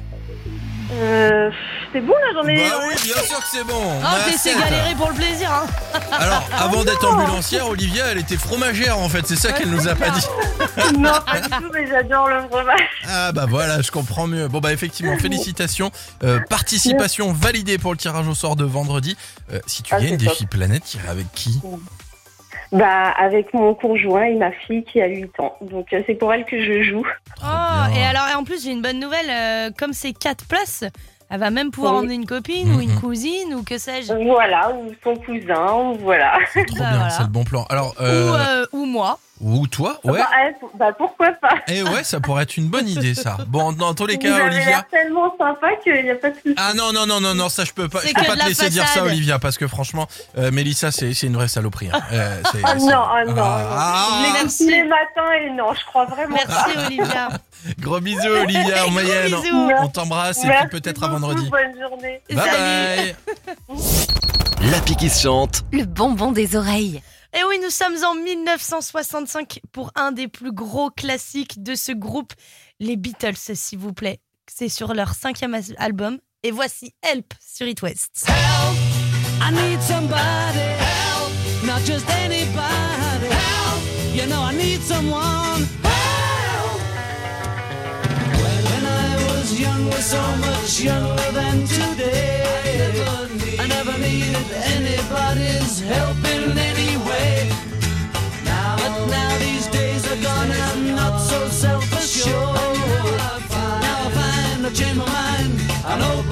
Euh, 0.91 1.49
c'est 1.91 2.01
bon 2.01 2.13
là, 2.13 2.27
j'en 2.33 2.47
ai. 2.47 2.69
Bah 2.69 2.79
oui, 2.87 2.95
bien 3.03 3.21
sûr 3.23 3.39
que 3.39 3.47
c'est 3.51 3.63
bon. 3.63 3.99
Ah, 4.03 4.17
On 4.19 4.29
t'es 4.31 4.37
c'est 4.37 4.55
galéré 4.57 4.95
pour 4.95 5.09
le 5.09 5.15
plaisir, 5.15 5.51
hein. 5.51 5.65
Alors, 6.11 6.43
avant 6.57 6.83
d'être 6.83 7.05
ambulancière, 7.05 7.67
Olivia, 7.67 8.05
elle 8.07 8.19
était 8.19 8.37
fromagère 8.37 8.97
en 8.97 9.09
fait. 9.09 9.25
C'est 9.27 9.35
ça 9.35 9.51
qu'elle 9.51 9.69
nous 9.69 9.87
a 9.87 9.95
pas 9.95 10.09
dit. 10.09 10.25
non, 10.97 11.11
pas 11.25 11.41
du 11.41 11.49
tout, 11.49 11.69
mais 11.73 11.87
j'adore 11.87 12.29
le 12.29 12.41
fromage. 12.49 12.79
Ah 13.07 13.31
bah 13.31 13.45
voilà, 13.49 13.81
je 13.81 13.91
comprends 13.91 14.27
mieux. 14.27 14.47
Bon 14.47 14.59
bah 14.59 14.71
effectivement, 14.73 15.17
félicitations. 15.19 15.91
Euh, 16.23 16.39
participation 16.49 17.33
validée 17.33 17.77
pour 17.77 17.91
le 17.91 17.97
tirage 17.97 18.27
au 18.27 18.35
sort 18.35 18.55
de 18.55 18.63
vendredi. 18.65 19.17
Euh, 19.51 19.59
si 19.67 19.83
tu 19.83 19.93
Ah, 19.93 19.99
gagnes 19.99 20.17
des 20.17 20.29
filles 20.29 20.47
planètes, 20.47 20.83
tu 20.89 20.97
irais 20.97 21.09
avec 21.09 21.31
qui? 21.33 21.59
Bah, 22.71 23.11
avec 23.17 23.53
mon 23.53 23.73
conjoint 23.73 24.23
et 24.25 24.35
ma 24.35 24.51
fille 24.51 24.83
qui 24.83 25.01
a 25.01 25.07
8 25.07 25.39
ans. 25.39 25.55
Donc, 25.61 25.93
euh, 25.93 26.01
c'est 26.05 26.15
pour 26.15 26.33
elle 26.33 26.43
que 26.45 26.61
je 26.61 26.83
joue. 26.83 27.05
Oh, 27.41 27.95
et 27.95 28.03
alors, 28.03 28.27
et 28.31 28.35
en 28.35 28.43
plus, 28.43 28.63
j'ai 28.63 28.71
une 28.71 28.81
bonne 28.81 28.99
nouvelle. 28.99 29.29
euh, 29.29 29.69
comme 29.77 29.93
c'est 29.93 30.11
4 30.13 30.45
places, 30.47 30.83
elle 31.29 31.39
va 31.39 31.49
même 31.49 31.71
pouvoir 31.71 31.93
Oui. 31.93 31.99
emmener 31.99 32.15
une 32.15 32.25
copine 32.25 32.73
ou 32.75 32.79
une 32.81 32.93
Mhm. 32.93 32.99
cousine 33.01 33.53
ou 33.55 33.63
que 33.63 33.77
sais-je. 33.77 34.13
Voilà, 34.13 34.71
ou 34.71 34.93
son 35.03 35.15
cousin, 35.15 35.73
ou 35.73 35.95
voilà. 36.01 36.37
C'est 36.53 36.65
trop 36.65 36.77
Bah, 36.77 36.85
bien, 36.89 36.97
voilà. 36.97 37.09
c'est 37.11 37.23
le 37.23 37.29
bon 37.29 37.43
plan. 37.43 37.65
Alors, 37.69 37.95
Ou, 37.99 38.03
euh, 38.03 38.37
euh, 38.37 38.65
ou 38.71 38.85
moi. 38.85 39.19
ou 39.41 39.67
toi, 39.67 39.99
ouais. 40.03 40.19
Bah, 40.19 40.27
eh, 40.49 40.53
pour- 40.59 40.71
bah, 40.75 40.91
pourquoi 40.97 41.31
pas 41.33 41.55
Et 41.67 41.83
ouais, 41.83 42.03
ça 42.03 42.19
pourrait 42.19 42.43
être 42.43 42.57
une 42.57 42.69
bonne 42.69 42.87
idée 42.87 43.13
ça. 43.13 43.37
Bon, 43.47 43.71
dans 43.71 43.93
tous 43.93 44.05
les 44.07 44.17
cas, 44.17 44.45
Olivia. 44.45 44.65
l'air 44.65 44.87
tellement 44.89 45.31
sympa 45.37 45.75
qu'il 45.83 46.01
n'y 46.03 46.09
a 46.09 46.15
pas 46.15 46.29
de 46.31 46.35
souci. 46.35 46.55
Ah 46.57 46.73
non 46.75 46.91
non 46.91 47.05
non 47.05 47.19
non 47.21 47.35
non 47.35 47.47
ça 47.49 47.63
je 47.63 47.71
peux 47.71 47.87
pas 47.87 47.99
C'est 48.01 48.09
je 48.09 48.13
peux 48.15 48.23
pas 48.25 48.33
te 48.33 48.39
la 48.39 48.47
laisser 48.47 48.69
dire 48.69 48.87
ça. 48.87 49.03
Olivia 49.03 49.37
parce 49.37 49.57
que 49.59 49.67
franchement 49.67 50.07
euh, 50.39 50.49
Mélissa 50.51 50.89
c'est 50.91 51.13
c'est 51.13 51.27
une 51.27 51.35
vraie 51.35 51.47
saloperie. 51.47 51.89
hein. 51.93 51.99
Euh, 52.13 52.41
c'est- 52.51 52.61
Oh 52.63 52.67
c'est- 52.79 52.85
non, 52.85 53.03
oh 53.03 53.31
non. 53.31 53.43
Ah, 53.45 54.23
Merci. 54.33 54.65
tous 54.65 54.71
les 54.71 54.83
matins 54.83 55.31
et 55.39 55.49
non, 55.51 55.71
je 55.73 55.85
crois 55.85 56.05
vraiment 56.05 56.35
pas. 56.37 56.65
Merci, 56.75 56.85
Olivia. 56.87 57.27
Gros 57.79 57.99
bisous 57.99 58.27
Olivia 58.27 58.85
en 58.87 58.91
bisous. 58.91 59.69
On 59.79 59.87
t'embrasse 59.87 60.43
et 60.43 60.47
puis 60.47 60.69
peut-être 60.79 61.03
à 61.03 61.07
vendredi. 61.09 61.49
Bonne 61.49 61.79
journée. 61.79 62.21
Bye 62.29 62.37
Salut. 62.37 63.13
bye. 63.69 63.77
L'appli 64.71 64.95
qui 64.95 65.09
se 65.09 65.21
chante. 65.21 65.63
Le 65.71 65.85
bonbon 65.85 66.31
des 66.31 66.55
oreilles. 66.55 67.01
Et 67.33 67.43
oui, 67.47 67.59
nous 67.63 67.69
sommes 67.69 67.95
en 68.05 68.15
1965 68.15 69.59
pour 69.71 69.91
un 69.95 70.11
des 70.11 70.27
plus 70.27 70.51
gros 70.51 70.89
classiques 70.89 71.61
de 71.61 71.75
ce 71.75 71.91
groupe, 71.91 72.33
les 72.79 72.95
Beatles, 72.95 73.35
s'il 73.53 73.79
vous 73.79 73.93
plaît. 73.93 74.19
C'est 74.51 74.69
sur 74.69 74.93
leur 74.93 75.13
cinquième 75.13 75.55
album. 75.77 76.17
Et 76.43 76.51
voici 76.51 76.93
Help 77.03 77.33
sur 77.45 77.67
It 77.67 77.81
West. 77.81 78.25
I 78.29 79.51
need 79.51 79.81
somebody 79.81 80.17
help, 80.59 81.31
not 81.65 81.79
just 81.85 82.09
anybody 82.09 83.27
help. 83.29 84.15
You 84.15 84.25
know 84.27 84.41
I 84.41 84.55
need 84.55 84.81
someone 84.81 85.67
I 89.57 89.59
was 89.59 89.65
younger, 89.65 90.01
so 90.01 90.21
much 90.37 90.81
younger 90.81 91.31
than 91.31 91.65
today, 91.65 92.43
I 93.59 93.65
never 93.67 93.97
needed 93.97 94.51
anybody's 94.53 95.79
help 95.79 96.17
in 96.17 96.55
any 96.55 96.97
way. 96.97 97.49
But 98.45 99.07
now 99.07 99.37
these 99.39 99.67
days 99.67 100.05
are 100.11 100.21
gone, 100.21 100.51
I'm 100.51 100.95
not 100.95 101.17
so 101.19 101.47
self-assured. 101.47 102.35
Now 102.35 104.05
I 104.05 104.11
find 104.13 104.65
I've 104.65 104.75
changed 104.75 104.97
my 104.99 105.05
mind 105.05 105.59
and 105.85 106.03
open 106.03 106.26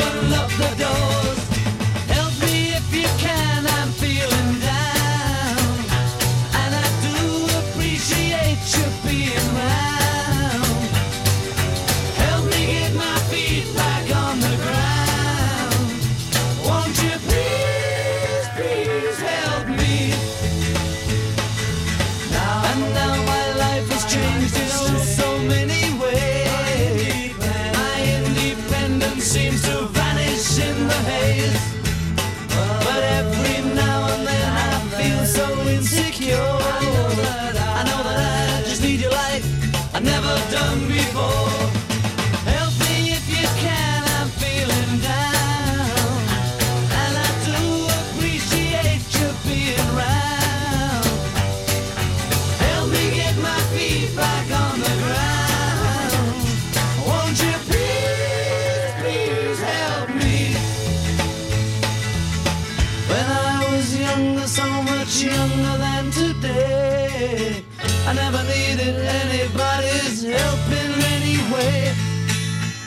much 65.16 65.24
younger 65.24 65.78
than 65.78 66.12
today, 66.12 67.64
I 68.08 68.14
never 68.14 68.44
needed 68.44 68.96
anybody's 69.24 70.24
help 70.24 70.68
in 70.68 70.92
any 71.16 71.38
way. 71.54 71.94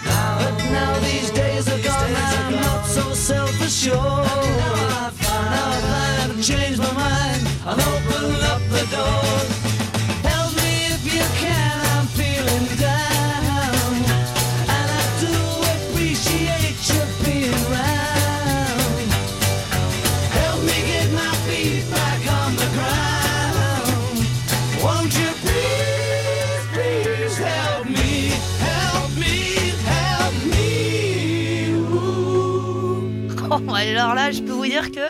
But 0.05 0.57
now 0.71 0.99
these 1.01 1.31
days 1.31 1.69
are 1.69 1.83
gone, 1.83 2.15
I'm 2.15 2.55
not 2.57 2.85
so 2.85 3.15
self-assured. 3.15 3.97
Now 3.97 5.18
dire 34.81 34.91
que 34.93 35.01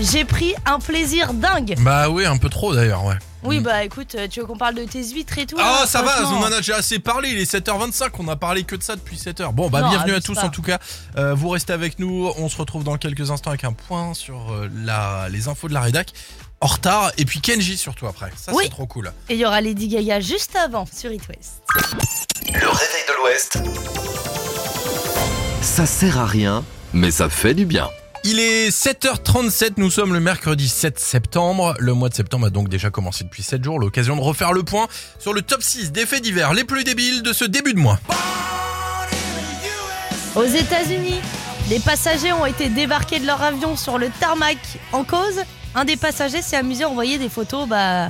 j'ai 0.00 0.24
pris 0.24 0.54
un 0.66 0.78
plaisir 0.78 1.32
dingue. 1.34 1.74
Bah 1.80 2.08
oui 2.08 2.24
un 2.26 2.36
peu 2.38 2.48
trop 2.48 2.74
d'ailleurs 2.74 3.04
ouais. 3.04 3.16
Oui, 3.44 3.58
bah 3.58 3.82
écoute, 3.82 4.14
euh, 4.14 4.28
tu 4.28 4.38
veux 4.38 4.46
qu'on 4.46 4.56
parle 4.56 4.76
de 4.76 4.84
tes 4.84 5.02
huîtres 5.02 5.36
et 5.36 5.46
tout 5.46 5.56
Ah 5.58 5.80
là, 5.80 5.86
ça 5.88 6.00
va, 6.00 6.14
on 6.28 6.36
en 6.36 6.52
a 6.52 6.58
déjà 6.58 6.76
assez 6.76 7.00
parlé, 7.00 7.30
il 7.30 7.38
est 7.38 7.52
7h25, 7.52 8.10
on 8.20 8.28
a 8.28 8.36
parlé 8.36 8.62
que 8.62 8.76
de 8.76 8.84
ça 8.84 8.94
depuis 8.94 9.16
7h. 9.16 9.52
Bon 9.52 9.68
bah 9.68 9.80
Non, 9.80 9.88
bienvenue 9.90 10.14
à 10.14 10.20
tous 10.20 10.34
pas. 10.36 10.44
en 10.44 10.48
tout 10.48 10.62
cas, 10.62 10.78
Euh, 11.18 11.34
vous 11.34 11.48
restez 11.48 11.72
avec 11.72 11.98
nous, 11.98 12.30
on 12.38 12.48
se 12.48 12.56
retrouve 12.56 12.84
dans 12.84 12.96
quelques 12.98 13.32
instants 13.32 13.50
avec 13.50 13.64
un 13.64 13.72
point 13.72 14.14
sur 14.14 14.52
euh, 14.52 14.70
la, 14.84 15.26
les 15.28 15.48
infos 15.48 15.66
de 15.66 15.74
la 15.74 15.80
rédac 15.80 16.12
en 16.60 16.68
retard 16.68 17.10
et 17.18 17.24
puis 17.24 17.40
Kenji 17.40 17.76
surtout 17.76 18.06
après, 18.06 18.30
ça 18.36 18.52
Oui. 18.54 18.62
c'est 18.66 18.70
trop 18.70 18.86
cool. 18.86 19.12
Et 19.28 19.34
il 19.34 19.40
y 19.40 19.44
aura 19.44 19.60
Lady 19.60 19.88
Gaga 19.88 20.20
juste 20.20 20.54
avant 20.54 20.86
sur 20.86 21.10
It 21.10 21.26
West. 21.28 21.62
Le 22.46 22.68
réveil 22.68 23.04
de 23.08 23.22
l'Ouest. 23.24 23.58
Ça 25.62 25.84
sert 25.86 26.18
à 26.18 26.26
rien, 26.26 26.64
mais 26.92 27.10
ça 27.10 27.28
fait 27.28 27.54
du 27.54 27.66
bien. 27.66 27.90
Il 28.24 28.38
est 28.38 28.68
7h37, 28.68 29.72
nous 29.78 29.90
sommes 29.90 30.12
le 30.14 30.20
mercredi 30.20 30.68
7 30.68 30.96
septembre. 31.00 31.74
Le 31.80 31.92
mois 31.92 32.08
de 32.08 32.14
septembre 32.14 32.46
a 32.46 32.50
donc 32.50 32.68
déjà 32.68 32.88
commencé 32.88 33.24
depuis 33.24 33.42
7 33.42 33.64
jours. 33.64 33.80
L'occasion 33.80 34.14
de 34.14 34.20
refaire 34.20 34.52
le 34.52 34.62
point 34.62 34.86
sur 35.18 35.32
le 35.32 35.42
top 35.42 35.60
6 35.60 35.90
des 35.90 36.06
faits 36.06 36.22
divers 36.22 36.54
les 36.54 36.62
plus 36.62 36.84
débiles 36.84 37.22
de 37.22 37.32
ce 37.32 37.44
début 37.44 37.74
de 37.74 37.80
mois. 37.80 37.98
Aux 40.36 40.44
États-Unis, 40.44 41.20
des 41.68 41.80
passagers 41.80 42.32
ont 42.32 42.46
été 42.46 42.68
débarqués 42.68 43.18
de 43.18 43.26
leur 43.26 43.42
avion 43.42 43.76
sur 43.76 43.98
le 43.98 44.08
tarmac. 44.20 44.58
En 44.92 45.02
cause, 45.02 45.42
un 45.74 45.84
des 45.84 45.96
passagers 45.96 46.42
s'est 46.42 46.56
amusé 46.56 46.84
à 46.84 46.88
envoyer 46.88 47.18
des 47.18 47.28
photos 47.28 47.68
bah, 47.68 48.08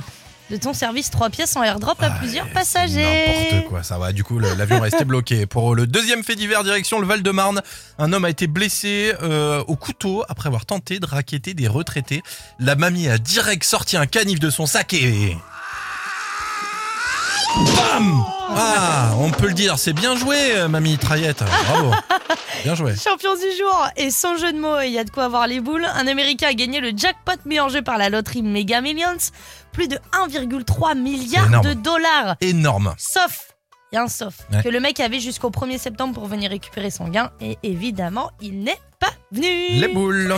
de 0.53 0.57
ton 0.57 0.73
service 0.73 1.09
3 1.09 1.29
pièces 1.31 1.55
en 1.55 1.63
airdrop 1.63 2.01
à 2.01 2.05
Ah, 2.13 2.19
plusieurs 2.19 2.47
passagers. 2.49 3.47
N'importe 3.51 3.69
quoi, 3.69 3.81
ça 3.83 3.97
va. 3.97 4.11
Du 4.13 4.23
coup, 4.23 4.37
l'avion 4.37 4.77
est 4.77 4.81
resté 4.81 5.03
bloqué. 5.03 5.47
Pour 5.47 5.73
le 5.73 5.87
deuxième 5.87 6.23
fait 6.23 6.35
divers, 6.35 6.63
direction 6.63 6.99
le 6.99 7.07
Val-de-Marne, 7.07 7.61
un 7.97 8.13
homme 8.13 8.23
a 8.25 8.29
été 8.29 8.45
blessé 8.45 9.13
euh, 9.23 9.63
au 9.67 9.75
couteau 9.75 10.23
après 10.29 10.47
avoir 10.47 10.65
tenté 10.67 10.99
de 10.99 11.05
raqueter 11.07 11.55
des 11.55 11.67
retraités. 11.67 12.21
La 12.59 12.75
mamie 12.75 13.07
a 13.09 13.17
direct 13.17 13.63
sorti 13.63 13.97
un 13.97 14.05
canif 14.05 14.39
de 14.39 14.49
son 14.51 14.67
sac 14.67 14.93
et... 14.93 15.35
Bam 17.75 18.23
Ah, 18.55 19.11
on 19.19 19.29
peut 19.29 19.47
le 19.47 19.53
dire, 19.53 19.77
c'est 19.77 19.93
bien 19.93 20.15
joué, 20.15 20.37
euh, 20.55 20.67
mamie 20.67 20.97
Traillette. 20.97 21.43
Bravo. 21.67 21.91
Bien 22.63 22.73
joué. 22.75 22.93
Champion 22.95 23.33
du 23.35 23.57
jour 23.57 23.87
et 23.95 24.09
sans 24.09 24.37
jeu 24.37 24.53
de 24.53 24.59
mots, 24.59 24.79
il 24.81 24.91
y 24.91 24.97
a 24.99 25.03
de 25.03 25.09
quoi 25.11 25.25
avoir 25.25 25.45
les 25.47 25.59
boules. 25.59 25.85
Un 25.95 26.07
Américain 26.07 26.47
a 26.49 26.53
gagné 26.53 26.79
le 26.79 26.91
jackpot 26.95 27.33
mis 27.45 27.59
en 27.59 27.69
jeu 27.69 27.81
par 27.83 27.97
la 27.99 28.09
loterie 28.09 28.41
Mega 28.41 28.81
Millions, 28.81 29.17
plus 29.73 29.87
de 29.89 29.97
1,3 30.13 30.89
C'est 30.89 30.95
milliard 30.95 31.61
de 31.61 31.73
dollars. 31.73 32.37
Énorme. 32.39 32.93
Sauf 32.97 33.49
y 33.91 33.97
a 33.97 34.01
un 34.01 34.07
sauf, 34.07 34.33
Ouais. 34.51 34.63
que 34.63 34.69
le 34.69 34.79
mec 34.79 34.99
avait 34.99 35.19
jusqu'au 35.19 35.51
1er 35.51 35.77
septembre 35.77 36.15
pour 36.15 36.25
venir 36.25 36.49
récupérer 36.49 36.89
son 36.89 37.09
gain 37.09 37.29
et 37.39 37.59
évidemment, 37.61 38.31
il 38.41 38.63
n'est 38.63 38.79
pas 38.99 39.11
venu. 39.31 39.45
Les 39.45 39.87
boules. 39.87 40.35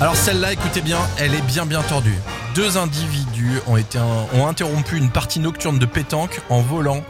Alors 0.00 0.16
celle-là, 0.16 0.52
écoutez 0.52 0.80
bien, 0.80 0.98
elle 1.18 1.34
est 1.34 1.42
bien 1.42 1.66
bien 1.66 1.82
tordue. 1.82 2.16
Deux 2.54 2.78
individus 2.78 3.60
ont, 3.66 3.76
été 3.76 3.98
ont 3.98 4.46
interrompu 4.46 4.96
une 4.96 5.10
partie 5.10 5.38
nocturne 5.40 5.78
de 5.78 5.86
pétanque 5.86 6.40
en 6.48 6.60
volant 6.62 7.02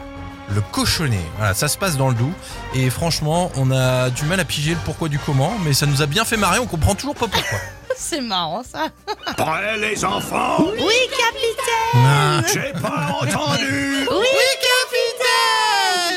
le 0.53 0.61
cochonnet. 0.61 1.23
Voilà, 1.37 1.53
ça 1.53 1.67
se 1.67 1.77
passe 1.77 1.95
dans 1.95 2.09
le 2.09 2.15
Doubs. 2.15 2.33
Et 2.73 2.89
franchement, 2.89 3.51
on 3.55 3.71
a 3.71 4.09
du 4.09 4.23
mal 4.25 4.39
à 4.39 4.45
piger 4.45 4.71
le 4.71 4.79
pourquoi 4.83 5.07
du 5.07 5.19
comment, 5.19 5.53
mais 5.63 5.73
ça 5.73 5.85
nous 5.85 6.01
a 6.01 6.07
bien 6.07 6.25
fait 6.25 6.37
marrer, 6.37 6.59
on 6.59 6.65
comprend 6.65 6.95
toujours 6.95 7.15
pas 7.15 7.27
pourquoi. 7.27 7.59
C'est 8.01 8.21
marrant 8.21 8.63
ça. 8.63 8.87
Prêts 9.35 9.77
les 9.77 10.03
enfants 10.05 10.57
Oui, 10.79 10.95
capitaine 11.09 11.95
Ah. 11.95 12.41
J'ai 12.51 12.71
pas 12.81 13.09
entendu 13.21 14.07
Oui, 14.09 14.27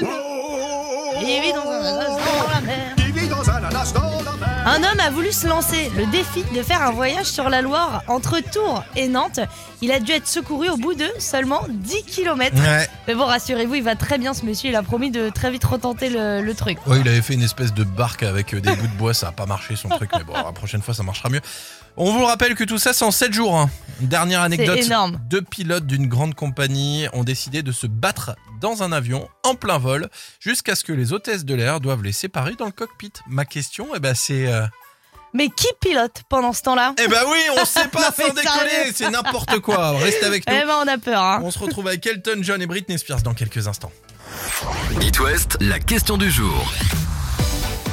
capitaine 0.00 0.08
Il 1.20 1.40
vit 1.42 1.52
dans 1.52 1.68
un 1.68 1.80
ananas 1.80 2.08
dans 2.08 2.54
la 2.54 2.60
mer. 2.60 2.94
Il 2.98 3.12
vit 3.12 3.28
dans 3.28 3.50
un 3.50 3.54
ananas 3.56 3.92
dans 3.92 4.00
la 4.24 4.32
mer. 4.46 4.62
Un 4.64 4.82
homme 4.84 4.91
a 5.04 5.10
voulu 5.10 5.32
se 5.32 5.46
lancer 5.48 5.90
le 5.96 6.06
défi 6.06 6.44
de 6.54 6.62
faire 6.62 6.82
un 6.82 6.92
voyage 6.92 7.26
sur 7.26 7.48
la 7.50 7.60
Loire 7.60 8.02
entre 8.06 8.38
Tours 8.40 8.84
et 8.94 9.08
Nantes. 9.08 9.40
Il 9.80 9.90
a 9.90 9.98
dû 9.98 10.12
être 10.12 10.28
secouru 10.28 10.68
au 10.70 10.76
bout 10.76 10.94
de 10.94 11.06
seulement 11.18 11.62
10 11.68 12.04
km. 12.04 12.56
Ouais. 12.56 12.86
Mais 13.08 13.14
bon, 13.16 13.24
rassurez-vous, 13.26 13.74
il 13.74 13.82
va 13.82 13.96
très 13.96 14.18
bien 14.18 14.32
ce 14.32 14.44
monsieur. 14.44 14.70
Il 14.70 14.76
a 14.76 14.82
promis 14.84 15.10
de 15.10 15.28
très 15.30 15.50
vite 15.50 15.64
retenter 15.64 16.08
le, 16.08 16.40
le 16.40 16.54
truc. 16.54 16.78
Ouais, 16.86 17.00
il 17.00 17.08
avait 17.08 17.20
fait 17.22 17.34
une 17.34 17.42
espèce 17.42 17.74
de 17.74 17.82
barque 17.82 18.22
avec 18.22 18.54
euh, 18.54 18.60
des 18.60 18.74
bouts 18.76 18.86
de 18.86 18.96
bois, 18.96 19.12
ça 19.12 19.28
a 19.28 19.32
pas 19.32 19.46
marché 19.46 19.74
son 19.74 19.88
truc, 19.88 20.10
mais 20.16 20.22
bon, 20.22 20.34
la 20.34 20.52
prochaine 20.52 20.82
fois 20.82 20.94
ça 20.94 21.02
marchera 21.02 21.28
mieux. 21.30 21.40
On 21.96 22.12
vous 22.16 22.24
rappelle 22.24 22.54
que 22.54 22.64
tout 22.64 22.78
ça 22.78 22.92
c'est 22.92 23.04
en 23.04 23.10
7 23.10 23.32
jours. 23.32 23.58
hein. 23.58 23.68
Dernière 24.00 24.42
anecdote. 24.42 24.78
énorme. 24.78 25.18
Deux 25.28 25.42
pilotes 25.42 25.86
d'une 25.86 26.06
grande 26.06 26.34
compagnie 26.34 27.06
ont 27.12 27.24
décidé 27.24 27.62
de 27.62 27.72
se 27.72 27.86
battre 27.88 28.36
dans 28.60 28.82
un 28.84 28.92
avion 28.92 29.28
en 29.42 29.56
plein 29.56 29.78
vol 29.78 30.08
jusqu'à 30.38 30.76
ce 30.76 30.84
que 30.84 30.92
les 30.92 31.12
hôtesses 31.12 31.44
de 31.44 31.54
l'air 31.54 31.80
doivent 31.80 32.02
les 32.04 32.12
séparer 32.12 32.54
dans 32.54 32.66
le 32.66 32.72
cockpit. 32.72 33.12
Ma 33.28 33.44
question, 33.44 33.88
eh 33.96 33.98
ben 33.98 34.14
c'est... 34.14 34.46
euh, 34.46 34.64
Mais 35.34 35.48
qui 35.48 35.66
pilote 35.80 36.22
pendant 36.28 36.52
ce 36.52 36.62
temps-là 36.62 36.94
Eh 37.02 37.08
ben 37.08 37.20
oui, 37.30 37.38
on 37.60 37.64
sait 37.64 37.88
pas 37.88 38.00
Non, 38.00 38.06
sans 38.06 38.34
sérieux. 38.34 38.92
c'est 38.94 39.10
n'importe 39.10 39.58
quoi. 39.60 39.92
Restez 39.98 40.26
avec 40.26 40.46
nous. 40.48 40.54
Eh 40.54 40.66
ben, 40.66 40.74
on 40.84 40.88
a 40.88 40.98
peur, 40.98 41.22
hein. 41.22 41.40
On 41.42 41.50
se 41.50 41.58
retrouve 41.58 41.88
avec 41.88 42.06
Elton 42.06 42.38
John 42.42 42.60
et 42.60 42.66
Britney 42.66 42.98
Spears 42.98 43.22
dans 43.22 43.32
quelques 43.34 43.66
instants. 43.66 43.92
It 45.00 45.18
West, 45.20 45.56
la 45.60 45.78
question 45.78 46.16
du 46.18 46.30
jour. 46.30 46.70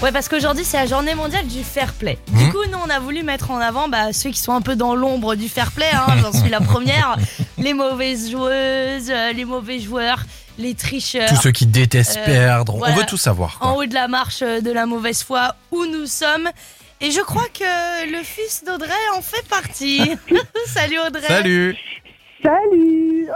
Ouais, 0.01 0.13
parce 0.13 0.29
qu'aujourd'hui, 0.29 0.63
c'est 0.63 0.77
la 0.77 0.85
journée 0.85 1.13
mondiale 1.13 1.45
du 1.47 1.61
fair 1.63 1.91
play. 1.93 2.17
Mhm. 2.31 2.39
Du 2.45 2.51
coup, 2.51 2.63
nous, 2.71 2.77
on 2.85 2.89
a 2.89 2.99
voulu 2.99 3.21
mettre 3.23 3.51
en 3.51 3.57
avant 3.59 3.89
bah, 3.89 4.13
ceux 4.13 4.29
qui 4.29 4.39
sont 4.39 4.53
un 4.53 4.61
peu 4.61 4.75
dans 4.77 4.95
l'ombre 4.95 5.35
du 5.35 5.49
fair 5.49 5.71
play. 5.71 5.89
Hein, 5.93 6.15
J'en 6.21 6.31
suis 6.31 6.49
la 6.49 6.61
première. 6.61 7.17
Les 7.57 7.73
mauvaises 7.73 8.31
joueuses, 8.31 9.09
euh, 9.09 9.33
les 9.33 9.43
mauvais 9.43 9.79
joueurs, 9.81 10.23
les 10.57 10.73
tricheurs. 10.75 11.27
Tous 11.27 11.35
ceux 11.41 11.51
qui 11.51 11.65
détestent 11.65 12.15
Euh, 12.17 12.25
perdre, 12.25 12.77
voilà. 12.77 12.93
on 12.93 12.97
veut 12.97 13.05
tout 13.05 13.17
savoir. 13.17 13.59
quoi. 13.59 13.67
En 13.67 13.75
haut 13.75 13.85
de 13.85 13.93
la 13.93 14.07
marche 14.07 14.39
euh, 14.41 14.61
de 14.61 14.71
la 14.71 14.85
mauvaise 14.85 15.21
foi 15.23 15.55
où 15.71 15.85
nous 15.85 16.05
sommes. 16.05 16.49
Et 17.01 17.11
je 17.11 17.21
crois 17.21 17.47
que 17.53 18.11
le 18.11 18.23
fils 18.23 18.63
d'Audrey 18.65 18.89
en 19.15 19.21
fait 19.21 19.47
partie. 19.47 20.01
Salut 20.65 20.99
Audrey. 20.99 21.21
Salut 21.27 21.75
Salut 22.43 23.27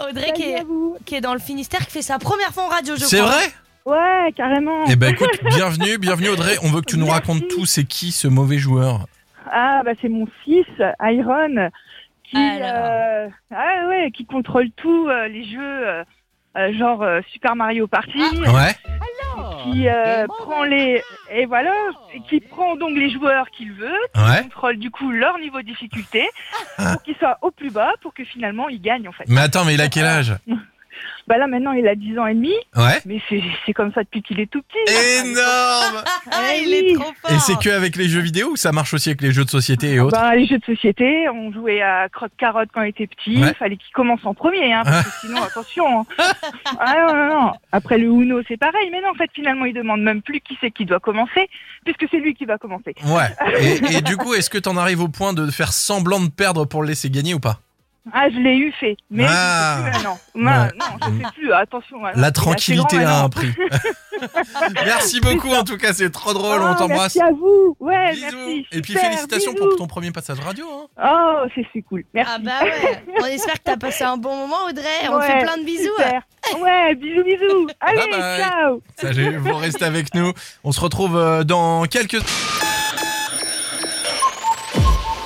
Audrey 0.00 0.32
qui 0.34 0.42
est, 0.50 0.64
qui 1.06 1.14
est 1.14 1.20
dans 1.20 1.32
le 1.34 1.38
Finistère, 1.38 1.80
qui 1.86 1.92
fait 1.92 2.02
sa 2.02 2.18
première 2.18 2.48
fois 2.52 2.64
en 2.64 2.68
radio, 2.68 2.96
je 2.96 3.04
C'est 3.04 3.20
vrai? 3.20 3.44
Ouais, 3.84 4.32
carrément. 4.36 4.84
Eh 4.88 4.96
ben 4.96 5.12
écoute, 5.12 5.40
bienvenue, 5.44 5.98
bienvenue 5.98 6.28
Audrey. 6.30 6.56
On 6.62 6.68
veut 6.70 6.80
que 6.80 6.90
tu 6.90 6.98
nous 6.98 7.06
racontes 7.06 7.46
tout. 7.48 7.66
C'est 7.66 7.84
qui 7.84 8.10
ce 8.12 8.28
mauvais 8.28 8.58
joueur? 8.58 9.06
Ah, 9.50 9.82
bah 9.84 9.92
c'est 10.00 10.08
mon 10.08 10.26
fils, 10.44 10.66
Iron, 11.00 11.68
qui, 12.24 12.36
Alors. 12.36 12.68
euh, 12.84 13.28
ah, 13.54 13.88
ouais, 13.88 14.10
qui 14.12 14.24
contrôle 14.24 14.70
tout, 14.76 15.08
euh, 15.08 15.26
les 15.28 15.44
jeux, 15.44 15.58
euh, 15.88 16.04
genre 16.78 17.02
euh, 17.02 17.20
Super 17.32 17.56
Mario 17.56 17.86
Party. 17.88 18.18
Ouais. 18.18 18.74
Qui 19.64 19.88
euh, 19.88 20.26
prend 20.26 20.64
les 20.64 21.02
et 21.30 21.46
voilà, 21.46 21.72
et 22.14 22.20
qui 22.28 22.40
prend 22.40 22.76
donc 22.76 22.96
les 22.96 23.10
joueurs 23.10 23.48
qu'il 23.50 23.72
veut, 23.72 23.96
qui 24.14 24.20
Ouais. 24.20 24.42
contrôle 24.42 24.76
du 24.78 24.90
coup 24.90 25.10
leur 25.10 25.38
niveau 25.38 25.58
de 25.60 25.66
difficulté 25.66 26.28
pour 26.76 27.02
qu'ils 27.02 27.16
soient 27.16 27.38
au 27.42 27.50
plus 27.50 27.70
bas, 27.72 27.92
pour 28.02 28.12
que 28.14 28.24
finalement 28.24 28.68
ils 28.68 28.80
gagnent 28.80 29.08
en 29.08 29.12
fait. 29.12 29.24
Mais 29.28 29.40
attends, 29.40 29.64
mais 29.64 29.74
il 29.74 29.80
a 29.80 29.88
quel 29.88 30.04
âge? 30.06 30.34
Bah 31.28 31.38
là 31.38 31.46
maintenant 31.46 31.72
il 31.72 31.86
a 31.86 31.94
10 31.94 32.18
ans 32.18 32.26
et 32.26 32.34
demi, 32.34 32.52
Ouais. 32.76 33.00
mais 33.06 33.20
c'est 33.66 33.72
comme 33.72 33.92
ça 33.92 34.02
depuis 34.02 34.22
qu'il 34.22 34.40
est 34.40 34.50
tout 34.50 34.60
petit. 34.62 34.94
Énorme 35.20 36.02
Ah, 36.32 36.54
il 36.56 36.72
est 36.74 36.94
trop 36.94 37.12
fort. 37.22 37.30
Et 37.30 37.38
c'est 37.38 37.58
que 37.58 37.70
avec 37.70 37.96
les 37.96 38.08
jeux 38.08 38.20
vidéo 38.20 38.50
ou 38.52 38.56
ça 38.56 38.72
marche 38.72 38.92
aussi 38.94 39.08
avec 39.10 39.22
les 39.22 39.32
jeux 39.32 39.44
de 39.44 39.50
société 39.50 39.92
et 39.94 40.00
autres 40.00 40.18
Bah, 40.18 40.34
les 40.34 40.46
jeux 40.46 40.58
de 40.58 40.64
société, 40.64 41.28
on 41.28 41.52
jouait 41.52 41.80
à 41.82 42.08
croque-carotte 42.08 42.70
quand 42.74 42.82
il 42.82 42.88
était 42.90 43.06
petit. 43.06 43.40
Ouais. 43.42 43.48
Il 43.50 43.54
fallait 43.54 43.76
qu'il 43.76 43.92
commence 43.92 44.20
en 44.24 44.34
premier, 44.34 44.72
hein, 44.72 44.82
parce 44.84 45.04
que 45.04 45.10
sinon, 45.26 45.42
attention. 45.42 46.00
hein. 46.00 46.06
Ah 46.78 46.94
non, 47.06 47.14
non, 47.14 47.28
non. 47.40 47.52
Après 47.72 47.98
le 47.98 48.06
Uno, 48.06 48.40
c'est 48.48 48.56
pareil. 48.56 48.88
Mais 48.90 49.00
non, 49.00 49.10
en 49.10 49.14
fait, 49.14 49.30
finalement, 49.34 49.64
il 49.64 49.74
demande 49.74 50.02
même 50.02 50.22
plus 50.22 50.40
qui 50.40 50.56
c'est 50.60 50.70
qui 50.70 50.84
doit 50.84 51.00
commencer, 51.00 51.48
puisque 51.84 52.06
c'est 52.10 52.18
lui 52.18 52.34
qui 52.34 52.44
va 52.46 52.58
commencer. 52.58 52.94
Ouais. 53.06 53.28
Et, 53.60 53.96
et 53.98 54.00
du 54.02 54.16
coup, 54.16 54.34
est-ce 54.34 54.50
que 54.50 54.58
t'en 54.58 54.76
arrives 54.76 55.00
au 55.02 55.08
point 55.08 55.32
de 55.32 55.50
faire 55.50 55.72
semblant 55.72 56.20
de 56.20 56.28
perdre 56.30 56.64
pour 56.64 56.82
le 56.82 56.88
laisser 56.88 57.10
gagner 57.10 57.34
ou 57.34 57.40
pas? 57.40 57.60
Ah, 58.12 58.28
je 58.30 58.36
l'ai 58.38 58.56
eu 58.56 58.72
fait. 58.72 58.96
Mais 59.10 59.26
Ah. 59.28 59.76
je 59.78 59.84
fais 59.84 59.90
plus 59.90 59.92
maintenant. 60.02 60.18
Non, 60.34 60.50
Ouais. 60.50 60.68
non, 60.78 60.86
je 61.00 61.22
fais 61.24 61.32
plus. 61.34 61.52
Attention. 61.52 61.96
La 62.16 62.30
tranquillité 62.32 62.96
grand 62.98 63.06
a 63.06 63.22
un 63.24 63.28
prix. 63.28 63.52
Merci 64.84 65.20
beaucoup 65.20 65.50
en 65.52 65.64
tout 65.64 65.76
cas, 65.76 65.92
c'est 65.92 66.10
trop 66.10 66.32
drôle, 66.32 66.60
on 66.60 66.66
Ah, 66.66 66.74
t'embrasse. 66.76 67.16
Merci 67.16 67.20
à 67.22 67.30
vous. 67.30 67.76
Ouais, 67.80 68.12
Bisous. 68.12 68.26
merci. 68.36 68.66
Et 68.72 68.80
puis 68.82 68.92
Super, 68.92 69.04
félicitations 69.08 69.52
bisous. 69.52 69.68
pour 69.68 69.76
ton 69.76 69.86
premier 69.86 70.10
passage 70.10 70.38
radio. 70.40 70.66
hein. 70.98 71.44
Oh, 71.46 71.48
c'est 71.72 71.82
cool. 71.82 72.04
Merci. 72.14 72.32
Ah 72.34 72.38
bah 72.38 72.64
ouais. 72.64 73.04
On 73.20 73.24
espère 73.26 73.54
que 73.54 73.58
t'as 73.64 73.76
passé 73.76 74.04
un 74.04 74.16
bon 74.16 74.34
moment 74.36 74.64
Audrey. 74.68 74.84
On 75.04 75.12
te 75.12 75.14
Ouais, 75.16 75.26
fait 75.26 75.44
plein 75.44 75.56
de 75.58 75.64
bisous. 75.64 75.90
super. 75.96 76.22
Ouais, 76.60 76.94
bisous, 76.96 77.22
bisous. 77.24 77.68
Allez, 77.80 77.98
Bye 77.98 78.10
bye. 78.20 78.40
ciao. 78.40 78.82
Salut, 78.96 79.36
vous 79.36 79.54
restez 79.54 79.84
avec 79.84 80.12
nous. 80.14 80.32
On 80.64 80.72
se 80.72 80.80
retrouve 80.80 81.16
euh, 81.16 81.44
dans 81.44 81.84
quelques... 81.84 82.18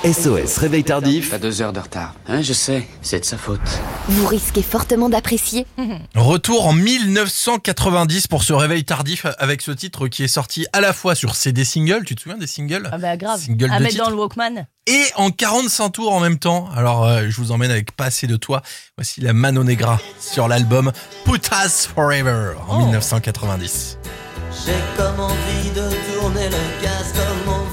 SOS, 0.03 0.57
réveil 0.59 0.83
tardif. 0.83 1.31
T'as 1.31 1.39
deux 1.39 1.61
heures 1.61 1.73
de 1.73 1.79
retard. 1.79 2.13
Hein, 2.27 2.41
je 2.41 2.53
sais, 2.53 2.87
c'est 3.01 3.19
de 3.19 3.25
sa 3.25 3.35
faute. 3.37 3.59
Vous 4.07 4.27
risquez 4.27 4.61
fortement 4.61 5.09
d'apprécier. 5.09 5.65
Retour 6.15 6.67
en 6.67 6.73
1990 6.73 8.27
pour 8.27 8.43
ce 8.43 8.53
réveil 8.53 8.85
tardif 8.85 9.25
avec 9.39 9.61
ce 9.61 9.71
titre 9.71 10.07
qui 10.07 10.23
est 10.23 10.27
sorti 10.29 10.67
à 10.71 10.81
la 10.81 10.93
fois 10.93 11.15
sur 11.15 11.35
CD 11.35 11.65
single, 11.65 12.03
tu 12.05 12.15
te 12.15 12.21
souviens 12.21 12.37
des 12.37 12.47
singles? 12.47 12.87
Ah 12.91 12.97
bah 12.99 13.17
grave. 13.17 13.39
Single 13.39 13.71
à 13.71 13.77
de 13.79 13.83
mettre 13.83 13.95
titre. 13.95 14.05
dans 14.05 14.11
le 14.11 14.17
Walkman. 14.17 14.67
Et 14.85 15.03
en 15.15 15.31
45 15.31 15.89
tours 15.89 16.13
en 16.13 16.19
même 16.19 16.37
temps. 16.37 16.69
Alors 16.75 17.03
euh, 17.03 17.25
je 17.27 17.35
vous 17.37 17.51
emmène 17.51 17.71
avec 17.71 17.91
Pas 17.93 18.05
assez 18.05 18.27
de 18.27 18.37
toi. 18.37 18.61
Voici 18.97 19.19
la 19.21 19.33
Mano 19.33 19.63
Negra 19.63 19.99
sur 20.19 20.47
l'album 20.47 20.91
Put 21.25 21.49
Us 21.65 21.87
Forever 21.93 22.53
en 22.69 22.85
1990. 22.85 23.97
J'ai 24.65 24.73
comme 24.95 25.19
envie 25.19 25.69
de 25.75 25.89
tourner 26.19 26.45
le 26.45 26.83
gaz, 26.83 27.13
comme 27.13 27.53
envie 27.53 27.66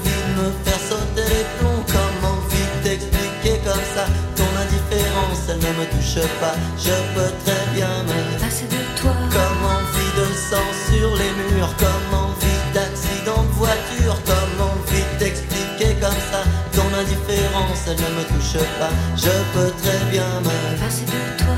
pas. 6.21 6.55
Je 6.77 6.91
peux 7.13 7.31
très 7.43 7.65
bien 7.73 7.89
me 8.03 8.39
passer 8.39 8.65
de 8.65 8.99
toi. 8.99 9.11
Comme 9.31 9.65
envie 9.65 10.13
de 10.17 10.25
sang 10.33 10.69
sur 10.89 11.15
les 11.15 11.31
murs, 11.31 11.73
comme 11.77 12.19
envie 12.19 12.73
d'accident 12.73 13.43
de 13.43 13.53
voiture, 13.53 14.17
comme 14.25 14.67
envie 14.71 15.03
d'expliquer 15.19 15.95
comme 15.99 16.21
ça 16.31 16.43
ton 16.73 16.87
indifférence, 16.97 17.87
elle 17.87 17.95
ne 17.95 18.19
me 18.19 18.23
touche 18.23 18.61
pas. 18.79 18.89
Je 19.15 19.31
peux 19.53 19.71
très 19.81 20.11
bien 20.11 20.27
me 20.41 20.79
passer 20.79 21.05
de 21.05 21.43
toi. 21.43 21.55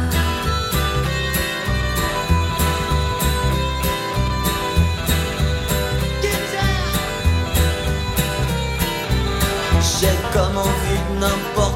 J'ai 10.00 10.17
comme 10.32 10.58
envie 10.58 11.02
de 11.10 11.20
n'importe 11.22 11.66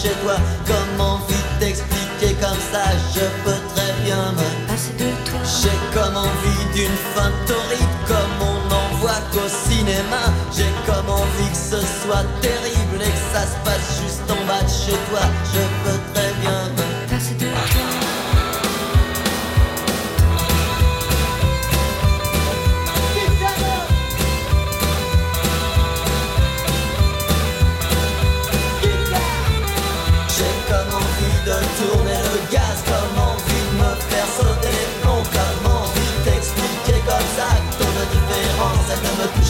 chez 0.00 0.14
toi, 0.22 0.36
comme 0.66 1.00
envie 1.00 1.34
d'expliquer 1.58 2.34
comme 2.40 2.62
ça, 2.72 2.84
je 3.14 3.24
peux 3.44 3.60
très 3.74 3.92
bien 4.04 4.32
me 4.32 4.68
passer 4.68 4.92
de 4.92 5.10
toi. 5.28 5.40
J'ai 5.44 5.78
comme 5.92 6.16
envie 6.16 6.64
d'une 6.74 6.98
fin 7.14 7.30
torride, 7.46 7.94
comme 8.06 8.36
on 8.40 8.68
n'en 8.70 8.88
voit 9.00 9.22
qu'au 9.32 9.48
cinéma. 9.48 10.22
J'ai 10.54 10.70
comme 10.86 11.10
envie 11.10 11.50
que 11.50 11.56
ce 11.56 11.80
soit 12.02 12.26
terrible 12.40 13.00
et 13.00 13.10
que 13.10 13.24
ça 13.34 13.42
se 13.42 13.56
passe 13.64 14.00
juste 14.02 14.30
en 14.30 14.46
bas 14.46 14.62
de 14.62 14.68
chez 14.68 14.98
toi. 15.10 15.24
Je 15.52 15.62
peux 15.82 16.00
très 16.14 16.32
bien 16.40 16.58
me 16.76 16.87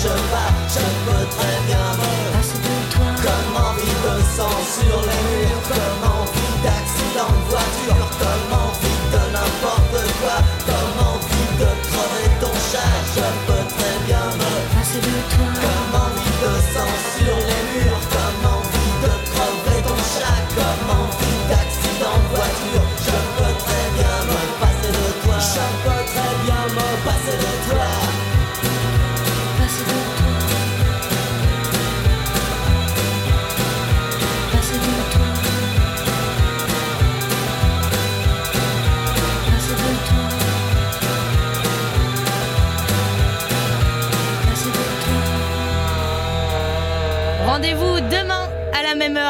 elle 0.04 0.12
ne 0.12 0.47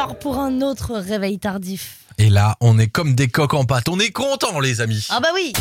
pour 0.07 0.39
un 0.39 0.61
autre 0.61 0.95
réveil 0.95 1.39
tardif. 1.39 2.05
Et 2.17 2.29
là, 2.29 2.55
on 2.61 2.79
est 2.79 2.87
comme 2.87 3.15
des 3.15 3.27
coques 3.27 3.53
en 3.53 3.65
pâte. 3.65 3.89
On 3.89 3.99
est 3.99 4.11
content, 4.11 4.59
les 4.59 4.81
amis. 4.81 5.07
Ah 5.09 5.19
bah 5.19 5.29
oui 5.33 5.53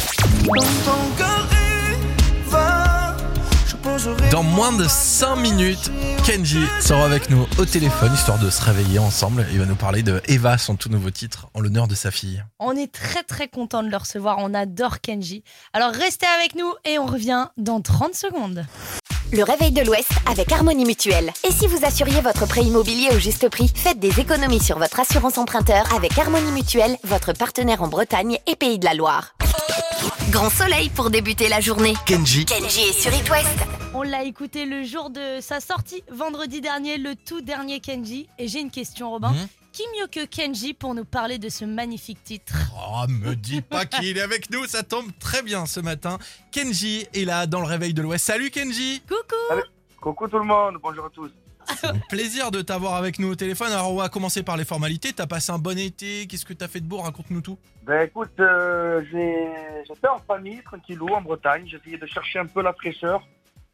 Dans 4.31 4.43
moins 4.43 4.73
de 4.73 4.87
5 4.87 5.37
minutes, 5.37 5.91
Kenji 6.25 6.65
sera 6.81 7.05
avec 7.05 7.31
nous 7.31 7.47
au 7.59 7.65
téléphone, 7.65 8.13
histoire 8.15 8.39
de 8.39 8.51
se 8.51 8.63
réveiller 8.63 8.99
ensemble. 8.99 9.47
Il 9.53 9.59
va 9.59 9.67
nous 9.67 9.77
parler 9.77 10.03
de 10.03 10.21
Eva, 10.27 10.57
son 10.57 10.77
tout 10.77 10.89
nouveau 10.89 11.11
titre, 11.11 11.49
en 11.55 11.61
l'honneur 11.61 11.89
de 11.89 11.95
sa 11.95 12.11
fille. 12.11 12.45
On 12.61 12.77
est 12.77 12.93
très 12.93 13.23
très 13.23 13.49
content 13.49 13.83
de 13.83 13.89
le 13.89 13.97
recevoir, 13.97 14.37
on 14.39 14.55
adore 14.55 15.01
Kenji. 15.01 15.43
Alors 15.73 15.91
restez 15.91 16.27
avec 16.39 16.55
nous 16.55 16.73
et 16.85 16.99
on 16.99 17.07
revient 17.07 17.49
dans 17.57 17.81
30 17.81 18.15
secondes. 18.15 18.67
Le 19.31 19.43
réveil 19.43 19.73
de 19.73 19.83
l'Ouest 19.83 20.11
avec 20.27 20.51
Harmonie 20.53 20.87
Mutuelle. 20.87 21.31
Et 21.47 21.53
si 21.53 21.67
vous 21.67 21.85
assuriez 21.85 22.23
votre 22.23 22.47
prêt 22.49 22.63
immobilier 22.63 23.09
au 23.15 23.19
juste 23.19 23.51
prix, 23.51 23.71
faites 23.75 23.99
des 23.99 24.21
économies 24.21 24.63
sur 24.63 24.79
votre 24.79 25.01
assurance 25.01 25.37
emprunteur 25.37 25.85
avec 25.95 26.17
Harmonie 26.17 26.51
Mutuelle, 26.51 26.97
votre 27.05 27.35
partenaire 27.35 27.83
en 27.83 27.89
Bretagne 27.89 28.39
et 28.47 28.57
Pays 28.57 28.79
de 28.79 28.87
la 28.87 28.95
Loire. 28.95 29.35
Grand 30.31 30.49
soleil 30.49 30.89
pour 30.89 31.11
débuter 31.11 31.49
la 31.51 31.61
journée. 31.61 31.93
Kenji. 32.07 32.47
Kenji 32.47 32.81
est 32.81 32.99
sur 32.99 33.13
It 33.13 33.29
West. 33.31 33.49
On 33.93 34.03
l'a 34.03 34.25
écouté 34.25 34.65
le 34.65 34.83
jour 34.83 35.11
de 35.11 35.41
sa 35.41 35.61
sortie, 35.61 36.03
vendredi 36.11 36.63
dernier, 36.63 36.97
le 36.97 37.15
tout 37.15 37.43
dernier 37.43 37.81
Kenji. 37.81 38.29
Et 38.39 38.49
j'ai 38.49 38.61
une 38.61 38.71
question 38.71 39.11
Robin. 39.11 39.33
Mhm. 39.33 39.49
Qui 39.79 39.85
mieux 39.97 40.09
que 40.09 40.27
Kenji 40.27 40.75
pour 40.75 40.93
nous 40.93 41.05
parler 41.05 41.39
de 41.39 41.49
ce 41.49 41.65
magnifique 41.65 42.25
titre? 42.25 42.53
Oh, 42.77 43.05
me 43.09 43.37
dites 43.37 43.65
pas 43.69 43.87
qu'il 43.87 44.19
est 44.19 44.21
avec 44.21 44.51
nous, 44.51 44.67
ça 44.67 44.83
tombe 44.83 45.07
très 45.21 45.41
bien 45.41 45.67
ce 45.67 45.79
matin. 45.79 46.19
Kenji 46.51 47.07
est 47.15 47.25
là 47.25 47.47
dans 47.47 47.61
le 47.61 47.67
réveil 47.69 47.95
de 47.95 48.03
l'Ouest. 48.03 48.25
Salut 48.27 48.51
Kenji 48.51 49.01
Coucou 49.07 49.63
Coucou 50.01 50.27
tout 50.27 50.39
le 50.41 50.45
monde, 50.47 50.79
bonjour 50.83 51.05
à 51.05 51.11
tous. 51.11 51.31
Un 51.85 51.97
plaisir 52.09 52.51
de 52.51 52.61
t'avoir 52.61 52.97
avec 52.97 53.21
nous 53.21 53.29
au 53.31 53.35
téléphone. 53.37 53.71
Alors 53.71 53.93
on 53.93 53.99
va 53.99 54.09
commencer 54.09 54.43
par 54.43 54.57
les 54.57 54.65
formalités. 54.65 55.13
T'as 55.13 55.29
passé 55.29 55.53
un 55.53 55.59
bon 55.59 55.79
été, 55.79 56.27
qu'est-ce 56.27 56.45
que 56.45 56.55
t'as 56.55 56.67
fait 56.67 56.81
de 56.81 56.87
beau? 56.89 56.97
Raconte-nous 56.97 57.41
tout. 57.43 57.57
Ben 57.85 58.03
écoute, 58.09 58.33
euh, 58.41 59.01
j'ai- 59.13 59.85
j'étais 59.87 60.09
en 60.09 60.19
famille, 60.19 60.61
tranquillou, 60.65 61.07
en 61.11 61.21
Bretagne. 61.23 61.69
J'essayais 61.69 61.99
de 61.99 62.07
chercher 62.07 62.41
un 62.41 62.47
peu 62.47 62.63
la 62.63 62.73
fraîcheur. 62.73 63.23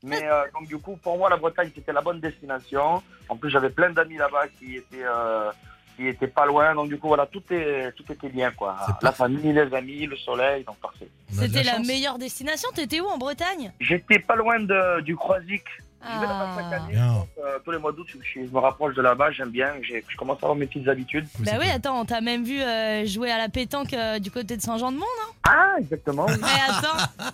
Mais 0.03 0.21
euh, 0.31 0.43
donc 0.53 0.69
du 0.69 0.77
coup, 0.77 0.99
pour 1.03 1.17
moi, 1.17 1.31
la 1.31 1.39
Bretagne, 1.39 1.71
c'était 1.75 1.95
la 1.95 2.03
bonne 2.03 2.21
destination. 2.21 3.03
En 3.31 3.37
plus, 3.39 3.49
j'avais 3.49 3.71
plein 3.71 3.89
d'amis 3.89 4.19
là-bas 4.19 4.49
qui 4.59 4.77
étaient... 4.77 5.03
euh, 5.03 5.51
qui 5.97 6.09
étaient 6.09 6.27
pas 6.27 6.47
loin, 6.47 6.75
donc 6.75 6.89
du 6.89 6.99
coup 6.99 7.09
voilà, 7.09 7.27
tout, 7.27 7.43
est, 7.51 7.93
tout 7.93 8.11
était 8.11 8.29
bien 8.29 8.51
quoi. 8.51 8.77
La 9.03 9.13
famille, 9.13 9.53
les 9.53 9.73
amis, 9.75 10.07
le 10.07 10.17
soleil, 10.17 10.65
donc 10.65 10.77
parfait. 10.79 11.09
C'était 11.31 11.63
la 11.63 11.79
meilleure 11.79 12.19
destination, 12.19 12.69
t'étais 12.75 13.01
où 13.01 13.07
en 13.07 13.19
Bretagne? 13.19 13.73
J'étais 13.81 14.19
pas 14.19 14.37
loin 14.37 14.61
de, 14.61 15.01
du 15.01 15.17
Croisic. 15.17 15.65
J'y 16.13 16.19
vais 16.21 16.27
là-bas 16.27 16.57
chaque 16.57 16.73
année. 16.83 16.95
donc, 16.97 17.29
euh, 17.45 17.59
tous 17.65 17.71
les 17.71 17.79
mois 17.79 17.93
d'août, 17.93 18.07
je, 18.09 18.19
je 18.35 18.51
me 18.51 18.59
rapproche 18.59 18.95
de 18.95 19.03
là-bas, 19.03 19.31
j'aime 19.33 19.51
bien, 19.51 19.73
j'ai- 19.83 20.05
je 20.09 20.17
commence 20.17 20.37
à 20.37 20.47
avoir 20.47 20.55
mes 20.57 20.67
petites 20.67 20.89
habitudes. 20.89 21.27
Bah 21.41 21.53
oui, 21.59 21.69
attends, 21.71 22.01
on 22.01 22.05
t'a 22.05 22.21
même 22.21 22.45
vu 22.45 22.61
euh, 22.61 23.07
jouer 23.07 23.31
à 23.31 23.39
la 23.39 23.49
pétanque 23.49 23.93
euh, 23.95 24.19
du 24.19 24.31
côté 24.31 24.57
de 24.57 24.63
Saint-Jean-de-Mont, 24.63 25.01
non? 25.01 25.33
Ah, 25.49 25.75
exactement. 25.79 26.27
Mais 26.27 26.47
attends 26.69 27.25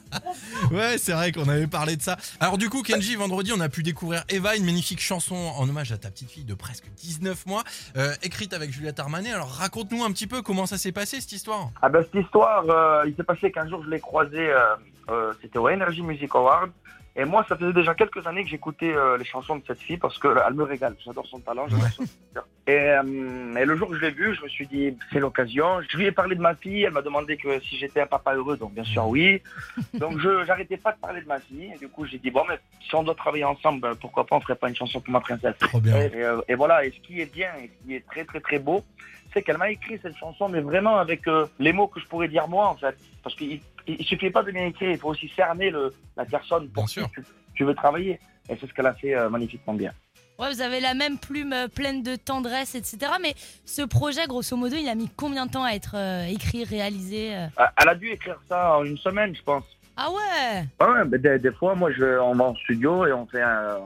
Ouais, 0.72 0.98
c'est 0.98 1.12
vrai 1.12 1.32
qu'on 1.32 1.48
avait 1.48 1.66
parlé 1.66 1.96
de 1.96 2.02
ça. 2.02 2.16
Alors 2.40 2.58
du 2.58 2.68
coup, 2.70 2.82
Kenji, 2.82 3.16
vendredi, 3.16 3.52
on 3.56 3.60
a 3.60 3.68
pu 3.68 3.82
découvrir 3.82 4.24
Eva, 4.28 4.56
une 4.56 4.64
magnifique 4.64 5.00
chanson 5.00 5.34
en 5.36 5.68
hommage 5.68 5.92
à 5.92 5.98
ta 5.98 6.10
petite 6.10 6.30
fille 6.30 6.44
de 6.44 6.54
presque 6.54 6.84
19 6.96 7.46
mois, 7.46 7.64
euh, 7.96 8.12
écrite 8.22 8.52
avec 8.52 8.70
Juliette 8.72 8.98
Armanet. 9.00 9.32
Alors 9.32 9.48
raconte-nous 9.50 10.04
un 10.04 10.12
petit 10.12 10.26
peu 10.26 10.42
comment 10.42 10.66
ça 10.66 10.78
s'est 10.78 10.92
passé 10.92 11.20
cette 11.20 11.32
histoire. 11.32 11.70
Ah 11.82 11.88
ben 11.88 12.02
cette 12.02 12.22
histoire, 12.24 12.64
euh, 12.68 13.04
il 13.06 13.14
s'est 13.16 13.22
passé 13.24 13.50
qu'un 13.50 13.68
jour 13.68 13.82
je 13.84 13.90
l'ai 13.90 14.00
croisée, 14.00 14.50
euh, 14.50 14.60
euh, 15.10 15.32
c'était 15.42 15.58
au 15.58 15.68
Energy 15.68 16.02
Music 16.02 16.30
Award. 16.34 16.70
Et 17.16 17.24
moi, 17.24 17.44
ça 17.48 17.56
faisait 17.56 17.72
déjà 17.72 17.94
quelques 17.94 18.24
années 18.26 18.44
que 18.44 18.50
j'écoutais 18.50 18.92
euh, 18.92 19.18
les 19.18 19.24
chansons 19.24 19.56
de 19.56 19.62
cette 19.66 19.80
fille 19.80 19.96
parce 19.96 20.16
qu'elle 20.18 20.54
me 20.54 20.62
régale. 20.62 20.94
J'adore 21.04 21.26
son 21.26 21.40
talent, 21.40 21.66
j'adore 21.68 21.88
son 21.88 22.06
style. 22.06 22.40
et, 22.68 22.72
euh, 22.72 23.56
et 23.56 23.64
le 23.64 23.76
jour 23.76 23.88
que 23.88 23.96
je 23.96 24.00
l'ai 24.00 24.10
vue, 24.12 24.34
je 24.34 24.42
me 24.42 24.48
suis 24.48 24.66
dit, 24.68 24.96
c'est 25.12 25.18
l'occasion. 25.18 25.80
Je 25.88 25.96
lui 25.96 26.06
ai 26.06 26.12
parlé 26.12 26.36
de 26.36 26.40
ma 26.40 26.54
fille, 26.54 26.84
elle 26.84 26.92
m'a 26.92 27.02
demandé 27.02 27.36
que 27.36 27.58
si 27.60 27.76
j'étais 27.78 28.00
un 28.00 28.06
papa 28.06 28.34
heureux, 28.34 28.56
donc 28.56 28.74
bien 28.74 28.84
sûr 28.84 29.08
oui. 29.08 29.42
Donc 29.94 30.20
je 30.20 30.44
j'arrêtais 30.46 30.76
pas 30.76 30.92
de 30.92 30.98
parler 30.98 31.20
de 31.20 31.26
ma 31.26 31.40
fille. 31.40 31.72
Et 31.74 31.78
du 31.78 31.88
coup, 31.88 32.06
j'ai 32.06 32.18
dit, 32.18 32.30
bon, 32.30 32.44
mais 32.48 32.58
si 32.88 32.94
on 32.94 33.02
doit 33.02 33.16
travailler 33.16 33.44
ensemble, 33.44 33.80
ben, 33.80 33.94
pourquoi 33.96 34.24
pas 34.24 34.36
on 34.36 34.40
ferait 34.40 34.54
pas 34.54 34.68
une 34.68 34.76
chanson 34.76 35.00
pour 35.00 35.12
ma 35.12 35.20
princesse 35.20 35.56
bien. 35.80 36.00
Et, 36.00 36.06
et, 36.06 36.24
euh, 36.24 36.40
et 36.46 36.54
voilà, 36.54 36.84
et 36.84 36.92
ce 36.92 37.00
qui 37.00 37.20
est 37.20 37.32
bien, 37.32 37.50
et 37.60 37.68
ce 37.68 37.86
qui 37.86 37.94
est 37.96 38.06
très 38.06 38.24
très 38.24 38.40
très 38.40 38.60
beau, 38.60 38.84
c'est 39.32 39.42
qu'elle 39.42 39.58
m'a 39.58 39.70
écrit 39.70 39.98
cette 40.00 40.16
chanson, 40.16 40.48
mais 40.48 40.60
vraiment 40.60 40.98
avec 40.98 41.22
les 41.58 41.72
mots 41.72 41.88
que 41.88 42.00
je 42.00 42.06
pourrais 42.06 42.28
dire 42.28 42.48
moi, 42.48 42.68
en 42.68 42.76
fait. 42.76 42.96
Parce 43.22 43.34
qu'il 43.36 43.60
il, 43.92 43.96
il 44.00 44.04
suffit 44.06 44.30
pas 44.30 44.42
de 44.42 44.50
bien 44.50 44.66
écrire, 44.66 44.90
il 44.90 44.98
faut 44.98 45.08
aussi 45.10 45.30
cerner 45.36 45.70
le, 45.70 45.94
la 46.16 46.24
personne 46.24 46.68
pour 46.70 46.86
qui 46.86 47.00
tu, 47.14 47.22
tu 47.54 47.64
veux 47.64 47.74
travailler. 47.74 48.18
Et 48.48 48.56
c'est 48.60 48.66
ce 48.68 48.72
qu'elle 48.74 48.86
a 48.86 48.94
fait 48.94 49.14
euh, 49.14 49.28
magnifiquement 49.28 49.74
bien. 49.74 49.92
Ouais, 50.38 50.52
vous 50.52 50.62
avez 50.62 50.80
la 50.80 50.94
même 50.94 51.18
plume 51.18 51.52
euh, 51.52 51.68
pleine 51.68 52.02
de 52.02 52.16
tendresse, 52.16 52.74
etc. 52.74 52.98
Mais 53.22 53.34
ce 53.66 53.82
projet, 53.82 54.26
grosso 54.26 54.56
modo, 54.56 54.74
il 54.76 54.88
a 54.88 54.94
mis 54.94 55.08
combien 55.14 55.46
de 55.46 55.50
temps 55.52 55.64
à 55.64 55.72
être 55.72 55.94
euh, 55.96 56.24
écrit, 56.24 56.64
réalisé 56.64 57.28
Elle 57.76 57.88
a 57.88 57.94
dû 57.94 58.08
écrire 58.10 58.40
ça 58.48 58.78
en 58.78 58.84
une 58.84 58.96
semaine, 58.98 59.34
je 59.36 59.42
pense. 59.42 59.64
Ah 59.96 60.08
ouais? 60.10 60.64
Ouais, 60.80 60.86
ouais, 60.92 61.04
mais 61.04 61.18
des, 61.18 61.38
des 61.38 61.52
fois, 61.52 61.74
moi, 61.74 61.90
je, 61.92 62.18
on 62.20 62.34
va 62.34 62.44
en 62.44 62.54
studio 62.56 63.06
et 63.06 63.12
on 63.12 63.26
fait, 63.26 63.42
un- 63.42 63.76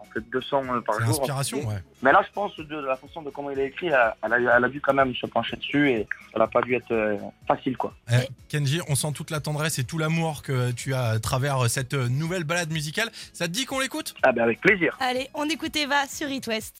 on 0.00 0.04
fait 0.12 0.20
200 0.30 0.62
par 0.86 0.94
C'est 0.94 1.00
jour. 1.04 1.08
l'inspiration, 1.18 1.58
ouais. 1.66 1.82
Mais 2.04 2.12
là, 2.12 2.22
je 2.26 2.30
pense 2.34 2.54
de 2.58 2.76
la 2.76 2.96
façon 2.96 3.22
de 3.22 3.30
comment 3.30 3.50
il 3.50 3.58
a 3.58 3.64
écrit, 3.64 3.86
elle 3.86 3.94
a, 3.94 4.14
elle 4.22 4.32
a, 4.34 4.56
elle 4.58 4.64
a 4.64 4.68
dû 4.68 4.78
quand 4.80 4.92
même 4.92 5.14
se 5.14 5.24
pencher 5.26 5.56
dessus 5.56 5.90
et 5.90 6.06
ça 6.34 6.38
n'a 6.38 6.46
pas 6.46 6.60
dû 6.60 6.74
être 6.74 6.92
euh, 6.92 7.16
facile, 7.48 7.78
quoi. 7.78 7.94
Eh, 8.12 8.28
Kenji, 8.50 8.80
on 8.88 8.94
sent 8.94 9.12
toute 9.14 9.30
la 9.30 9.40
tendresse 9.40 9.78
et 9.78 9.84
tout 9.84 9.96
l'amour 9.96 10.42
que 10.42 10.70
tu 10.72 10.92
as 10.92 11.04
à 11.04 11.18
travers 11.18 11.70
cette 11.70 11.94
nouvelle 11.94 12.44
balade 12.44 12.70
musicale. 12.70 13.08
Ça 13.32 13.46
te 13.46 13.52
dit 13.52 13.64
qu'on 13.64 13.80
l'écoute? 13.80 14.14
Ah 14.22 14.32
ben 14.32 14.42
avec 14.42 14.60
plaisir. 14.60 14.94
Allez, 15.00 15.28
on 15.32 15.48
écoute 15.48 15.74
Eva 15.76 16.06
sur 16.06 16.28
It 16.28 16.46
West. 16.46 16.76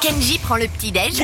Kenji 0.00 0.38
prend 0.38 0.56
le 0.56 0.68
petit-déj 0.68 1.20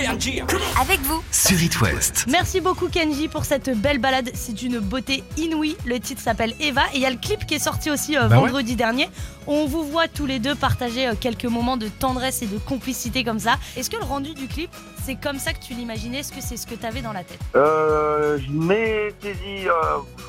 avec 0.80 1.00
vous. 1.02 1.22
Sur 1.30 1.62
It 1.62 1.80
West. 1.80 2.26
Merci 2.28 2.60
beaucoup 2.60 2.88
Kenji 2.88 3.28
pour 3.28 3.44
cette 3.44 3.70
belle 3.80 3.98
balade. 3.98 4.30
C'est 4.34 4.60
une 4.62 4.80
beauté 4.80 5.22
inouïe. 5.36 5.76
Le 5.86 6.00
titre 6.00 6.20
s'appelle 6.20 6.54
Eva 6.58 6.82
et 6.92 6.96
il 6.96 7.00
y 7.02 7.06
a 7.06 7.10
le 7.10 7.16
clip 7.16 7.46
qui 7.46 7.54
est 7.54 7.58
sorti 7.60 7.90
aussi 7.92 8.16
euh, 8.16 8.26
Bah 8.26 8.36
ouais. 8.40 8.46
vendredi 8.46 8.74
dernier. 8.74 9.08
On 9.46 9.66
vous 9.66 9.84
voit 9.84 10.08
tous 10.08 10.26
les 10.26 10.38
deux 10.40 10.54
partager 10.54 11.06
euh, 11.08 11.14
quelques 11.18 11.44
moments 11.44 11.76
de 11.76 11.88
tendresse 11.88 12.42
et 12.42 12.46
de 12.46 12.58
complicité 12.58 13.19
comme 13.24 13.38
ça. 13.38 13.56
Est-ce 13.76 13.90
que 13.90 13.96
le 13.96 14.04
rendu 14.04 14.34
du 14.34 14.46
clip, 14.48 14.70
c'est 15.04 15.16
comme 15.16 15.38
ça 15.38 15.52
que 15.52 15.60
tu 15.60 15.74
l'imaginais? 15.74 16.18
Est-ce 16.18 16.32
que 16.32 16.40
c'est 16.40 16.56
ce 16.56 16.66
que 16.66 16.74
tu 16.74 16.86
avais 16.86 17.02
dans 17.02 17.12
la 17.12 17.24
tête? 17.24 17.40
Euh, 17.54 18.38
je 18.38 18.50
m'étais 18.52 19.34
dit 19.34 19.66
euh, 19.66 19.72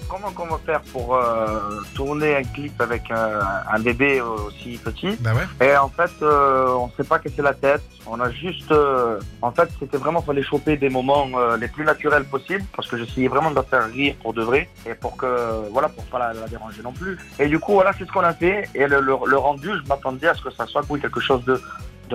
comment 0.09 0.31
qu'on 0.31 0.47
va 0.47 0.59
faire 0.65 0.81
pour 0.91 1.15
euh, 1.15 1.81
tourner 1.95 2.35
un 2.35 2.43
clip 2.43 2.79
avec 2.81 3.09
un, 3.11 3.39
un 3.71 3.79
bébé 3.79 4.21
aussi 4.21 4.79
petit? 4.83 5.17
Bah 5.19 5.31
ouais. 5.33 5.67
Et 5.67 5.75
en 5.75 5.89
fait, 5.89 6.11
euh, 6.21 6.73
on 6.73 6.89
s'est 6.95 7.07
pas 7.07 7.19
cassé 7.19 7.41
la 7.41 7.53
tête. 7.53 7.83
On 8.07 8.19
a 8.19 8.31
juste, 8.31 8.71
euh, 8.71 9.19
en 9.41 9.51
fait, 9.51 9.69
c'était 9.79 9.97
vraiment 9.97 10.21
fallait 10.21 10.41
choper 10.41 10.75
des 10.75 10.89
moments 10.89 11.27
euh, 11.35 11.55
les 11.57 11.67
plus 11.67 11.85
naturels 11.85 12.25
possibles 12.25 12.65
parce 12.75 12.87
que 12.87 12.97
j'essayais 12.97 13.27
vraiment 13.27 13.51
de 13.51 13.55
la 13.55 13.63
faire 13.63 13.85
rire 13.85 14.15
pour 14.21 14.33
de 14.33 14.41
vrai 14.41 14.69
et 14.89 14.95
pour 14.95 15.15
que, 15.17 15.69
voilà, 15.71 15.87
pour 15.87 16.03
pas 16.05 16.17
la, 16.17 16.33
la 16.33 16.47
déranger 16.47 16.81
non 16.81 16.93
plus. 16.93 17.19
Et 17.39 17.47
du 17.47 17.59
coup, 17.59 17.73
voilà, 17.73 17.91
c'est 17.97 18.05
ce 18.05 18.11
qu'on 18.11 18.21
a 18.21 18.33
fait. 18.33 18.67
Et 18.73 18.87
le, 18.87 18.99
le, 19.01 19.15
le 19.25 19.37
rendu, 19.37 19.69
je 19.69 19.87
m'attendais 19.87 20.27
à 20.27 20.33
ce 20.33 20.41
que 20.41 20.49
ça 20.51 20.65
soit 20.65 20.81
oui, 20.89 20.99
quelque 20.99 21.19
chose 21.19 21.43
de 21.45 21.61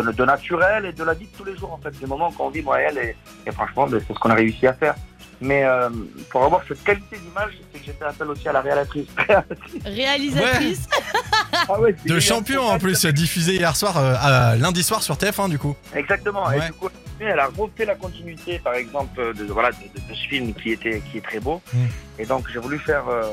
de, 0.02 0.12
de 0.12 0.24
naturel 0.24 0.85
et 0.87 0.92
de 0.92 1.02
la 1.04 1.14
vie 1.14 1.26
de 1.26 1.37
tous 1.37 1.44
les 1.44 1.56
jours 1.56 1.72
en 1.72 1.78
fait, 1.82 1.90
des 1.98 2.06
moments 2.06 2.30
qu'on 2.30 2.50
vit 2.50 2.62
moi 2.62 2.80
et 2.80 2.85
elle 2.88 2.98
et, 2.98 3.16
et 3.46 3.50
franchement 3.52 3.87
ben, 3.87 4.00
c'est 4.06 4.14
ce 4.14 4.18
qu'on 4.18 4.30
a 4.30 4.35
réussi 4.35 4.66
à 4.66 4.72
faire. 4.74 4.94
Mais 5.40 5.64
euh, 5.64 5.90
pour 6.30 6.44
avoir 6.44 6.62
cette 6.66 6.82
qualité 6.82 7.18
d'image, 7.18 7.52
c'est 7.70 7.78
que 7.80 7.85
j'ai 7.85 7.92
fait 7.92 8.04
appel 8.06 8.28
aussi 8.28 8.48
à 8.48 8.52
la 8.52 8.62
réalisatrice. 8.62 9.09
Réalisatrice 9.85 10.88
Ah 11.68 11.80
ouais, 11.80 11.94
c'est 12.02 12.09
De 12.12 12.20
champion 12.20 12.62
en 12.62 12.78
plus, 12.78 13.04
diffusé 13.06 13.54
hier 13.56 13.74
soir, 13.76 13.96
euh, 13.98 14.14
à 14.18 14.56
lundi 14.56 14.82
soir 14.82 15.02
sur 15.02 15.16
TF1 15.16 15.50
du 15.50 15.59
coup. 15.59 15.74
Exactement. 15.94 16.46
Ouais. 16.46 16.59
Et 16.59 16.66
du 16.66 16.72
coup, 16.72 16.88
elle 17.20 17.38
a 17.38 17.46
refait 17.46 17.85
la 17.85 17.94
continuité, 17.94 18.59
par 18.61 18.74
exemple, 18.74 19.35
de, 19.35 19.44
voilà, 19.44 19.70
de, 19.72 19.76
de- 19.76 20.09
de 20.09 20.14
ce 20.14 20.26
film 20.28 20.54
qui 20.54 20.72
était 20.72 21.02
qui 21.11 21.18
est 21.18 21.22
très 21.24 21.40
beau. 21.40 21.61
Mm. 21.72 21.78
Et 22.18 22.26
donc, 22.26 22.46
j'ai 22.52 22.59
voulu 22.59 22.78
faire 22.78 23.04
euh, 23.09 23.24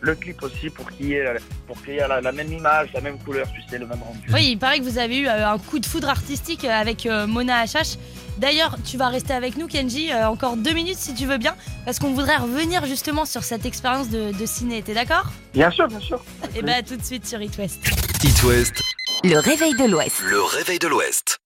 le 0.00 0.14
clip 0.14 0.42
aussi 0.42 0.70
pour 0.70 0.90
qu'il 0.90 1.06
y 1.06 1.14
ait, 1.14 1.24
pour 1.66 1.82
qu'il 1.82 1.94
y 1.94 1.96
ait 1.98 2.06
la, 2.08 2.20
la 2.20 2.32
même 2.32 2.52
image, 2.52 2.88
la 2.94 3.00
même 3.00 3.18
couleur, 3.18 3.46
tu 3.52 3.60
sais, 3.68 3.78
le 3.78 3.86
même 3.86 4.00
rendu. 4.02 4.20
Oui, 4.32 4.50
il 4.52 4.58
paraît 4.58 4.78
que 4.78 4.84
vous 4.84 4.98
avez 4.98 5.18
eu 5.18 5.26
euh, 5.28 5.48
un 5.50 5.58
coup 5.58 5.78
de 5.78 5.86
foudre 5.86 6.08
artistique 6.08 6.64
avec 6.64 7.06
euh, 7.06 7.26
Mona 7.26 7.64
HH. 7.64 7.96
D'ailleurs, 8.38 8.76
tu 8.84 8.96
vas 8.96 9.08
rester 9.08 9.32
avec 9.34 9.56
nous, 9.56 9.66
Kenji, 9.66 10.12
euh, 10.12 10.28
encore 10.28 10.56
deux 10.56 10.72
minutes 10.72 10.98
si 10.98 11.12
tu 11.14 11.26
veux 11.26 11.38
bien, 11.38 11.56
parce 11.84 11.98
qu'on 11.98 12.12
voudrait 12.12 12.36
revenir 12.36 12.86
justement 12.86 13.24
sur 13.24 13.42
cette 13.42 13.66
expérience 13.66 14.08
de, 14.10 14.30
de 14.38 14.46
ciné. 14.46 14.80
T'es 14.82 14.94
d'accord? 14.94 15.26
Bien 15.52 15.70
sûr, 15.72 15.88
bien 15.88 16.00
sûr. 16.00 16.22
Et 16.54 16.62
bah, 16.62 16.82
tout 16.86 16.96
de 16.96 17.04
suite 17.04 17.26
sur 17.26 17.42
It 17.42 17.58
West. 17.58 17.80
It 18.22 18.42
West, 18.44 18.80
Le 19.24 19.38
réveil 19.38 19.74
de 19.74 19.84
l'Ouest. 19.86 20.22
le 20.30 20.40
réveil 20.42 20.78
de 20.78 20.86
l'Ouest. 20.86 21.40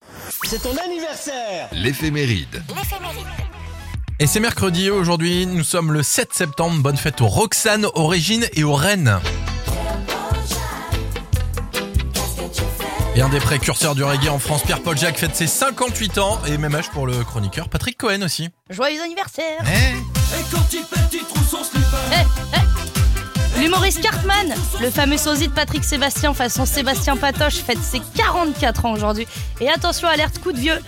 C'est 0.45 0.63
ton 0.63 0.77
anniversaire 0.77 1.69
L'éphéméride. 1.73 2.63
Et 4.23 4.29
c'est 4.29 4.39
mercredi 4.39 4.89
aujourd'hui, 4.89 5.47
nous 5.47 5.65
sommes 5.65 5.93
le 5.93 6.05
7 6.05 6.33
septembre. 6.33 6.81
Bonne 6.81 6.97
fête 6.97 7.21
aux 7.21 7.27
Roxane, 7.27 7.87
aux 7.97 8.07
Régine 8.07 8.47
et 8.53 8.63
aux 8.63 8.73
Rennes. 8.73 9.19
Et 13.17 13.21
un 13.21 13.29
des 13.29 13.41
précurseurs 13.41 13.97
du 13.97 14.05
reggae 14.05 14.29
en 14.29 14.39
France, 14.39 14.63
Pierre-Paul 14.63 14.97
Jacques, 14.97 15.19
fête 15.19 15.35
ses 15.35 15.49
58 15.49 16.19
ans. 16.19 16.39
Et 16.47 16.57
même 16.57 16.73
âge 16.77 16.89
pour 16.91 17.09
le 17.09 17.15
chroniqueur 17.25 17.69
Patrick 17.69 17.99
Cohen 17.99 18.23
aussi. 18.23 18.49
Joyeux 18.71 19.03
anniversaire 19.03 19.59
Eh 19.63 19.97
Et 19.97 20.45
quand 20.53 20.73
il 20.73 20.85
pète, 20.85 21.01
il 21.15 21.25
trouve 21.25 21.49
son 21.49 21.65
slipper 21.65 21.85
Eh, 22.13 22.25
eh. 22.55 23.61
L'humoriste 23.61 24.03
Cartman, 24.03 24.55
le 24.81 24.91
fameux 24.91 25.19
sosie 25.19 25.49
de 25.49 25.53
Patrick 25.53 25.83
Sébastien 25.83 26.33
façon 26.33 26.65
Sébastien 26.65 27.17
Patoche, 27.17 27.57
fête 27.57 27.83
ses 27.83 28.01
44 28.15 28.87
ans 28.87 28.93
aujourd'hui. 28.93 29.27
Et 29.61 29.69
attention, 29.69 30.07
alerte 30.07 30.39
coup 30.39 30.53
de 30.53 30.59
vieux. 30.59 30.79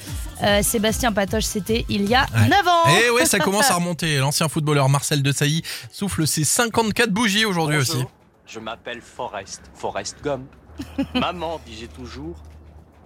Euh, 0.42 0.62
Sébastien 0.62 1.12
Patoche, 1.12 1.44
c'était 1.44 1.84
il 1.88 2.08
y 2.08 2.14
a 2.14 2.26
Ouais. 2.34 2.48
9 2.48 2.66
ans. 2.68 2.84
Et 3.06 3.10
ouais, 3.10 3.26
ça 3.26 3.38
commence 3.38 3.70
à 3.70 3.74
remonter. 3.76 4.18
L'ancien 4.18 4.48
footballeur 4.48 4.88
Marcel 4.88 5.22
Desailly 5.22 5.62
souffle 5.92 6.26
ses 6.26 6.44
54 6.44 7.10
bougies 7.10 7.44
aujourd'hui 7.44 7.76
aussi. 7.78 8.04
Je 8.46 8.58
m'appelle 8.60 9.00
Forrest, 9.00 9.62
Forrest 9.74 10.16
Gump. 10.22 10.46
Maman 11.14 11.60
disait 11.66 11.86
toujours 11.86 12.36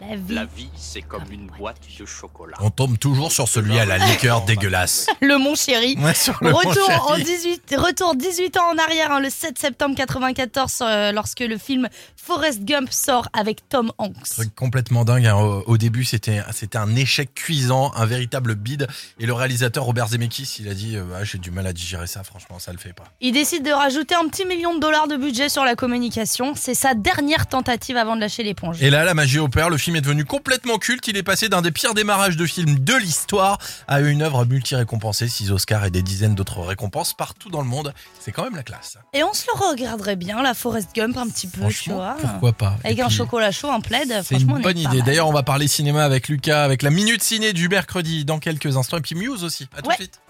La 0.01 0.15
vie. 0.17 0.35
La 0.35 0.45
vie, 0.45 0.69
c'est 0.77 1.03
comme 1.03 1.25
une 1.33 1.49
boîte 1.59 1.79
de 1.99 2.07
chocolat. 2.07 2.57
On 2.61 2.71
tombe 2.71 2.99
toujours 2.99 3.33
sur 3.33 3.49
celui 3.49 3.79
à 3.79 3.85
la 3.85 3.99
liqueur 3.99 4.43
dégueulasse. 4.47 5.07
Le 5.21 5.39
Mon 5.39 5.55
Chéri. 5.57 5.97
Ouais, 5.99 6.15
sur 6.15 6.39
le 6.41 6.51
Mon 6.53 6.57
retour, 6.59 6.87
Chéri. 6.87 7.01
en 7.09 7.17
18, 7.19 7.75
retour 7.79 8.15
18 8.15 8.57
ans 8.59 8.71
en 8.75 8.79
arrière, 8.79 9.11
hein, 9.11 9.21
le 9.21 9.29
7 9.29 9.59
septembre 9.59 9.97
94, 9.97 10.79
euh, 10.83 11.13
lorsque 11.13 11.41
le 11.41 11.59
film 11.59 11.89
Forrest 12.17 12.63
Gump 12.65 12.93
sort 12.93 13.29
avec 13.33 13.69
Tom 13.69 13.91
Hanks. 13.99 14.15
Truc 14.37 14.55
complètement 14.55 15.05
dingue. 15.05 15.27
hein. 15.27 15.35
Au, 15.37 15.63
au 15.67 15.77
début, 15.79 16.05
c'était 16.05 16.43
c'était 16.53 16.79
un 16.79 16.95
échec 16.95 17.35
cuisant, 17.35 17.91
un 17.97 18.07
véritable 18.07 18.55
bide. 18.55 18.87
Et 19.19 19.27
le 19.27 19.33
réalisateur 19.33 19.85
Robert 19.85 20.09
Zemeckis, 20.09 20.57
il 20.61 20.69
a 20.69 20.75
dit 20.75 20.97
euh, 20.97 21.03
Ah, 21.17 21.25
j'ai 21.25 21.39
du 21.39 21.51
mal 21.51 21.67
à 21.67 21.73
digérer 21.73 22.07
ça. 22.07 22.23
Franchement, 22.23 22.59
ça 22.59 22.71
le 22.73 22.79
fait 22.79 22.93
pas. 22.93 23.05
Il 23.21 23.33
décide 23.33 23.65
de 23.65 23.71
rajouter 23.73 24.15
un 24.15 24.29
petit 24.29 24.45
million 24.45 24.75
de 24.75 24.81
dollars 24.81 25.09
de 25.09 25.17
budget 25.17 25.49
sur 25.49 25.65
la 25.65 25.75
communication. 25.75 26.53
C'est 26.55 26.75
sa 26.75 26.95
dernière 26.95 27.47
tentative 27.47 27.97
avant 27.97 28.15
de 28.15 28.21
lâcher 28.21 28.43
l'éponge. 28.45 28.83
Et 28.83 28.91
là, 28.91 29.05
la 29.05 29.15
magie 29.15 29.39
opère. 29.39 29.71
Le 29.71 29.77
film 29.79 29.88
est 29.97 30.01
devenu 30.01 30.25
complètement 30.25 30.79
culte. 30.79 31.07
Il 31.09 31.17
est 31.17 31.23
passé 31.23 31.49
d'un 31.49 31.63
des 31.63 31.71
pires 31.71 31.95
démarrages 31.95 32.37
de 32.37 32.47
film 32.47 32.79
de 32.79 32.95
l'histoire 32.95 33.59
à 33.87 34.01
une 34.01 34.23
œuvre 34.23 34.45
multi-récompensée, 34.45 35.29
6 35.29 35.51
Oscars 35.53 35.85
et 35.85 35.91
des 35.91 36.03
dizaines 36.03 36.35
d'autres 36.35 36.61
récompenses 36.61 37.15
partout 37.15 37.51
dans 37.51 37.61
le 37.61 37.67
monde. 37.67 37.93
C'est 38.21 38.33
quand 38.33 38.45
même 38.45 38.57
la 38.57 38.63
classe. 38.63 38.99
Et 39.13 39.23
on 39.23 39.33
se 39.33 39.45
le 39.53 39.59
regarderait 39.69 40.17
bien, 40.17 40.43
la 40.43 40.55
Forrest 40.55 40.95
Gump, 40.95 41.17
un 41.17 41.29
petit 41.29 41.47
peu, 41.47 41.67
tu 41.69 41.91
vois. 41.91 42.17
Pourquoi 42.21 42.53
pas 42.53 42.77
Avec 42.85 43.01
un 43.01 43.09
chocolat 43.09 43.51
chaud, 43.53 43.71
un 43.71 43.81
plaid. 43.81 44.09
C'est 44.23 44.35
franchement, 44.37 44.57
une 44.57 44.63
bonne 44.63 44.79
idée. 44.79 45.03
D'ailleurs, 45.03 45.29
on 45.29 45.33
va 45.33 45.43
parler 45.43 45.69
cinéma 45.69 46.05
avec 46.05 46.29
Lucas, 46.29 46.65
avec 46.65 46.83
la 46.83 46.91
minute 46.91 47.23
ciné 47.23 47.53
du 47.53 47.69
mercredi 47.69 48.25
dans 48.25 48.39
quelques 48.39 48.77
instants. 48.77 48.99
Et 48.99 49.01
puis 49.03 49.15
Muse 49.15 49.45
aussi. 49.45 49.69
À 49.77 49.83
tout 49.83 49.89
Ouais. 49.89 49.97
de 49.97 50.03
suite. 50.03 50.21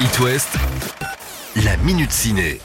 It 0.00 0.18
West, 0.20 0.48
la 1.56 1.76
minute 1.78 2.10
ciné. 2.12 2.60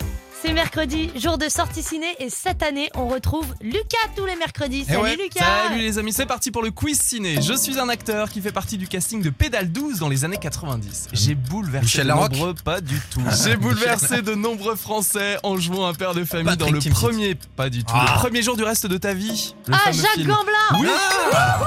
C'est 0.46 0.54
mercredi, 0.54 1.10
jour 1.16 1.40
de 1.40 1.50
sortie 1.50 1.82
ciné, 1.82 2.06
et 2.20 2.30
cette 2.30 2.62
année, 2.62 2.92
on 2.94 3.08
retrouve 3.08 3.48
Lucas 3.62 3.98
tous 4.16 4.26
les 4.28 4.36
mercredis. 4.36 4.86
Eh 4.88 4.92
Salut 4.92 5.02
ouais. 5.02 5.16
Lucas 5.16 5.44
Salut 5.70 5.82
les 5.82 5.98
amis, 5.98 6.14
c'est 6.14 6.28
parti 6.28 6.52
pour 6.52 6.62
le 6.62 6.70
quiz 6.70 7.00
ciné. 7.02 7.42
Je 7.42 7.54
suis 7.54 7.80
un 7.80 7.90
acteur 7.90 8.30
qui 8.30 8.42
fait 8.42 8.52
partie 8.52 8.78
du 8.78 8.88
casting 8.88 9.24
de 9.24 9.32
Pédale 9.32 9.72
12 9.72 9.98
dans 10.00 10.08
les 10.08 10.24
années 10.24 10.38
90. 10.38 11.08
J'ai 11.14 11.34
bouleversé 11.34 11.86
Michel 11.86 12.04
de 12.04 12.08
Larocque 12.10 12.32
nombreux, 12.34 12.54
pas 12.54 12.80
du 12.80 13.00
tout. 13.10 13.22
J'ai 13.44 13.56
bouleversé 13.56 14.22
de 14.22 14.36
nombreux 14.36 14.76
Français 14.76 15.38
en 15.42 15.58
jouant 15.58 15.88
un 15.88 15.96
père 15.96 16.14
de 16.14 16.24
famille 16.24 16.46
Patrick 16.46 16.60
dans 16.60 16.72
le 16.72 16.80
Timsit. 16.80 16.94
premier, 17.02 17.36
pas 17.56 17.72
du 17.72 17.84
tout, 17.84 17.94
Ah. 17.98 18.14
le 18.14 18.20
premier 18.20 18.44
jour 18.44 18.56
du 18.56 18.64
reste 18.64 18.86
de 18.86 18.98
ta 18.98 19.16
vie. 19.16 19.56
Le 19.66 19.74
Ah, 19.74 19.92
Jacques 19.92 20.12
film. 20.12 20.28
Gamblin 20.28 20.80
Oui, 20.80 20.88
Ah. 21.34 21.60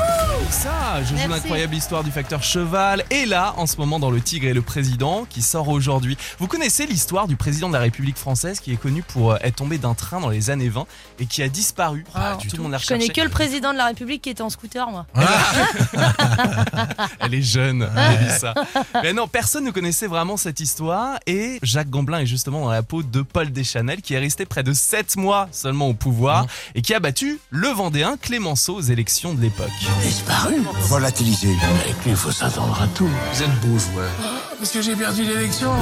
ça, 0.51 1.03
je 1.03 1.17
joue 1.21 1.29
l'incroyable 1.29 1.75
histoire 1.75 2.05
du 2.05 2.13
facteur 2.13 2.45
cheval. 2.45 3.05
Et 3.11 3.27
là, 3.27 3.55
en 3.57 3.67
ce 3.67 3.77
moment, 3.79 3.99
dans 3.99 4.11
Le 4.11 4.21
Tigre 4.21 4.47
et 4.47 4.55
le 4.55 4.63
Président, 4.63 5.27
qui 5.29 5.43
sort 5.43 5.67
aujourd'hui. 5.69 6.17
Vous 6.39 6.47
connaissez 6.47 6.87
l'histoire 6.87 7.27
du 7.27 7.35
président 7.35 7.67
de 7.67 7.73
la 7.75 7.81
République 7.81 8.17
française 8.17 8.61
qui 8.61 8.68
est 8.73 8.77
connu 8.77 9.03
pour 9.03 9.33
euh, 9.33 9.37
être 9.43 9.57
tombé 9.57 9.79
d'un 9.79 9.95
train 9.95 10.21
dans 10.21 10.29
les 10.29 10.51
années 10.51 10.69
20 10.69 10.87
et 11.21 11.27
qui 11.27 11.43
a 11.43 11.49
disparu. 11.49 12.05
Ah, 12.15 12.33
tout 12.35 12.43
du 12.43 12.47
le 12.49 12.53
tout. 12.57 12.63
monde 12.63 12.73
l'a 12.73 12.79
Je 12.79 12.87
connais 12.87 13.09
que 13.09 13.21
le 13.21 13.29
président 13.29 13.73
de 13.73 13.79
la 13.79 13.87
République 13.87 14.23
qui 14.23 14.31
était 14.31 14.43
en 14.43 14.51
scooter, 14.51 14.89
moi. 14.91 15.07
Elle 17.21 17.35
est 17.35 17.43
jeune, 17.43 17.89
Mélissa. 17.95 18.55
Mais 19.03 19.13
non, 19.13 19.29
personne 19.29 19.65
ne 19.65 19.71
connaissait 19.71 20.07
vraiment 20.07 20.37
cette 20.37 20.61
histoire. 20.61 21.19
Et 21.27 21.59
Jacques 21.63 21.91
Gamblin 21.91 22.21
est 22.21 22.27
justement 22.27 22.61
dans 22.63 22.71
la 22.71 22.83
peau 22.83 23.03
de 23.03 23.23
Paul 23.23 23.51
Deschanel, 23.51 24.03
qui 24.03 24.15
est 24.15 24.19
resté 24.19 24.47
près 24.47 24.63
de 24.63 24.73
7 24.73 25.17
mois 25.17 25.49
seulement 25.53 25.89
au 25.89 25.95
pouvoir 25.95 26.47
et 26.75 26.83
qui 26.83 26.95
a 26.95 27.01
battu 27.01 27.39
le 27.51 27.69
Vendéen 27.69 28.17
Clémenceau 28.21 28.77
aux 28.77 28.81
élections 28.81 29.35
de 29.35 29.41
l'époque. 29.41 29.69
Disparu 30.03 30.57
Volatilisé. 30.83 31.49
Avec 31.85 31.95
lui, 32.05 32.11
il 32.11 32.17
faut 32.17 32.31
s'attendre 32.33 32.81
à 32.81 32.87
tout. 32.89 33.09
Vous 33.33 33.43
êtes 33.43 33.61
beau 33.61 33.79
joueur. 33.79 34.11
Parce 34.59 34.73
que 34.73 34.83
j'ai 34.83 34.97
perdu 34.97 35.23
l'élection. 35.25 35.73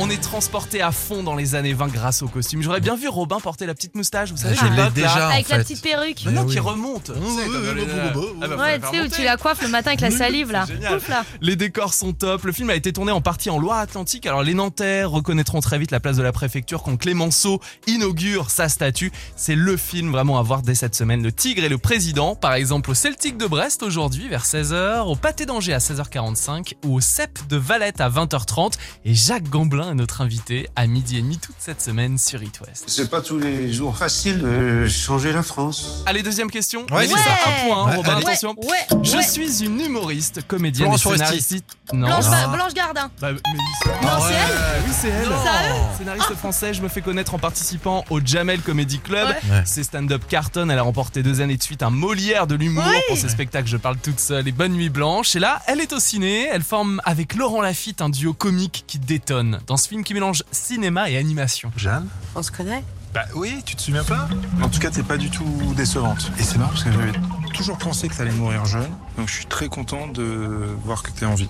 On 0.00 0.10
est 0.10 0.20
transporté 0.20 0.80
à 0.82 0.90
fond 0.90 1.22
dans 1.22 1.36
les 1.36 1.54
années 1.54 1.72
20 1.74 1.86
grâce 1.88 2.22
au 2.22 2.26
costume. 2.26 2.62
J'aurais 2.62 2.80
bien 2.80 2.96
vu 2.96 3.06
Robin 3.06 3.38
porter 3.38 3.64
la 3.66 3.74
petite 3.74 3.94
moustache, 3.94 4.30
vous 4.32 4.36
savez, 4.38 4.56
Je 4.56 4.64
l'ai 4.66 4.90
déjà. 4.90 5.28
Avec 5.28 5.46
en 5.46 5.50
la 5.50 5.58
fait. 5.58 5.62
petite 5.62 5.82
perruque. 5.82 6.22
Mais 6.26 6.32
non, 6.32 6.44
Eh 6.48 6.52
qui 6.52 6.58
oui. 6.58 6.66
remonte. 6.66 7.12
oui, 7.14 7.22
oui, 7.22 7.44
oui, 7.46 7.58
oui, 7.76 7.82
oui. 8.16 8.26
Ah 8.42 8.48
bah, 8.48 8.56
Ouais, 8.56 8.78
la 8.78 8.88
tu 8.88 8.96
sais, 8.96 9.02
où 9.02 9.08
tu 9.08 9.22
la 9.22 9.36
coiffes 9.36 9.62
le 9.62 9.68
matin 9.68 9.90
avec 9.90 10.00
la 10.00 10.10
salive. 10.10 10.48
Ouf, 10.48 11.08
là. 11.08 11.24
Les 11.42 11.54
décors 11.54 11.94
sont 11.94 12.12
top. 12.12 12.42
Le 12.44 12.52
film 12.52 12.70
a 12.70 12.74
été 12.74 12.92
tourné 12.92 13.12
en 13.12 13.20
partie 13.20 13.50
en 13.50 13.58
Loire-Atlantique. 13.60 14.26
Alors 14.26 14.42
les 14.42 14.54
Nantais 14.54 15.04
reconnaîtront 15.04 15.60
très 15.60 15.78
vite 15.78 15.90
la 15.92 16.00
place 16.00 16.16
de 16.16 16.22
la 16.22 16.32
préfecture 16.32 16.82
quand 16.82 16.96
Clémenceau 16.96 17.60
inaugure 17.86 18.50
sa 18.50 18.68
statue. 18.68 19.12
C'est 19.36 19.54
le 19.54 19.76
film 19.76 20.10
vraiment 20.10 20.38
à 20.38 20.42
voir 20.42 20.62
dès 20.62 20.74
cette 20.74 20.96
semaine. 20.96 21.22
Le 21.22 21.30
Tigre 21.30 21.62
et 21.62 21.68
le 21.68 21.78
Président, 21.78 22.34
par 22.34 22.54
exemple 22.54 22.90
au 22.90 22.94
Celtic 22.94 23.36
de 23.36 23.46
Brest 23.46 23.82
aujourd'hui 23.84 24.28
vers 24.28 24.44
16h, 24.44 25.02
au 25.06 25.14
Pâté 25.14 25.46
d'Angers 25.46 25.74
à 25.74 25.78
16h45 25.78 26.74
ou 26.84 26.96
au 26.96 27.00
CEP 27.00 27.46
de 27.48 27.56
Valette 27.58 28.00
à 28.00 28.08
20h30. 28.14 28.72
Et 29.04 29.14
Jacques 29.14 29.48
Gamblin 29.48 29.90
est 29.90 29.94
notre 29.94 30.20
invité 30.20 30.68
à 30.76 30.86
midi 30.86 31.18
et 31.18 31.22
demi 31.22 31.38
toute 31.38 31.56
cette 31.58 31.82
semaine 31.82 32.18
sur 32.18 32.42
It 32.42 32.60
West. 32.60 32.84
C'est 32.86 33.10
pas 33.10 33.20
tous 33.20 33.38
les 33.38 33.72
jours 33.72 33.96
facile 33.96 34.38
de 34.40 34.86
changer 34.88 35.32
la 35.32 35.42
France. 35.42 36.02
Allez, 36.06 36.22
deuxième 36.22 36.50
question. 36.50 36.86
Ouais, 36.90 37.06
c'est 37.06 37.14
ça. 37.14 37.20
un 37.46 37.66
point, 37.68 37.82
hein, 37.82 37.90
Ouais, 37.90 37.96
Robin, 37.96 38.16
allez. 38.16 38.26
attention. 38.26 38.54
Ouais, 38.58 38.98
Je 39.02 39.16
ouais. 39.16 39.22
suis 39.22 39.64
une 39.64 39.80
humoriste, 39.80 40.46
comédienne 40.46 40.92
et 40.92 40.98
scénariste. 40.98 41.64
Non. 41.92 42.06
Blanche, 42.06 42.24
Ah. 42.30 42.48
Blanche 42.48 42.74
Gardin. 42.74 43.10
Bah. 43.20 43.32
Non, 43.32 43.38
c'est 43.42 44.28
ouais. 44.28 44.34
elle 44.34 44.82
Oui, 44.86 44.92
c'est 44.98 45.08
elle. 45.08 45.24
Sérieux 45.24 45.74
Scénariste 45.98 46.34
français, 46.36 46.74
je 46.74 46.82
me 46.82 46.88
fais 46.88 47.02
connaître 47.02 47.34
en 47.34 47.38
participant 47.38 48.04
au 48.10 48.20
Jamel 48.24 48.60
Comedy 48.60 48.98
Club. 49.00 49.28
Ouais. 49.28 49.50
Ouais. 49.50 49.62
C'est 49.66 49.82
stand-up 49.84 50.22
carton. 50.28 50.68
Elle 50.70 50.78
a 50.78 50.82
remporté 50.82 51.22
deux 51.22 51.40
années 51.40 51.56
de 51.56 51.62
suite 51.62 51.82
un 51.82 51.90
Molière 51.90 52.46
de 52.46 52.54
l'humour 52.54 52.84
Oui. 52.86 52.96
pour 53.08 53.16
ses 53.16 53.28
spectacles 53.28 53.68
Je 53.68 53.76
parle 53.76 53.96
toute 53.98 54.20
seule 54.20 54.46
et 54.48 54.52
Bonne 54.52 54.72
Nuit 54.72 54.88
Blanche. 54.88 55.36
Et 55.36 55.38
là, 55.38 55.60
elle 55.66 55.80
est 55.80 55.92
au 55.92 55.98
ciné. 56.00 56.48
Elle 56.50 56.62
forme 56.62 57.00
avec 57.04 57.34
Laurent 57.34 57.60
Lafitte 57.62 58.00
un 58.04 58.10
duo 58.10 58.34
comique 58.34 58.84
qui 58.86 58.98
détonne 58.98 59.60
dans 59.66 59.78
ce 59.78 59.88
film 59.88 60.04
qui 60.04 60.12
mélange 60.12 60.44
cinéma 60.52 61.08
et 61.08 61.16
animation. 61.16 61.72
Jeanne 61.74 62.06
On 62.34 62.42
se 62.42 62.52
connaît? 62.52 62.84
Bah 63.14 63.24
oui, 63.34 63.62
tu 63.64 63.76
te 63.76 63.80
souviens 63.80 64.04
pas? 64.04 64.28
En 64.60 64.68
tout 64.68 64.78
cas, 64.78 64.90
t'es 64.90 65.02
pas 65.02 65.16
du 65.16 65.30
tout 65.30 65.46
décevante. 65.74 66.30
Et 66.38 66.42
c'est 66.42 66.58
marrant 66.58 66.70
parce 66.70 66.84
que 66.84 66.92
j'avais 66.92 67.12
toujours 67.54 67.78
pensé 67.78 68.08
que 68.08 68.14
t'allais 68.14 68.32
mourir 68.32 68.66
jeune. 68.66 68.90
Donc 69.16 69.28
je 69.28 69.34
suis 69.34 69.46
très 69.46 69.68
content 69.68 70.08
de 70.08 70.76
voir 70.84 71.02
que 71.02 71.10
t'es 71.10 71.24
en 71.24 71.34
vie. 71.34 71.48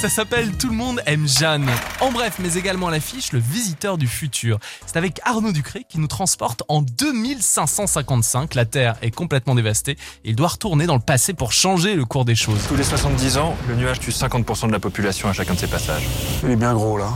Ça 0.00 0.08
s'appelle 0.08 0.56
Tout 0.58 0.68
le 0.68 0.74
monde 0.74 1.00
aime 1.06 1.26
Jeanne. 1.26 1.70
En 2.00 2.10
bref, 2.10 2.38
mais 2.40 2.54
également 2.54 2.88
à 2.88 2.90
l'affiche, 2.90 3.32
Le 3.32 3.38
Visiteur 3.38 3.98
du 3.98 4.08
Futur. 4.08 4.58
C'est 4.84 4.96
avec 4.96 5.20
Arnaud 5.24 5.52
Ducré 5.52 5.86
qui 5.88 6.00
nous 6.00 6.08
transporte 6.08 6.64
en 6.68 6.82
2555. 6.82 8.54
La 8.54 8.64
Terre 8.64 8.96
est 9.00 9.12
complètement 9.12 9.54
dévastée 9.54 9.92
et 10.24 10.30
il 10.30 10.36
doit 10.36 10.48
retourner 10.48 10.86
dans 10.86 10.96
le 10.96 11.00
passé 11.00 11.34
pour 11.34 11.52
changer 11.52 11.94
le 11.94 12.04
cours 12.04 12.24
des 12.24 12.34
choses. 12.34 12.60
Tous 12.68 12.76
les 12.76 12.84
70 12.84 13.38
ans, 13.38 13.56
le 13.68 13.76
nuage 13.76 14.00
tue 14.00 14.10
50% 14.10 14.66
de 14.66 14.72
la 14.72 14.80
population 14.80 15.28
à 15.28 15.32
chacun 15.32 15.54
de 15.54 15.58
ses 15.60 15.68
passages. 15.68 16.06
Il 16.42 16.50
est 16.50 16.56
bien 16.56 16.74
gros 16.74 16.98
là. 16.98 17.10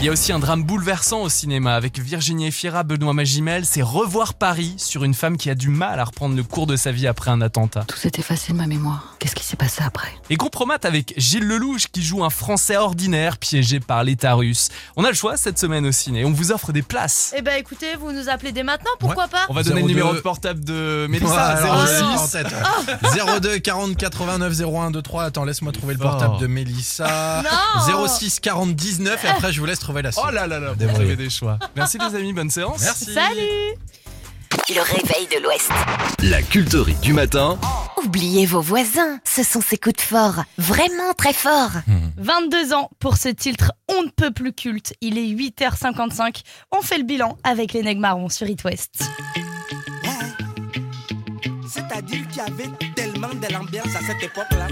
Il 0.00 0.06
y 0.06 0.10
a 0.10 0.12
aussi 0.12 0.32
un 0.32 0.38
drame 0.38 0.64
bouleversant 0.64 1.22
au 1.22 1.30
cinéma 1.30 1.74
avec 1.76 1.98
Virginie 1.98 2.48
Efira, 2.48 2.82
Benoît 2.82 3.14
Magimel. 3.14 3.64
C'est 3.64 3.80
Revoir 3.80 4.34
Paris 4.34 4.74
sur 4.76 5.02
une 5.02 5.14
femme 5.14 5.38
qui 5.38 5.48
a 5.48 5.54
du 5.54 5.70
mal 5.70 5.98
à 5.98 6.04
reprendre 6.04 6.36
le 6.36 6.42
cours 6.42 6.66
de 6.66 6.76
sa 6.76 6.92
vie 6.92 7.06
après 7.06 7.30
un 7.30 7.40
attentat. 7.40 7.84
Tout 7.88 7.96
s'est 7.96 8.10
effacé 8.18 8.52
de 8.52 8.58
ma 8.58 8.66
mémoire. 8.66 9.14
Qu'est-ce 9.18 9.34
qui 9.34 9.44
s'est 9.44 9.56
passé 9.56 9.82
après? 9.82 10.08
Et 10.28 10.36
Compromat 10.36 10.76
avec 10.82 11.14
Gilles 11.16 11.46
Lelouch 11.46 11.86
qui 11.90 12.02
joue 12.02 12.22
un 12.22 12.28
Français 12.28 12.76
ordinaire 12.76 13.38
piégé 13.38 13.80
par 13.80 14.04
l'État 14.04 14.34
russe. 14.34 14.68
On 14.96 15.04
a 15.04 15.08
le 15.08 15.14
choix 15.14 15.38
cette 15.38 15.58
semaine 15.58 15.86
au 15.86 15.92
ciné. 15.92 16.26
On 16.26 16.32
vous 16.32 16.52
offre 16.52 16.72
des 16.72 16.82
places. 16.82 17.32
Eh 17.34 17.40
ben 17.40 17.54
écoutez, 17.58 17.96
vous 17.98 18.12
nous 18.12 18.28
appelez 18.28 18.52
dès 18.52 18.62
maintenant, 18.64 18.90
pourquoi 19.00 19.28
pas? 19.28 19.46
On 19.48 19.54
va 19.54 19.62
donner 19.62 19.80
02. 19.80 19.86
le 19.86 19.94
numéro 19.94 20.12
de 20.12 20.20
portable 20.20 20.62
de 20.64 21.06
Ouais, 21.06 21.08
Mélissa. 21.08 21.42
alors, 21.46 21.86
je 21.86 21.92
l'ai 21.92 21.98
06. 21.98 22.04
en 22.04 22.28
tête. 22.28 23.40
02 23.42 23.58
40 23.60 23.96
89 23.96 24.52
01 24.60 24.84
23. 24.90 25.22
Attends, 25.24 25.44
laisse-moi 25.44 25.72
trouver 25.72 25.94
le 25.94 26.00
portable 26.00 26.34
Oh. 26.36 26.42
de 26.42 26.46
Mélissa. 26.46 27.42
Non 27.88 28.06
06 28.06 28.40
40 28.40 28.74
19 28.74 29.24
et 29.24 29.28
après 29.28 29.50
je 29.52 29.60
vous 29.60 29.66
laisse 29.66 29.78
la 29.92 30.12
suite. 30.12 30.24
Oh 30.26 30.30
là 30.32 30.46
là 30.46 30.58
là, 30.58 30.72
vous 30.72 31.00
avez 31.00 31.16
des 31.16 31.30
choix. 31.30 31.58
Merci 31.76 31.98
les 31.98 32.16
amis, 32.16 32.32
bonne 32.32 32.50
séance. 32.50 32.82
Merci. 32.82 33.12
Salut 33.12 33.74
Le 34.68 34.80
réveil 34.80 35.26
de 35.28 35.42
l'Ouest. 35.42 35.70
La 36.22 36.42
culterie 36.42 36.94
du 37.02 37.12
matin. 37.12 37.58
Oubliez 38.04 38.44
vos 38.46 38.60
voisins, 38.60 39.18
ce 39.24 39.42
sont 39.42 39.60
ces 39.60 39.78
coups 39.78 39.96
de 39.96 40.00
fort, 40.02 40.44
vraiment 40.58 41.12
très 41.16 41.32
forts. 41.32 41.72
22 42.18 42.74
ans 42.74 42.90
pour 42.98 43.16
ce 43.16 43.28
titre 43.28 43.72
on 43.88 44.02
ne 44.02 44.08
peut 44.08 44.30
plus 44.30 44.52
culte. 44.52 44.94
Il 45.00 45.18
est 45.18 45.26
8h55. 45.26 46.42
On 46.72 46.82
fait 46.82 46.98
le 46.98 47.04
bilan 47.04 47.36
avec 47.44 47.72
les 47.72 47.82
nègres 47.82 48.00
marrons 48.00 48.28
sur 48.28 48.48
It 48.48 48.62
West. 48.64 49.04
C'est-à-dire 51.68 52.26
qu'il 52.28 52.36
y 52.36 52.40
avait 52.40 52.70
tellement 52.94 53.28
de 53.28 53.52
l'ambiance 53.52 53.94
à 53.96 54.00
cette 54.06 54.22
époque-là. 54.22 54.68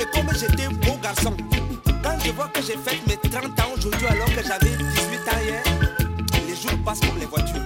Et 0.00 0.04
comme 0.16 0.28
j'étais 0.34 0.68
beau 0.68 0.96
garçon, 1.02 1.36
quand 2.04 2.18
je 2.22 2.32
vois 2.32 2.48
que 2.48 2.60
j'ai 2.60 2.76
fait 2.76 3.00
mes 3.06 3.16
30 3.16 3.44
ans 3.60 3.72
aujourd'hui 3.76 4.06
alors 4.06 4.26
que 4.26 4.42
j'avais 4.42 4.76
18 4.76 4.84
ans 4.84 5.40
hier, 5.42 5.62
les 6.46 6.54
jours 6.54 6.78
passent 6.84 7.00
comme 7.00 7.18
les 7.18 7.26
voitures. 7.26 7.62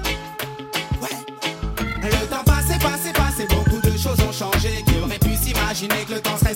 Ouais. 1.02 1.18
Le 2.02 2.26
temps 2.28 2.44
passé, 2.44 2.78
passé, 2.78 3.12
passé, 3.12 3.46
beaucoup 3.48 3.80
de 3.80 3.98
choses 3.98 4.20
ont 4.20 4.32
changé. 4.32 4.84
Qui 4.86 4.98
aurait 5.02 5.18
pu 5.18 5.34
s'imaginer 5.34 6.04
que 6.06 6.14
le 6.14 6.20
temps 6.20 6.38
serait 6.38 6.54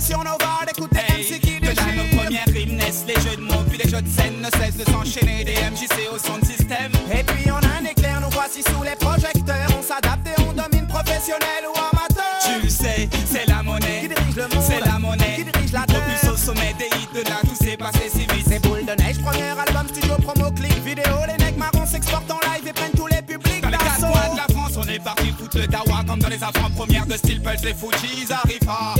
Sur 0.00 0.18
nos 0.18 0.38
voix, 0.38 0.64
d'écouter 0.64 1.00
MC 1.10 1.40
qui 1.40 1.60
Que 1.60 1.74
dans 1.74 2.02
nos 2.02 2.16
premières 2.16 2.46
rimes 2.46 2.76
naissent 2.76 3.04
les 3.06 3.14
jeux 3.14 3.36
de 3.36 3.42
mots, 3.42 3.64
puis 3.68 3.78
les 3.78 3.90
jeux 3.90 4.00
de 4.00 4.08
scène 4.08 4.40
ne 4.40 4.50
cessent 4.58 4.76
de 4.76 4.84
s'enchaîner. 4.84 5.44
Des 5.44 5.54
MJC 5.54 6.08
au 6.14 6.18
son 6.18 6.38
de 6.38 6.44
système. 6.44 6.92
Et 7.12 7.24
puis 7.24 7.50
on 7.50 7.56
a 7.56 7.80
un 7.80 7.84
éclair, 7.84 8.20
nous 8.20 8.30
voici 8.30 8.62
sous 8.62 8.82
les 8.84 8.94
projecteurs. 8.94 9.68
On 9.76 9.82
s'adapte 9.82 10.26
et 10.26 10.40
on 10.42 10.52
domine 10.52 10.86
professionnel 10.86 11.66
ou 11.66 11.76
amateur. 11.76 12.38
Tu 12.42 12.62
le 12.62 12.68
sais, 12.68 13.08
c'est 13.26 13.46
la 13.48 13.62
monnaie. 13.62 14.02
Qui 14.02 14.08
dirige 14.08 14.36
le 14.36 14.42
monde 14.42 14.64
C'est 14.66 14.80
la 14.80 14.98
monnaie. 14.98 15.34
Qui 15.36 15.44
dirige 15.44 15.72
la 15.72 15.82
Propulse 15.82 16.24
au 16.32 16.36
sommet 16.36 16.74
des 16.78 16.86
hits 16.86 17.08
de 17.12 17.28
là, 17.28 17.40
tout 17.42 17.56
s'est 17.56 17.76
passé 17.76 18.08
si 18.10 18.20
vite. 18.20 18.46
C'est 18.48 18.62
boule 18.62 18.86
de 18.86 19.02
neige, 19.02 19.18
premier 19.20 19.50
album, 19.50 19.88
studio, 19.88 20.14
promo, 20.22 20.50
clip, 20.52 20.78
vidéo. 20.84 21.16
Les 21.26 21.44
necks 21.44 21.58
marrons 21.58 21.86
s'exportent 21.86 22.30
en 22.30 22.40
live 22.54 22.66
et 22.68 22.72
prennent 22.72 22.96
tous 22.96 23.08
les 23.08 23.22
publics 23.22 23.62
Dans 23.62 23.70
les 23.70 23.76
quatre 23.76 24.00
coins 24.00 24.32
de 24.32 24.36
la 24.36 24.54
France, 24.54 24.78
on 24.78 24.88
est 24.88 25.02
parti 25.02 25.32
foutre 25.36 25.58
le 25.58 25.66
dawa 25.66 26.04
comme 26.06 26.20
dans 26.20 26.28
les 26.28 26.42
avant-premières 26.42 27.06
de 27.06 27.16
Steel 27.16 27.42
Pulse, 27.42 27.64
les 27.64 27.74
Fujis 27.74 28.32
arrivent. 28.32 28.60
Ah, 28.68 28.94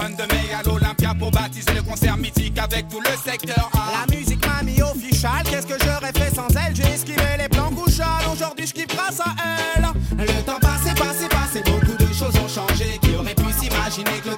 22 0.00 0.26
mai 0.28 0.54
à 0.58 0.62
l'Olympia 0.62 1.14
pour 1.18 1.30
baptiser 1.30 1.74
le 1.74 1.82
concert 1.82 2.16
mythique 2.16 2.58
avec 2.58 2.88
tout 2.88 3.00
le 3.00 3.30
secteur 3.30 3.68
A. 3.74 4.06
La 4.06 4.16
musique 4.16 4.44
m'a 4.46 4.62
mis 4.62 4.80
official, 4.80 5.42
qu'est-ce 5.44 5.66
que 5.66 5.74
j'aurais 5.84 6.12
fait 6.12 6.34
sans 6.34 6.48
elle? 6.56 6.74
J'ai 6.74 6.94
esquivé 6.94 7.36
les 7.38 7.48
plans 7.50 7.68
couchales, 7.70 8.24
aujourd'hui 8.32 8.66
je 8.66 8.72
kiffe 8.72 8.88
grâce 8.88 9.20
à 9.20 9.34
elle 9.76 9.84
Le 10.18 10.42
temps 10.42 10.58
passé, 10.58 10.94
passé, 10.94 11.28
passé, 11.28 11.62
beaucoup 11.66 11.96
de 11.98 12.14
choses 12.14 12.34
ont 12.36 12.48
changé 12.48 12.98
Qui 13.02 13.14
aurait 13.14 13.34
pu 13.34 13.52
s'imaginer 13.52 14.20
que 14.24 14.30
le 14.30 14.36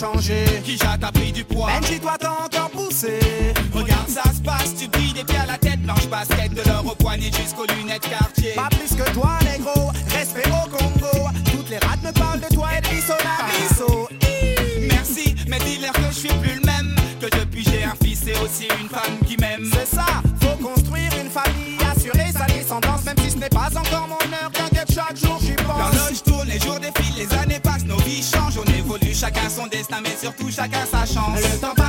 changé 0.00 0.44
Qui 0.64 0.72
jette 0.72 1.04
a 1.04 1.12
pris 1.12 1.32
du 1.32 1.44
poids. 1.44 1.68
Benji, 1.68 2.00
toi 2.00 2.16
t'as 2.18 2.30
encore 2.30 2.70
poussé 2.70 3.18
Regarde, 3.72 4.08
ça 4.08 4.22
se 4.32 4.40
passe, 4.40 4.74
tu 4.78 4.88
brilles 4.88 5.12
des 5.12 5.24
pieds 5.24 5.38
à 5.38 5.46
la 5.46 5.58
tête, 5.58 5.82
blanche 5.82 6.08
basket 6.08 6.54
de 6.54 6.62
l'or 6.68 6.84
au 6.86 6.94
poignet 6.94 7.30
jusqu'aux 7.30 7.66
lunettes 7.66 8.08
quartier. 8.08 8.52
Pas 8.54 8.68
plus 8.70 8.96
que 8.96 9.08
toi, 9.12 9.38
négro, 9.44 9.90
respect 10.08 10.48
au 10.48 10.68
Congo. 10.68 11.28
Toutes 11.52 11.68
les 11.70 11.78
rats 11.78 11.96
me 12.02 12.12
parlent 12.12 12.40
de 12.40 12.54
toi 12.54 12.68
et 12.76 12.80
de 12.80 12.88
Nabisso. 12.88 14.08
Merci, 14.88 15.34
mais 15.48 15.58
dis-leur 15.58 15.92
que 15.92 16.08
je 16.10 16.18
suis 16.18 16.28
plus 16.28 16.54
le 16.54 16.66
même. 16.66 16.94
Que 17.20 17.26
depuis 17.38 17.64
j'ai 17.64 17.84
un 17.84 17.94
fils 18.02 18.26
et 18.26 18.36
aussi 18.42 18.68
une 18.80 18.88
femme 18.88 19.18
qui 19.26 19.36
m'aime. 19.36 19.68
C'est 19.72 19.96
ça, 19.96 20.06
faut 20.40 20.56
construire 20.62 21.10
une 21.22 21.30
famille, 21.30 21.76
assurer 21.94 22.32
sa 22.32 22.46
descendance, 22.46 23.04
même 23.04 23.18
si 23.22 23.32
ce 23.32 23.36
n'est 23.36 23.50
pas 23.50 23.68
encore 23.76 24.08
mon 24.08 24.32
heure. 24.32 24.50
T'inquiète, 24.52 24.92
chaque 24.92 25.16
jour 25.16 25.38
j'y 25.40 25.54
pense. 25.54 26.29
Chacun 29.20 29.50
son 29.50 29.66
destin, 29.66 30.00
mais 30.00 30.16
surtout 30.16 30.50
chacun 30.50 30.86
sa 30.86 31.04
chance. 31.04 31.79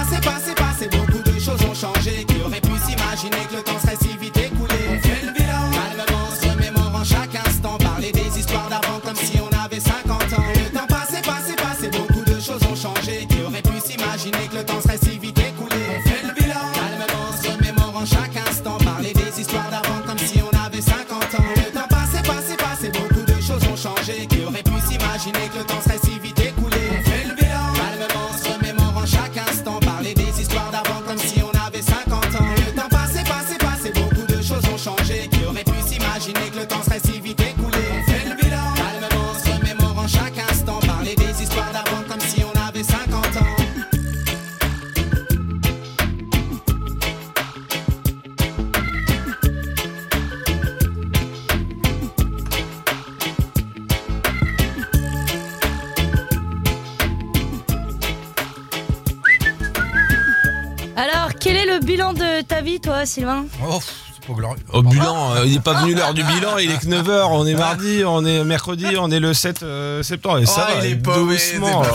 De 62.42 62.48
ta 62.48 62.62
vie, 62.62 62.80
toi, 62.80 63.06
Sylvain 63.06 63.46
Oh, 63.68 63.80
c'est 63.82 64.28
pas 64.28 64.34
glorieux. 64.34 64.60
Au 64.74 64.82
bilan, 64.84 65.36
euh, 65.36 65.46
il 65.46 65.54
n'est 65.54 65.60
pas 65.60 65.74
venu 65.82 65.94
l'heure 65.96 66.14
du 66.14 66.24
bilan, 66.24 66.58
il 66.58 66.72
est 66.72 66.78
que 66.80 66.86
9h, 66.86 67.28
on 67.32 67.46
est 67.46 67.54
mardi, 67.56 68.04
on 68.06 68.26
est 68.26 68.44
mercredi, 68.44 68.86
on 69.00 69.10
est 69.12 69.20
le 69.20 69.34
7 69.34 69.64
euh, 69.64 70.04
septembre. 70.04 70.40
Et 70.40 70.46
ça 70.46 70.68
Oh, 70.70 70.78
va, 70.80 70.86
il 70.86 70.92
est 70.92 70.96
paumé, 70.96 71.36
doucement. 71.36 71.82
pas 71.82 71.90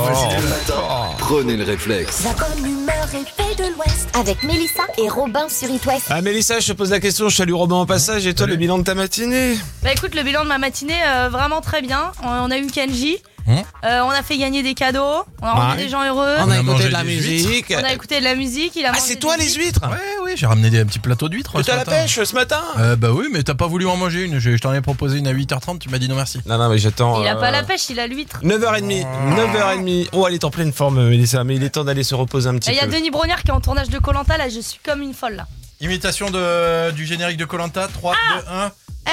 Oh. 0.71 1.15
Prenez 1.19 1.57
le 1.57 1.65
réflexe. 1.65 2.25
La 2.25 2.33
bonne 2.33 2.67
humeur 2.71 3.07
et 3.15 3.25
paix 3.37 3.55
de 3.63 3.69
l'Ouest 3.75 4.09
avec 4.15 4.43
Mélissa 4.43 4.83
et 4.99 5.09
Robin 5.09 5.49
sur 5.49 5.69
It 5.71 5.85
West. 5.87 6.07
Ah 6.11 6.21
Mélissa, 6.21 6.61
je 6.61 6.69
te 6.69 6.73
pose 6.77 6.91
la 6.91 7.01
question, 7.01 7.29
je 7.29 7.37
salue 7.37 7.53
Robin 7.55 7.77
en 7.77 7.87
passage, 7.87 8.27
et 8.27 8.35
toi 8.35 8.47
le 8.47 8.57
bilan 8.57 8.79
de 8.79 8.85
ta 8.85 8.95
matinée? 8.95 9.57
Bah 9.83 9.91
écoute, 9.93 10.15
le 10.15 10.23
bilan 10.23 10.43
de 10.45 10.49
ma 10.49 10.59
matinée, 10.59 10.95
euh, 11.07 11.29
vraiment 11.31 11.61
très 11.61 11.83
bien. 11.83 12.13
On, 12.23 12.29
on 12.29 12.51
a 12.51 12.59
eu 12.59 12.67
Kenji. 12.67 13.19
Hum 13.49 13.63
Euh, 13.85 14.01
on 14.03 14.11
a 14.11 14.23
fait 14.23 14.39
gagner 14.39 14.63
des 14.65 14.75
cadeaux, 14.75 15.23
on 15.41 15.47
a 15.47 15.53
rendu 15.53 15.77
Ouais. 15.77 15.85
des 15.85 15.89
gens 15.89 16.05
heureux. 16.05 16.35
On 16.41 16.51
a 16.51 16.59
écouté 16.61 16.85
de 16.89 16.93
la 16.93 17.05
musique. 17.05 17.73
On 17.79 17.85
a 17.85 17.93
écouté 17.93 18.19
de 18.19 18.25
la 18.25 18.35
musique. 18.35 18.73
Il 18.75 18.85
a 18.85 18.93
Ah, 18.95 18.99
c'est 18.99 19.17
toi 19.17 19.37
les 19.37 19.49
huîtres 19.55 19.81
Ouais, 19.89 19.97
oui, 20.25 20.33
j'ai 20.35 20.47
ramené 20.47 20.69
des 20.71 20.85
petits 20.85 20.99
plateaux 20.99 21.29
d'huîtres. 21.29 21.53
Mais 21.55 21.63
ce 21.63 21.67
t'as 21.71 21.77
la 21.77 21.85
pêche 21.85 22.21
ce 22.23 22.35
matin 22.35 22.61
Euh, 22.79 22.97
Bah 22.97 23.11
oui, 23.13 23.27
mais 23.33 23.43
t'as 23.45 23.55
pas 23.55 23.67
voulu 23.69 23.87
en 23.87 23.97
manger 23.97 24.25
une. 24.25 24.39
Je, 24.41 24.51
je 24.53 24.57
t'en 24.61 24.73
ai 24.73 24.81
proposé 24.81 25.19
une 25.19 25.29
à 25.29 25.33
8h30, 25.33 25.79
tu 25.79 25.89
m'as 25.91 25.99
dit 25.99 26.09
non 26.09 26.17
merci. 26.17 26.41
Non, 26.47 26.59
non, 26.59 26.69
mais 26.69 26.79
j'attends. 26.79 27.23
Il 27.23 27.29
a 27.29 27.37
euh, 27.37 27.41
pas 27.41 27.51
la 27.53 27.63
pêche, 27.63 27.89
il 27.91 28.01
a 28.01 28.07
l'huître. 28.09 28.41
9h30, 28.43 29.07
9h30. 29.37 30.09
Oh, 30.13 30.27
elle 30.27 30.35
est 30.35 30.45
en 30.45 30.51
pleine 30.51 30.73
forme, 30.73 31.09
Mélissa, 31.09 31.45
mais 31.45 31.55
il 31.57 31.63
est 31.63 31.71
temps 31.71 31.85
d'aller 31.85 32.03
se 32.05 32.15
reposer 32.17 32.49
un 32.49 32.55
petit 32.57 32.71
Et 32.71 32.73
Il 32.73 32.77
y 32.77 32.81
a 32.81 32.87
peu. 32.87 32.93
Denis 32.93 33.11
Brognard 33.11 33.43
qui 33.43 33.49
est 33.49 33.55
en 33.55 33.61
tournage 33.61 33.89
de 33.91 33.99
Colanta 33.99 34.37
là, 34.37 34.49
je 34.49 34.61
suis 34.61 34.81
comme 34.85 35.03
une 35.03 35.15
folle 35.15 35.37
là. 35.37 35.47
Imitation 35.81 36.31
de, 36.31 36.91
du 36.93 37.05
générique 37.07 37.37
de 37.37 37.45
Colanta. 37.45 37.87
3, 37.93 38.15
2, 38.47 38.51
1. 38.51 38.73
Hey, 39.07 39.13